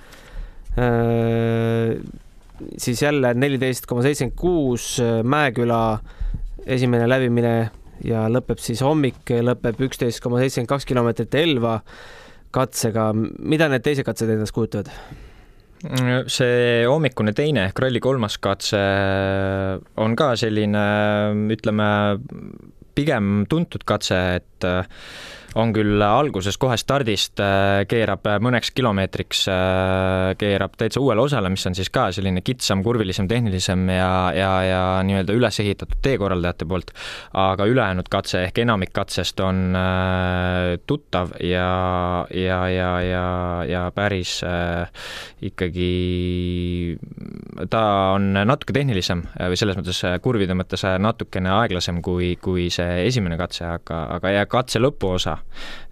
siis 2.78 3.02
jälle 3.04 3.34
neliteist 3.34 3.86
koma 3.90 4.04
seitsekümmend 4.06 4.40
kuus 4.40 4.98
Mäeküla 5.24 5.82
esimene 6.70 7.08
läbimine 7.10 7.54
ja 8.06 8.26
lõpeb 8.32 8.62
siis 8.64 8.82
hommik, 8.86 9.24
lõpeb 9.28 9.80
üksteist 9.90 10.22
koma 10.24 10.42
seitsekümmend 10.42 10.72
kaks 10.72 10.88
kilomeetrit 10.90 11.40
Elva 11.40 11.80
katsega. 12.56 13.12
mida 13.14 13.70
need 13.70 13.84
teised 13.86 14.08
katsed 14.08 14.30
endast 14.30 14.56
kujutavad? 14.56 14.92
see 16.28 16.84
hommikune 16.84 17.32
teine 17.32 17.70
ehk 17.70 17.80
ralli 17.80 18.02
kolmas 18.04 18.36
katse 18.44 18.80
on 20.04 20.16
ka 20.20 20.34
selline, 20.36 20.82
ütleme, 21.56 21.88
pigem 22.96 23.46
tuntud 23.48 23.86
katse, 23.88 24.20
et 24.42 24.68
on 25.58 25.72
küll 25.74 26.02
alguses 26.04 26.58
kohe 26.62 26.78
stardist, 26.78 27.40
äh, 27.42 27.84
keerab 27.90 28.26
mõneks 28.44 28.72
kilomeetriks, 28.76 29.46
äh, 29.50 30.34
keerab 30.40 30.76
täitsa 30.78 31.02
uuele 31.02 31.24
osale, 31.24 31.50
mis 31.50 31.66
on 31.66 31.78
siis 31.78 31.90
ka 31.94 32.10
selline 32.14 32.44
kitsam, 32.46 32.84
kurvilisem, 32.86 33.28
tehnilisem 33.30 33.88
ja, 33.90 34.12
ja, 34.36 34.52
ja 34.68 34.82
nii-öelda 35.08 35.34
üles 35.38 35.60
ehitatud 35.64 36.02
teekorraldajate 36.06 36.68
poolt. 36.70 36.94
aga 37.34 37.66
ülejäänud 37.66 38.10
katse 38.10 38.44
ehk 38.44 38.62
enamik 38.62 38.94
katsest 38.94 39.40
on 39.40 39.76
äh, 39.78 40.78
tuttav 40.88 41.34
ja, 41.44 42.26
ja, 42.34 42.60
ja, 42.70 42.92
ja, 43.02 43.26
ja 43.70 43.84
päris 43.96 44.40
ikkagi, 45.42 45.90
ta 47.70 47.84
on 48.16 48.34
natuke 48.34 48.74
tehnilisem 48.76 49.24
või 49.40 49.58
selles 49.60 49.78
mõttes 49.80 50.02
kurvide 50.24 50.56
mõttes 50.58 50.86
natukene 51.00 51.52
aeglasem 51.62 52.02
kui, 52.06 52.36
kui 52.42 52.70
see 52.74 53.06
esimene 53.08 53.38
katse, 53.40 53.66
aga, 53.80 54.06
aga 54.18 54.34
ja 54.36 54.48
katse 54.50 54.82
lõpuosa 54.82 55.39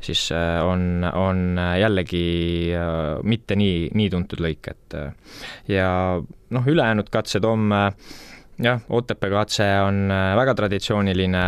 siis 0.01 0.29
äh, 0.31 0.62
on, 0.65 1.03
on 1.13 1.60
jällegi 1.79 2.71
äh, 2.75 3.17
mitte 3.23 3.57
nii, 3.60 3.89
nii 3.97 4.10
tuntud 4.13 4.41
lõik, 4.43 4.71
et 4.71 4.97
äh, 4.97 5.36
ja 5.71 5.89
noh, 6.21 6.71
ülejäänud 6.71 7.10
katsed 7.13 7.45
homme 7.47 7.81
jah, 8.63 8.81
Otepää 8.89 9.29
katse 9.29 9.65
on 9.86 10.07
väga 10.10 10.55
traditsiooniline, 10.57 11.43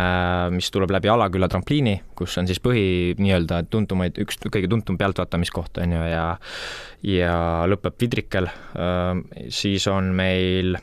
mis 0.54 0.70
tuleb 0.70 0.92
läbi 0.94 1.10
Alaküla 1.10 1.48
trampliini, 1.50 1.96
kus 2.14 2.36
on 2.38 2.46
siis 2.46 2.60
põhi 2.62 3.16
nii-öelda 3.18 3.64
tuntumaid, 3.70 4.20
üks 4.22 4.38
kõige 4.46 4.70
tuntum 4.70 4.98
pealtvaatamiskoht, 5.00 5.82
on 5.82 5.96
ju, 5.96 6.04
ja 6.12 6.26
ja 7.02 7.34
lõpeb 7.66 7.96
Vidrikel, 7.98 8.46
siis 9.50 9.88
on 9.90 10.12
meil 10.14 10.76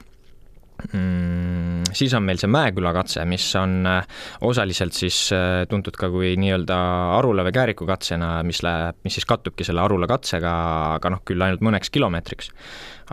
mm, 0.93 1.93
siis 1.95 2.13
on 2.17 2.25
meil 2.27 2.39
see 2.41 2.49
Mäeküla 2.51 2.93
katse, 2.95 3.23
mis 3.29 3.45
on 3.59 3.79
äh, 3.89 4.19
osaliselt 4.47 4.95
siis 4.97 5.27
äh, 5.35 5.65
tuntud 5.69 5.97
ka 5.99 6.09
kui 6.13 6.35
nii-öelda 6.39 6.77
Arula 7.17 7.45
või 7.47 7.55
Kääriku 7.55 7.87
katsena, 7.89 8.37
mis 8.47 8.61
läheb, 8.65 8.99
mis 9.07 9.17
siis 9.17 9.27
kattubki 9.29 9.67
selle 9.67 9.83
Arula 9.83 10.09
katsega, 10.09 10.53
aga 10.97 11.13
noh, 11.13 11.23
küll 11.27 11.43
ainult 11.43 11.65
mõneks 11.65 11.91
kilomeetriks. 11.93 12.51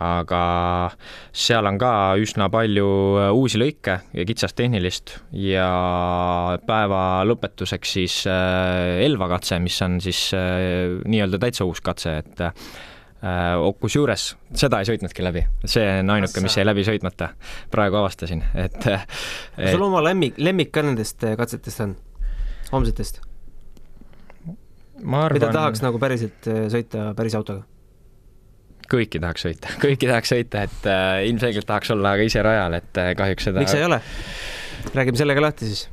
aga 0.05 0.39
seal 1.31 1.67
on 1.71 1.77
ka 1.79 1.91
üsna 2.19 2.49
palju 2.51 2.89
äh, 3.21 3.29
uusi 3.33 3.61
lõike 3.61 3.99
ja 4.13 4.25
kitsast 4.27 4.57
tehnilist 4.59 5.19
ja 5.39 5.69
päeva 6.67 7.23
lõpetuseks 7.29 7.95
siis 7.99 8.17
Elva 8.27 9.29
katse, 9.37 9.61
mis 9.63 9.77
on 9.87 10.01
siis 10.03 10.27
nii-öelda 10.35 11.39
täitsa 11.39 11.67
uus 11.69 11.81
katse, 11.85 12.19
et 12.25 12.43
kusjuures 13.81 14.25
seda 14.55 14.81
ei 14.83 14.89
sõitnudki 14.89 15.25
läbi, 15.25 15.45
see 15.65 15.85
on 16.01 16.11
ainuke, 16.17 16.43
mis 16.45 16.57
jäi 16.59 16.67
läbi 16.67 16.85
sõitmata. 16.87 17.31
praegu 17.73 18.01
avastasin, 18.01 18.43
et, 18.55 18.81
et.... 18.81 19.07
kas 19.57 19.77
sul 19.77 19.87
oma 19.87 20.03
lemmik, 20.05 20.37
lemmik 20.39 20.73
ka 20.75 20.85
nendest 20.85 21.25
äh, 21.25 21.37
katsetest 21.41 21.85
on, 21.87 21.95
homsetest? 22.73 23.23
Arvan... 25.05 25.37
mida 25.37 25.53
tahaks 25.55 25.83
nagu 25.85 26.01
päriselt 26.03 26.51
äh, 26.51 26.67
sõita 26.73 27.13
päris 27.17 27.37
autoga? 27.39 27.65
kõiki 28.91 29.21
tahaks 29.23 29.47
sõita, 29.47 29.75
kõiki 29.85 30.09
tahaks 30.11 30.35
sõita, 30.35 30.67
et 30.69 30.89
äh, 30.91 31.25
ilmselgelt 31.31 31.69
tahaks 31.69 31.93
olla 31.95 32.17
ka 32.19 32.29
ise 32.29 32.45
rajal, 32.45 32.79
et 32.81 33.01
äh, 33.01 33.13
kahjuks 33.19 33.51
seda. 33.51 33.65
miks 33.65 33.77
ei 33.77 33.87
ole? 33.87 34.01
räägime 34.95 35.17
selle 35.21 35.37
ka 35.37 35.47
lahti 35.47 35.71
siis. 35.71 35.87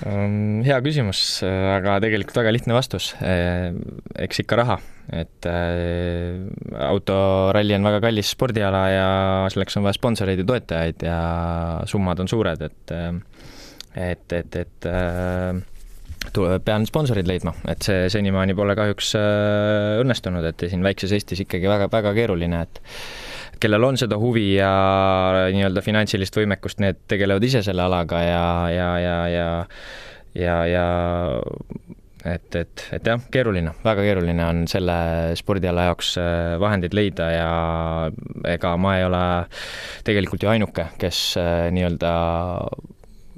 Hea 0.00 0.78
küsimus, 0.84 1.42
aga 1.44 1.98
tegelikult 2.00 2.38
väga 2.40 2.54
lihtne 2.54 2.76
vastus. 2.76 3.12
eks 3.20 4.42
ikka 4.44 4.56
raha 4.62 4.78
et 5.12 5.46
äh, 5.46 6.38
autoralli 6.86 7.74
on 7.74 7.88
väga 7.88 8.00
kallis 8.04 8.30
spordiala 8.34 8.82
ja 8.92 9.08
selleks 9.50 9.78
on 9.78 9.86
vaja 9.86 9.98
sponsoreid 9.98 10.42
ja 10.42 10.46
toetajaid 10.46 11.02
ja 11.06 11.18
summad 11.90 12.22
on 12.22 12.30
suured, 12.30 12.62
et 12.62 12.94
äh, 12.94 13.10
et, 13.90 14.32
et, 14.32 14.56
et 14.56 14.86
äh, 14.86 15.58
tuleb, 16.32 16.62
pean 16.62 16.86
sponsorid 16.86 17.26
leidma, 17.26 17.56
et 17.68 17.82
see 17.82 18.06
senimaani 18.12 18.54
pole 18.54 18.76
kahjuks 18.78 19.16
õnnestunud, 19.18 20.46
et 20.46 20.68
siin 20.70 20.84
väikses 20.86 21.16
Eestis 21.16 21.42
ikkagi 21.42 21.66
väga, 21.70 21.90
väga 21.90 22.14
keeruline, 22.14 22.62
et 22.68 22.82
kellel 23.60 23.84
on 23.84 23.98
seda 24.00 24.18
huvi 24.20 24.54
ja 24.56 24.70
nii-öelda 25.52 25.82
finantsilist 25.84 26.36
võimekust, 26.36 26.80
need 26.80 27.02
tegelevad 27.10 27.44
ise 27.44 27.64
selle 27.66 27.84
alaga 27.84 28.22
ja, 28.24 28.44
ja, 28.72 28.92
ja, 29.04 29.16
ja 29.34 29.48
ja, 30.34 30.56
ja 30.66 30.84
et, 32.24 32.54
et, 32.54 32.84
et 32.92 33.06
jah, 33.06 33.22
keeruline, 33.32 33.72
väga 33.84 34.04
keeruline 34.04 34.44
on 34.44 34.62
selle 34.70 34.96
spordiala 35.38 35.88
jaoks 35.88 36.14
äh, 36.20 36.54
vahendeid 36.60 36.94
leida 36.96 37.30
ja 37.32 37.50
ega 38.50 38.74
ma 38.80 38.96
ei 38.98 39.06
ole 39.08 39.24
tegelikult 40.06 40.44
ju 40.44 40.52
ainuke, 40.52 40.90
kes 41.00 41.22
äh, 41.40 41.68
nii-öelda 41.74 42.12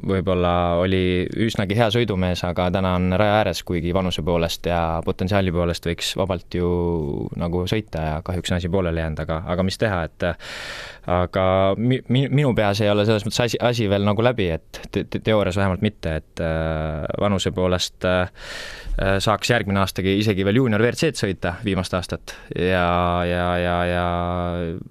võib-olla 0.01 0.53
oli 0.81 1.27
üsnagi 1.47 1.77
hea 1.79 1.89
sõidumees, 1.95 2.43
aga 2.49 2.69
täna 2.75 2.95
on 2.99 3.13
raja 3.19 3.39
ääres, 3.43 3.63
kuigi 3.67 3.93
vanuse 3.95 4.25
poolest 4.27 4.67
ja 4.71 5.01
potentsiaali 5.05 5.53
poolest 5.53 5.87
võiks 5.87 6.15
vabalt 6.19 6.57
ju 6.57 6.69
nagu 7.41 7.65
sõita 7.71 8.07
ja 8.07 8.19
kahjuks 8.25 8.53
on 8.53 8.59
asi 8.59 8.71
pooleli 8.73 9.03
jäänud, 9.03 9.23
aga, 9.25 9.43
aga 9.55 9.67
mis 9.67 9.79
teha, 9.81 10.03
et 10.09 10.29
aga 11.13 11.47
mi-, 11.77 12.03
minu 12.09 12.55
peas 12.59 12.81
ei 12.83 12.91
ole 12.91 13.07
selles 13.09 13.27
mõttes 13.27 13.45
asi, 13.47 13.61
asi 13.61 13.89
veel 13.91 14.07
nagu 14.09 14.25
läbi, 14.25 14.49
et 14.57 14.83
te, 14.91 15.05
te, 15.05 15.21
teoorias 15.21 15.59
vähemalt 15.61 15.85
mitte, 15.85 16.17
et 16.23 16.45
äh, 16.45 17.05
vanuse 17.21 17.53
poolest 17.55 18.09
äh, 18.09 18.31
Äh, 19.01 19.17
saaks 19.25 19.49
järgmine 19.49 19.81
aastagi 19.81 20.13
isegi 20.21 20.45
veel 20.45 20.59
juunior 20.59 20.83
WRC-d 20.83 21.17
sõita 21.17 21.55
viimast 21.65 21.95
aastat 21.97 22.35
ja, 22.53 23.23
ja, 23.25 23.47
ja, 23.57 23.77
ja 23.89 24.03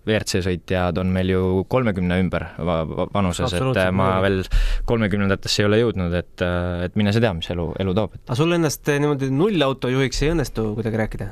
WRC 0.07 0.41
sõitjad 0.41 0.97
on 0.97 1.11
meil 1.13 1.29
ju 1.29 1.41
kolmekümne 1.69 2.17
ümber 2.23 2.47
vanuses, 2.57 3.53
et 3.53 3.81
ma 3.93 4.15
veel 4.25 4.41
kolmekümnendatesse 4.91 5.63
ei 5.63 5.69
ole 5.69 5.79
jõudnud, 5.81 6.17
et, 6.17 6.43
äh, 6.45 6.87
et 6.87 6.99
mine 6.99 7.13
sa 7.13 7.23
tea, 7.23 7.31
mis 7.37 7.49
elu, 7.53 7.69
elu 7.81 7.95
toob. 7.97 8.19
aga 8.25 8.37
sul 8.39 8.57
ennast 8.57 8.91
niimoodi 8.91 9.31
nullautojuhiks 9.35 10.21
ei 10.25 10.35
õnnestu 10.35 10.71
kuidagi 10.77 11.01
rääkida? 11.01 11.29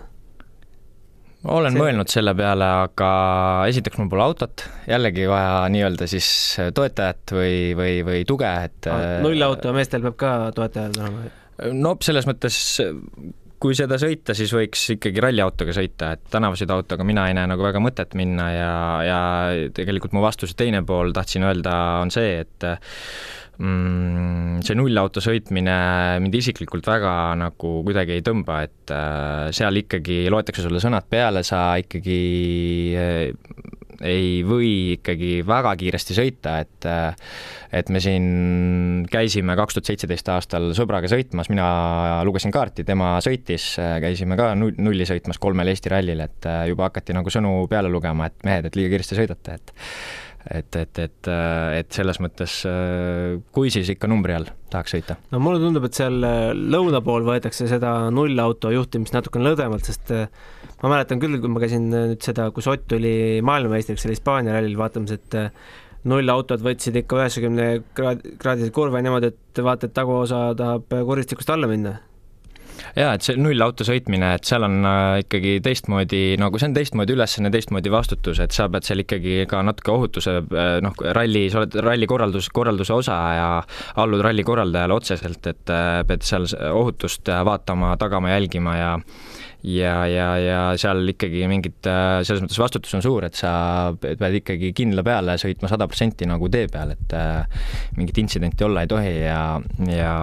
olen 1.49 1.75
see... 1.75 1.81
mõelnud 1.83 2.11
selle 2.11 2.35
peale, 2.35 2.69
aga 2.85 3.09
esiteks 3.71 3.99
mul 4.01 4.09
pole 4.11 4.25
autot, 4.27 4.65
jällegi 4.89 5.27
vaja 5.31 5.67
nii-öelda 5.71 6.07
siis 6.11 6.29
toetajat 6.75 7.35
või, 7.35 7.59
või, 7.79 7.99
või 8.07 8.23
tuge, 8.27 8.49
et 8.69 8.89
nullauto 9.23 9.75
meestel 9.75 10.03
peab 10.07 10.17
ka 10.19 10.33
toetajad 10.57 10.99
olema 11.03 11.29
no 11.75 11.95
selles 12.03 12.27
mõttes 12.27 12.57
kui 13.59 13.75
seda 13.75 13.97
sõita, 13.99 14.33
siis 14.37 14.51
võiks 14.55 14.85
ikkagi 14.95 15.21
ralliautoga 15.23 15.73
sõita, 15.75 16.13
et 16.15 16.29
tänavasõiduautoga 16.31 17.05
mina 17.07 17.27
ei 17.27 17.35
näe 17.35 17.49
nagu 17.51 17.65
väga 17.65 17.81
mõtet 17.83 18.15
minna 18.19 18.45
ja, 18.53 18.71
ja 19.03 19.19
tegelikult 19.75 20.15
mu 20.15 20.23
vastuse 20.23 20.55
teine 20.60 20.81
pool 20.87 21.12
tahtsin 21.15 21.43
öelda, 21.47 21.73
on 22.05 22.13
see, 22.13 22.39
et 22.45 22.67
mm, 23.60 24.62
see 24.65 24.77
nullauto 24.77 25.23
sõitmine 25.23 25.75
mind 26.23 26.39
isiklikult 26.39 26.87
väga 26.89 27.13
nagu 27.39 27.79
kuidagi 27.85 28.17
ei 28.17 28.25
tõmba, 28.25 28.62
et 28.67 28.93
äh, 28.95 29.49
seal 29.55 29.83
ikkagi 29.83 30.25
loetakse 30.31 30.65
sulle 30.65 30.81
sõnad 30.83 31.07
peale, 31.12 31.43
sa 31.47 31.73
ikkagi 31.81 32.21
äh, 32.99 33.67
ei 33.99 34.43
või 34.47 34.95
ikkagi 34.95 35.41
väga 35.47 35.73
kiiresti 35.79 36.15
sõita, 36.15 36.60
et 36.63 36.87
et 37.75 37.89
me 37.93 37.99
siin 38.01 39.03
käisime 39.12 39.53
kaks 39.60 39.75
tuhat 39.75 39.89
seitseteist 39.91 40.31
aastal 40.33 40.69
sõbraga 40.77 41.10
sõitmas, 41.12 41.51
mina 41.51 41.67
lugesin 42.25 42.53
kaarti, 42.53 42.85
tema 42.87 43.17
sõitis, 43.21 43.73
käisime 44.01 44.39
ka 44.39 44.53
nulli 44.57 45.05
sõitmas 45.05 45.37
kolmel 45.41 45.69
Eesti 45.73 45.91
rallil, 45.93 46.23
et 46.23 46.47
juba 46.71 46.87
hakati 46.87 47.13
nagu 47.17 47.29
sõnu 47.33 47.67
peale 47.69 47.91
lugema, 47.91 48.29
et 48.31 48.47
mehed, 48.47 48.69
et 48.69 48.79
liiga 48.79 48.95
kiiresti 48.95 49.19
sõidate, 49.19 49.60
et 49.60 49.75
et, 50.50 50.75
et, 50.75 51.02
et, 51.04 51.29
et 51.79 51.91
selles 51.93 52.19
mõttes, 52.23 52.56
kui 53.56 53.73
siis 53.73 53.91
ikka 53.93 54.10
numbri 54.10 54.35
all 54.35 54.47
tahaks 54.73 54.95
sõita? 54.95 55.17
no 55.33 55.41
mulle 55.43 55.62
tundub, 55.62 55.85
et 55.87 56.00
seal 56.00 56.17
lõuna 56.19 57.04
pool 57.06 57.27
võetakse 57.27 57.67
seda 57.69 57.93
nullauto 58.13 58.73
juhtimist 58.73 59.15
natukene 59.17 59.52
lõdvemalt, 59.52 59.85
sest 59.85 60.13
ma 60.81 60.93
mäletan 60.95 61.21
küll, 61.21 61.37
kui 61.41 61.54
ma 61.54 61.62
käisin 61.63 61.89
nüüd 61.93 62.25
seda, 62.25 62.50
kus 62.56 62.69
Ott 62.71 62.87
tuli 62.89 63.13
maailmameistriks 63.45 64.06
seal 64.06 64.15
Hispaania 64.15 64.58
rallil 64.58 64.77
vaatamas, 64.79 65.15
et 65.17 65.39
nullautod 66.10 66.62
võtsid 66.63 67.02
ikka 67.02 67.17
üheksakümne 67.19 67.71
kraadise 67.93 68.71
kurve 68.75 69.02
niimoodi, 69.04 69.33
et 69.33 69.63
vaata, 69.65 69.89
et 69.89 69.95
taguosa 69.97 70.47
tahab 70.58 70.93
kuristikust 71.10 71.52
alla 71.54 71.67
minna 71.69 71.97
jaa, 72.96 73.13
et 73.15 73.25
see 73.25 73.38
nullauto 73.40 73.86
sõitmine, 73.88 74.34
et 74.38 74.48
seal 74.48 74.65
on 74.67 74.77
äh, 74.88 75.21
ikkagi 75.23 75.58
teistmoodi, 75.65 76.21
nagu 76.42 76.60
see 76.60 76.69
on 76.69 76.77
teistmoodi 76.77 77.15
ülesanne, 77.15 77.52
teistmoodi 77.54 77.94
vastutus, 77.94 78.42
et 78.44 78.56
sa 78.56 78.69
pead 78.71 78.88
seal 78.88 79.04
ikkagi 79.04 79.44
ka 79.50 79.62
natuke 79.65 79.94
ohutuse, 79.94 80.40
äh, 80.44 80.77
noh, 80.86 80.96
ralli, 81.15 81.48
sa 81.52 81.63
oled 81.63 81.80
ralli 81.86 82.10
korraldus, 82.10 82.52
korralduse 82.54 82.96
osa 82.96 83.19
ja 83.38 83.50
allud 84.02 84.23
ralli 84.25 84.46
korraldajale 84.48 84.96
otseselt, 84.96 85.52
et 85.52 85.75
äh, 85.75 86.00
pead 86.08 86.25
seal 86.25 86.48
ohutust 86.71 87.30
vaatama, 87.30 87.96
tagama, 88.02 88.34
jälgima 88.36 88.80
ja 88.80 88.96
ja, 89.60 90.06
ja, 90.08 90.27
ja 90.40 90.60
seal 90.80 91.04
ikkagi 91.12 91.42
mingit, 91.52 91.82
selles 91.84 92.40
mõttes 92.46 92.62
vastutus 92.62 92.94
on 92.96 93.04
suur, 93.04 93.25
et 93.27 93.36
sa 93.36 93.52
pead 94.00 94.38
ikkagi 94.40 94.69
kindla 94.77 95.04
peale 95.04 95.36
sõitma 95.42 95.67
sada 95.67 95.88
protsenti 95.90 96.27
nagu 96.30 96.48
tee 96.48 96.69
peal, 96.71 96.94
et 96.96 97.17
mingit 97.98 98.21
intsidenti 98.23 98.63
olla 98.63 98.86
ei 98.86 98.92
tohi 98.94 99.12
ja, 99.25 99.42
ja 99.92 100.13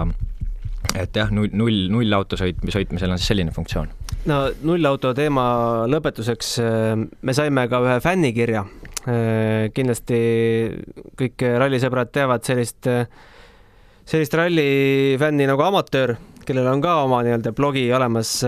et 0.97 1.15
jah, 1.15 1.31
null, 1.33 1.51
null, 1.57 1.87
nullauto 1.91 2.37
sõit, 2.39 2.59
sõitmisel 2.73 3.11
on 3.13 3.21
siis 3.21 3.31
selline 3.33 3.53
funktsioon. 3.55 3.89
no 4.29 4.39
nullauto 4.67 5.13
teema 5.17 5.47
lõpetuseks, 5.89 6.51
äh, 6.63 6.93
me 6.97 7.35
saime 7.37 7.67
ka 7.71 7.81
ühe 7.85 7.97
fännikirja. 8.03 8.65
Äh, 9.07 9.69
kindlasti 9.75 10.19
kõik 11.19 11.45
rallisõbrad 11.63 12.11
teavad 12.11 12.43
sellist, 12.47 12.87
äh, 12.87 13.07
sellist 14.07 14.33
rallifänni 14.35 15.47
nagu 15.49 15.63
Amatöör, 15.63 16.17
kellel 16.47 16.67
on 16.71 16.83
ka 16.83 17.01
oma 17.03 17.21
nii-öelda 17.25 17.51
blogi 17.55 17.89
olemas. 17.93 18.39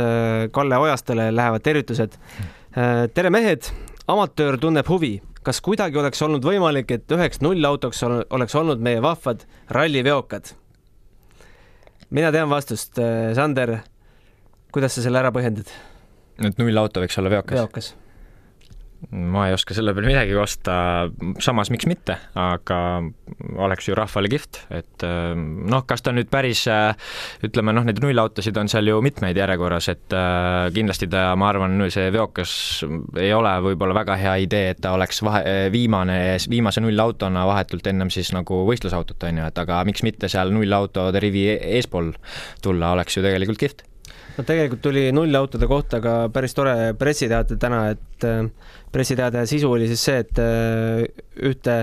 Kalle 0.56 0.78
Ojastele 0.78 1.32
lähevad 1.36 1.64
tervitused. 1.64 2.16
tere, 3.14 3.30
mehed, 3.30 3.68
Amatöör 4.08 4.58
tunneb 4.58 4.88
huvi 4.88 5.18
kas 5.44 5.62
kuidagi 5.64 5.98
oleks 6.00 6.22
olnud 6.22 6.44
võimalik, 6.46 6.92
et 6.92 7.12
üheks 7.12 7.42
nullautoks 7.42 8.04
oleks 8.06 8.56
olnud 8.56 8.80
meie 8.84 9.02
vahvad 9.02 9.46
ralliveokad? 9.74 10.54
Mina 12.10 12.32
tean 12.36 12.50
vastust, 12.52 12.98
äh, 13.00 13.32
Sander, 13.38 13.80
kuidas 14.74 14.98
sa 14.98 15.06
selle 15.06 15.22
ära 15.22 15.34
põhjendad? 15.36 15.72
et 16.40 16.62
nullauto 16.62 17.04
võiks 17.04 17.20
olla 17.22 17.34
veokas? 17.38 17.60
veokas 17.60 17.94
ma 19.12 19.48
ei 19.48 19.54
oska 19.56 19.74
selle 19.76 19.94
peale 19.96 20.10
midagi 20.10 20.36
kosta, 20.36 20.74
samas 21.42 21.72
miks 21.72 21.88
mitte, 21.90 22.18
aga 22.40 22.80
oleks 23.64 23.88
ju 23.88 23.96
rahvale 23.98 24.30
kihvt, 24.32 24.62
et 24.76 25.06
ähm, 25.08 25.46
noh, 25.72 25.86
kas 25.88 26.04
ta 26.04 26.14
nüüd 26.16 26.30
päris 26.32 26.66
ütleme 27.46 27.74
noh, 27.76 27.88
neid 27.88 28.02
nullautosid 28.04 28.58
on 28.60 28.70
seal 28.72 28.92
ju 28.92 29.00
mitmeid 29.06 29.40
järjekorras, 29.40 29.90
et 29.94 30.16
äh, 30.16 30.68
kindlasti 30.76 31.10
ta, 31.12 31.30
ma 31.40 31.50
arvan, 31.54 31.80
see 31.94 32.10
veokas 32.14 32.54
ei 33.20 33.32
ole 33.36 33.56
võib-olla 33.70 33.98
väga 34.02 34.20
hea 34.20 34.36
idee, 34.46 34.74
et 34.76 34.84
ta 34.84 34.94
oleks 34.98 35.24
vahe, 35.26 35.44
viimane, 35.74 36.20
viimase 36.52 36.84
nullautona 36.84 37.48
vahetult 37.50 37.88
ennem 37.90 38.12
siis 38.14 38.34
nagu 38.36 38.64
võistlusautot, 38.70 39.30
on 39.30 39.44
ju, 39.44 39.52
et 39.52 39.64
aga 39.64 39.84
miks 39.88 40.04
mitte 40.06 40.32
seal 40.32 40.52
nullautode 40.56 41.24
rivi 41.24 41.48
eespool 41.56 42.12
tulla, 42.64 42.94
oleks 42.98 43.18
ju 43.18 43.26
tegelikult 43.26 43.64
kihvt 43.64 43.89
no 44.40 44.46
tegelikult 44.48 44.82
tuli 44.82 45.10
nullautode 45.12 45.68
kohta 45.68 46.00
ka 46.04 46.14
päris 46.34 46.56
tore 46.56 46.94
pressiteade 47.00 47.58
täna, 47.60 47.82
et 47.94 48.28
äh, 48.28 48.46
pressiteade 48.92 49.44
sisu 49.50 49.74
oli 49.76 49.90
siis 49.90 50.04
see, 50.08 50.22
et 50.24 50.40
äh, 50.40 51.04
ühte 51.50 51.80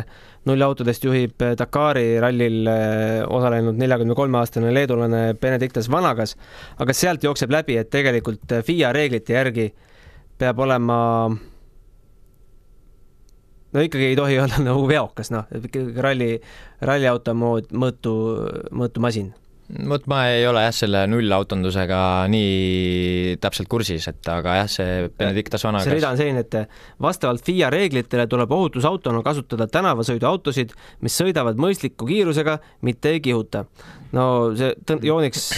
nullautodest 0.47 1.05
juhib 1.05 1.43
Dakari 1.59 2.21
rallil 2.23 2.71
äh, 2.71 3.25
osalenud 3.29 3.77
neljakümne 3.81 4.17
kolme 4.17 4.41
aastane 4.41 4.73
leedulane 4.73 5.35
Benedictas 5.41 5.91
Vanagas, 5.93 6.37
aga 6.81 6.97
sealt 6.97 7.27
jookseb 7.27 7.53
läbi, 7.53 7.77
et 7.83 7.91
tegelikult 7.93 8.57
FIA 8.65 8.95
reeglite 8.97 9.37
järgi 9.37 9.69
peab 10.39 10.61
olema 10.65 10.99
no 13.77 13.85
ikkagi 13.85 14.13
ei 14.13 14.17
tohi 14.17 14.39
olla 14.45 14.63
nagu 14.65 14.87
veokas, 14.89 15.33
noh, 15.35 15.51
ralli, 16.09 16.37
ralliauto 16.81 17.37
mood, 17.37 17.69
mõõtu, 17.77 18.15
mõõtumasin 18.73 19.35
vot 19.67 20.05
ma 20.11 20.21
ei 20.31 20.45
ole 20.47 20.63
jah, 20.67 20.75
selle 20.75 21.03
nullautondusega 21.11 22.01
nii 22.31 23.37
täpselt 23.43 23.71
kursis, 23.71 24.07
et 24.13 24.31
aga 24.31 24.59
jah, 24.61 24.71
see 24.71 25.09
Benedictas 25.11 25.67
Vanagas 25.67 25.89
see 25.89 25.97
rida 25.99 26.13
on 26.13 26.21
selline, 26.21 26.45
et 26.47 26.77
vastavalt 27.03 27.47
FIA 27.47 27.71
reeglitele 27.75 28.29
tuleb 28.31 28.53
ohutusautona 28.57 29.25
kasutada 29.27 29.67
tänavasõiduautosid, 29.73 30.77
mis 31.07 31.19
sõidavad 31.23 31.59
mõistliku 31.61 32.09
kiirusega, 32.09 32.61
mitte 32.87 33.17
ei 33.17 33.25
kihuta. 33.25 33.67
no 34.15 34.29
see 34.57 34.73
jooniks 35.11 35.51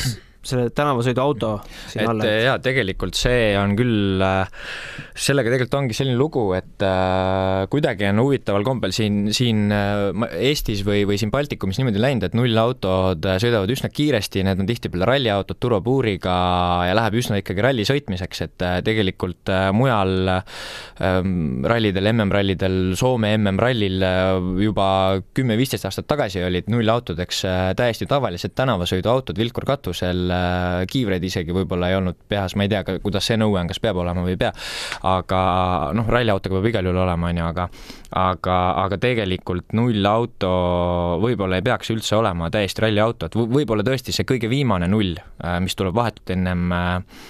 selle 0.48 0.70
tänavasõiduauto 0.74 1.50
sinna 1.90 2.12
alla. 2.12 2.24
et 2.24 2.44
jaa, 2.46 2.58
tegelikult 2.62 3.18
see 3.18 3.52
on 3.58 3.74
küll, 3.78 4.22
äh, 4.22 4.48
sellega 5.18 5.50
tegelikult 5.52 5.76
ongi 5.80 5.96
selline 5.96 6.18
lugu, 6.18 6.44
et 6.56 6.84
äh, 6.86 7.66
kuidagi 7.72 8.06
on 8.08 8.22
huvitaval 8.22 8.64
kombel 8.66 8.94
siin, 8.94 9.28
siin 9.34 9.66
äh, 9.74 10.24
Eestis 10.48 10.84
või, 10.86 11.02
või 11.08 11.18
siin 11.20 11.32
Baltikumis 11.34 11.80
niimoodi 11.80 12.02
läinud, 12.02 12.28
et 12.28 12.36
nullautod 12.38 13.28
sõidavad 13.42 13.72
üsna 13.74 13.90
kiiresti, 13.92 14.44
need 14.46 14.62
on 14.62 14.68
tihtipeale 14.68 15.08
ralliautod 15.08 15.60
turvapuuriga 15.60 16.36
ja 16.88 16.96
läheb 16.96 17.18
üsna 17.20 17.40
ikkagi 17.42 17.64
ralli 17.64 17.86
sõitmiseks, 17.88 18.44
et 18.46 18.66
tegelikult 18.86 19.52
mujal 19.76 20.32
ähm, 20.32 21.66
rallidel, 21.68 22.10
MM-rallidel, 22.14 22.78
Soome 22.98 23.34
MM-rallil 23.36 24.02
juba 24.62 24.88
kümme-viisteist 25.36 25.88
aastat 25.88 26.08
tagasi 26.10 26.42
olid 26.46 26.70
nullautodeks 26.72 27.44
täiesti 27.78 28.08
tavalised 28.10 28.54
tänavasõiduautod 28.58 29.38
vilkurkatusel, 29.38 30.28
Äh, 30.38 30.86
kiivreid 30.90 31.24
isegi 31.24 31.54
võib-olla 31.54 31.90
ei 31.90 31.96
olnud 31.98 32.18
peas, 32.30 32.54
ma 32.56 32.66
ei 32.66 32.72
tea, 32.72 32.82
kuidas 33.02 33.26
see 33.28 33.38
nõue 33.40 33.58
on, 33.60 33.68
kas 33.70 33.80
peab 33.82 33.98
olema 34.02 34.24
või 34.24 34.34
ei 34.36 34.40
pea. 34.40 34.52
Aga 35.18 35.40
noh, 35.96 36.10
ralliautoga 36.10 36.58
peab 36.58 36.68
igal 36.72 36.88
juhul 36.88 37.00
olema, 37.04 37.30
on 37.32 37.40
ju, 37.40 37.46
aga 37.48 37.68
aga, 38.18 38.58
aga 38.84 38.98
tegelikult 39.00 39.74
nullauto 39.76 40.52
võib-olla 41.22 41.58
ei 41.58 41.66
peaks 41.66 41.92
üldse 41.94 42.16
olema 42.18 42.50
täiesti 42.52 42.86
ralliauto, 42.86 43.28
et 43.28 43.38
võib-olla 43.38 43.84
tõesti 43.86 44.14
see 44.14 44.28
kõige 44.28 44.50
viimane 44.50 44.88
null, 44.90 45.18
äh, 45.18 45.58
mis 45.64 45.76
tuleb 45.78 45.96
vahetult 45.98 46.32
ennem 46.36 46.72
äh, 46.72 47.24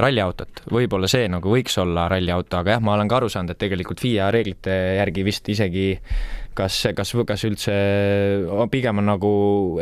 ralliautot, 0.00 0.64
võib-olla 0.72 1.08
see 1.10 1.26
nagu 1.30 1.50
võiks 1.50 1.76
olla 1.82 2.06
ralliauto, 2.12 2.60
aga 2.60 2.76
jah, 2.76 2.84
ma 2.84 2.94
olen 2.96 3.10
ka 3.10 3.20
aru 3.20 3.28
saanud, 3.32 3.54
et 3.54 3.60
tegelikult 3.60 4.02
FIA 4.02 4.30
reeglite 4.34 4.74
järgi 5.00 5.26
vist 5.26 5.50
isegi 5.52 5.86
kas, 6.56 6.78
kas, 6.96 7.12
kas 7.28 7.44
üldse 7.48 7.74
pigem 8.72 9.02
on 9.02 9.08
nagu 9.10 9.32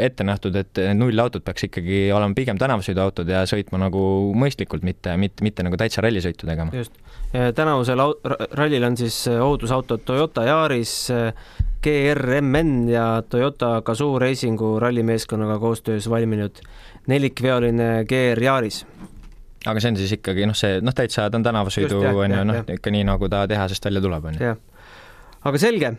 ette 0.03 0.26
nähtud, 0.26 0.57
et 0.59 0.80
nullautod 0.96 1.44
peaks 1.46 1.68
ikkagi 1.68 2.05
olema 2.14 2.36
pigem 2.36 2.61
tänavasõiduautod 2.61 3.30
ja 3.32 3.44
sõitma 3.48 3.80
nagu 3.84 4.05
mõistlikult, 4.38 4.84
mitte, 4.86 5.16
mitte, 5.20 5.44
mitte 5.44 5.66
nagu 5.66 5.78
täitsa 5.80 6.05
rallisõitu 6.05 6.48
tegema. 6.48 6.74
just, 6.76 6.96
tänavusel 7.55 8.01
rallil 8.59 8.85
on 8.85 8.97
siis 8.97 9.24
ohutusautod 9.28 10.05
Toyota 10.05 10.45
Yaris, 10.45 11.09
GRMN 11.83 12.89
ja 12.89 13.22
Toyota 13.28 13.83
Gazoo 13.83 14.18
Racingu 14.18 14.80
rallimeeskonnaga 14.80 15.59
koostöös 15.59 16.11
valminud 16.11 16.61
nelikveoline 17.07 18.05
GR 18.09 18.43
Yaris 18.43 18.87
aga 19.66 19.83
see 19.83 19.93
on 19.93 19.99
siis 20.01 20.14
ikkagi 20.16 20.47
noh, 20.49 20.57
see 20.59 20.80
noh, 20.83 20.95
täitsa 20.97 21.28
ta 21.30 21.39
on 21.39 21.47
tänavasõidu 21.47 22.01
on 22.11 22.35
ju 22.35 22.47
noh, 22.49 22.62
ikka 22.76 22.93
nii 22.95 23.05
nagu 23.07 23.28
ta 23.30 23.45
tehasest 23.51 23.85
välja 23.87 24.03
tuleb, 24.05 24.30
on 24.30 24.39
ju. 24.41 24.55
aga 25.51 25.61
selge, 25.61 25.93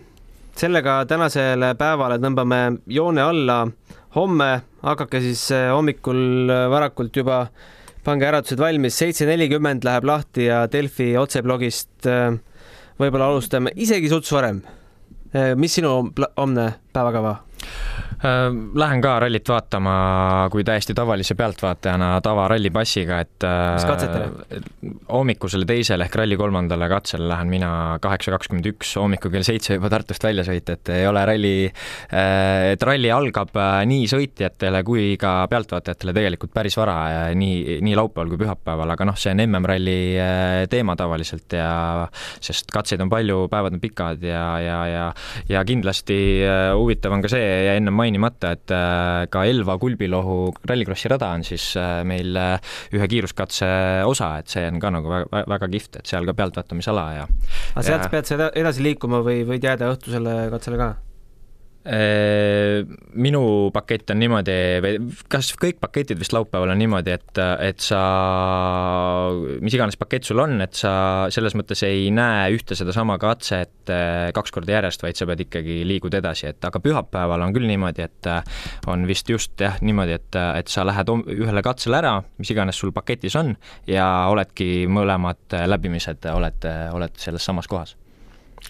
sellega 0.60 0.98
tänasele 1.10 1.74
päevale 1.80 2.20
tõmbame 2.24 2.62
joone 2.92 3.24
alla. 3.24 3.64
homme 4.16 4.50
hakake 4.84 5.22
siis 5.22 5.48
hommikul 5.74 6.52
varakult 6.70 7.16
juba, 7.16 7.48
pange 8.04 8.28
äratused 8.28 8.60
valmis, 8.60 8.98
seitse 9.00 9.28
nelikümmend 9.30 9.86
läheb 9.88 10.08
lahti 10.08 10.48
ja 10.50 10.64
Delfi 10.72 11.14
otseblogist 11.20 12.08
eh, 12.10 12.36
võib-olla 13.00 13.32
alustame 13.32 13.74
isegi 13.76 14.12
suts 14.12 14.32
varem. 14.36 14.64
mis 15.58 15.74
sinu 15.74 16.12
homne 16.38 16.68
päevakava? 16.94 17.32
Äh, 18.24 18.48
lähen 18.80 19.02
ka 19.04 19.18
rallit 19.20 19.50
vaatama 19.52 19.94
kui 20.52 20.64
täiesti 20.64 20.94
tavalise 20.96 21.36
pealtvaatajana 21.36 22.22
tavarallipassiga, 22.24 23.18
et 23.20 23.46
mis 23.76 23.84
katsetele? 23.88 24.62
hommikusele 25.12 25.68
teisele 25.68 26.08
ehk 26.08 26.16
ralli 26.22 26.38
kolmandale 26.40 26.88
katsele 26.92 27.28
lähen 27.28 27.52
mina 27.52 27.72
kaheksa 28.02 28.32
kakskümmend 28.32 28.70
üks 28.72 28.94
hommikul 29.00 29.34
kell 29.34 29.44
seitse 29.44 29.76
juba 29.76 29.92
Tartust 29.92 30.24
välja 30.24 30.46
sõita, 30.48 30.78
et 30.78 30.92
ei 30.96 31.08
ole 31.08 31.24
ralli, 31.28 31.52
et 32.72 32.86
ralli 32.88 33.12
algab 33.12 33.52
nii 33.92 34.08
sõitjatele 34.10 34.84
kui 34.88 35.18
ka 35.20 35.34
pealtvaatajatele 35.52 36.16
tegelikult 36.16 36.54
päris 36.56 36.80
vara, 36.80 36.96
nii, 37.36 37.82
nii 37.84 38.00
laupäeval 38.00 38.32
kui 38.32 38.42
pühapäeval, 38.46 38.96
aga 38.96 39.10
noh, 39.10 39.20
see 39.20 39.36
on 39.36 39.44
MM-ralli 39.46 39.98
teema 40.72 40.96
tavaliselt 41.00 41.58
ja 41.60 42.08
sest 42.40 42.72
katseid 42.72 43.04
on 43.04 43.12
palju, 43.12 43.44
päevad 43.52 43.76
on 43.76 43.84
pikad 43.84 44.24
ja, 44.24 44.48
ja, 44.64 44.80
ja 44.88 45.06
ja 45.52 45.68
kindlasti 45.68 46.18
huvitav 46.80 47.14
on 47.18 47.28
ka 47.28 47.36
see, 47.36 47.52
jäi 47.68 47.78
ennem 47.82 47.94
maininud, 47.94 48.13
mainimata, 48.14 48.54
et 48.54 48.74
äh, 48.74 49.26
ka 49.34 49.46
Elva 49.50 49.78
Kulbilohu 49.82 50.54
rallikrossi 50.70 51.10
rada 51.12 51.32
on 51.34 51.44
siis 51.44 51.74
äh, 51.80 52.04
meil 52.06 52.36
äh, 52.38 52.60
ühe 52.94 53.08
kiiruskatse 53.10 53.70
osa, 54.10 54.38
et 54.44 54.54
see 54.54 54.66
on 54.70 54.80
ka 54.84 54.94
nagu 54.94 55.10
väga, 55.10 55.46
väga 55.56 55.72
kihvt, 55.74 56.02
et 56.02 56.14
seal 56.14 56.30
ka 56.30 56.38
pealtvaatamisala 56.38 57.08
ja 57.18 57.26
aga 57.26 57.88
sealt 57.88 58.06
ja... 58.06 58.12
pead 58.14 58.30
sa 58.30 58.52
edasi 58.54 58.86
liikuma 58.86 59.24
või 59.26 59.42
võid 59.48 59.66
jääda 59.66 59.94
õhtusele 59.96 60.38
katsele 60.54 60.80
ka? 60.82 60.94
Äh, 61.84 62.86
minu 63.20 63.70
pakett 63.76 64.14
on 64.14 64.22
niimoodi, 64.22 64.54
või 64.80 65.00
kas 65.28 65.50
kõik 65.60 65.82
paketid 65.84 66.16
vist 66.16 66.32
laupäeval 66.32 66.72
on 66.72 66.80
niimoodi, 66.80 67.12
et, 67.12 67.40
et 67.60 67.84
sa, 67.84 68.00
mis 69.60 69.76
iganes 69.76 69.98
pakett 70.00 70.24
sul 70.24 70.40
on, 70.40 70.62
et 70.64 70.78
sa 70.80 70.94
selles 71.36 71.58
mõttes 71.60 71.84
ei 71.84 72.06
näe 72.16 72.54
ühte 72.56 72.78
sedasama 72.80 73.18
katset 73.20 73.92
äh, 73.92 74.30
kaks 74.36 74.56
korda 74.56 74.78
järjest, 74.78 75.04
vaid 75.04 75.20
sa 75.20 75.28
pead 75.28 75.44
ikkagi, 75.44 75.82
liigud 75.90 76.16
edasi, 76.16 76.48
et 76.54 76.70
aga 76.70 76.80
pühapäeval 76.80 77.44
on 77.44 77.56
küll 77.58 77.68
niimoodi, 77.68 78.06
et 78.08 78.30
äh, 78.32 78.64
on 78.88 79.04
vist 79.10 79.28
just 79.34 79.60
jah, 79.60 79.76
niimoodi, 79.84 80.16
et, 80.22 80.40
et 80.40 80.72
sa 80.72 80.86
lähed 80.88 81.12
ühele 81.36 81.66
katsele 81.68 82.00
ära, 82.00 82.14
mis 82.40 82.54
iganes 82.56 82.80
sul 82.80 82.96
paketis 82.96 83.36
on, 83.42 83.58
ja 83.92 84.08
oledki 84.32 84.86
mõlemad 84.88 85.60
läbimised, 85.68 86.32
oled, 86.32 86.70
oled 86.96 87.20
selles 87.20 87.44
samas 87.44 87.68
kohas 87.68 87.98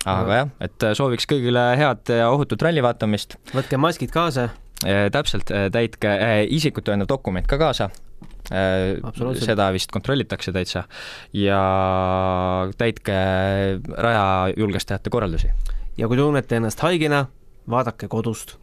aga 0.09 0.39
jah, 0.39 0.51
et 0.63 0.85
äh, 0.85 0.95
sooviks 0.97 1.27
kõigile 1.29 1.63
head 1.79 2.11
ja 2.11 2.29
ohutut 2.33 2.61
ralli 2.65 2.83
vaatamist. 2.83 3.37
võtke 3.53 3.79
maskid 3.79 4.13
kaasa. 4.13 4.49
Äh, 4.83 5.07
täpselt, 5.13 5.51
äh, 5.51 5.69
täitke 5.71 6.15
isikut 6.51 6.87
tõendav 6.87 7.09
dokument 7.11 7.47
ka 7.47 7.59
kaasa. 7.61 7.91
seda 8.43 9.69
vist 9.71 9.91
kontrollitakse 9.91 10.51
täitsa 10.51 10.83
ja 11.31 11.59
täitke 12.77 13.13
raja 13.95 14.25
julgestajate 14.57 15.09
korraldusi. 15.09 15.47
ja 15.97 16.07
kui 16.07 16.17
tunnete 16.17 16.59
ennast 16.59 16.83
haigena, 16.83 17.27
vaadake 17.69 18.07
kodust 18.07 18.57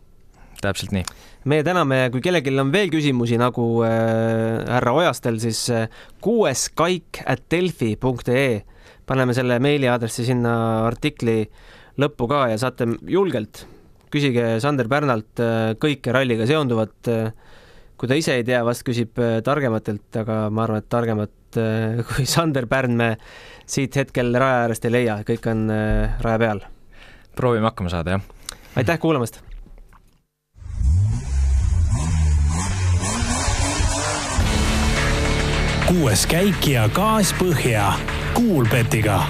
täpselt 0.60 0.92
nii. 0.94 1.04
meie 1.48 1.64
täname, 1.64 2.02
kui 2.12 2.22
kellelgi 2.24 2.52
on 2.60 2.72
veel 2.72 2.90
küsimusi 2.92 3.38
nagu 3.40 3.66
äh, 3.86 4.60
härra 4.68 4.92
Ojastel, 4.96 5.40
siis 5.42 5.62
äh, 5.72 5.88
kuues 6.20 6.68
kaik 6.76 7.22
at 7.24 7.46
delfi 7.52 7.94
punkt 8.00 8.28
ee 8.28 8.60
paneme 9.10 9.34
selle 9.34 9.58
meiliaadressi 9.62 10.24
sinna 10.28 10.54
artikli 10.86 11.42
lõppu 12.00 12.28
ka 12.30 12.44
ja 12.52 12.58
saate 12.60 12.86
julgelt, 13.10 13.64
küsige 14.12 14.58
Sander 14.62 14.86
Pärnalt 14.90 15.42
äh, 15.42 15.72
kõike 15.82 16.14
ralliga 16.14 16.46
seonduvat. 16.46 17.10
kui 18.00 18.08
ta 18.08 18.16
ise 18.16 18.38
ei 18.38 18.44
tea, 18.46 18.62
vast 18.64 18.84
küsib 18.86 19.18
äh, 19.20 19.40
targematelt, 19.44 20.08
aga 20.22 20.46
ma 20.48 20.64
arvan, 20.64 20.84
et 20.84 20.88
targemat 20.88 21.58
äh, 21.58 22.00
kui 22.12 22.26
Sander 22.26 22.70
Pärn 22.70 22.96
me 22.96 23.16
siit 23.66 23.98
hetkel 23.98 24.30
raja 24.34 24.64
äärest 24.66 24.86
ei 24.86 24.94
leia, 24.94 25.20
kõik 25.26 25.50
on 25.50 25.66
raja 26.22 26.38
peal. 26.38 26.64
proovime 27.36 27.66
hakkama 27.66 27.90
saada, 27.90 28.18
jah. 28.18 28.56
aitäh 28.78 28.98
kuulamast 28.98 29.42
kuues 35.90 36.22
käik 36.30 36.66
ja 36.70 36.86
gaas 36.94 37.34
põhja 37.34 37.90
Kuulbetiga 38.34 39.20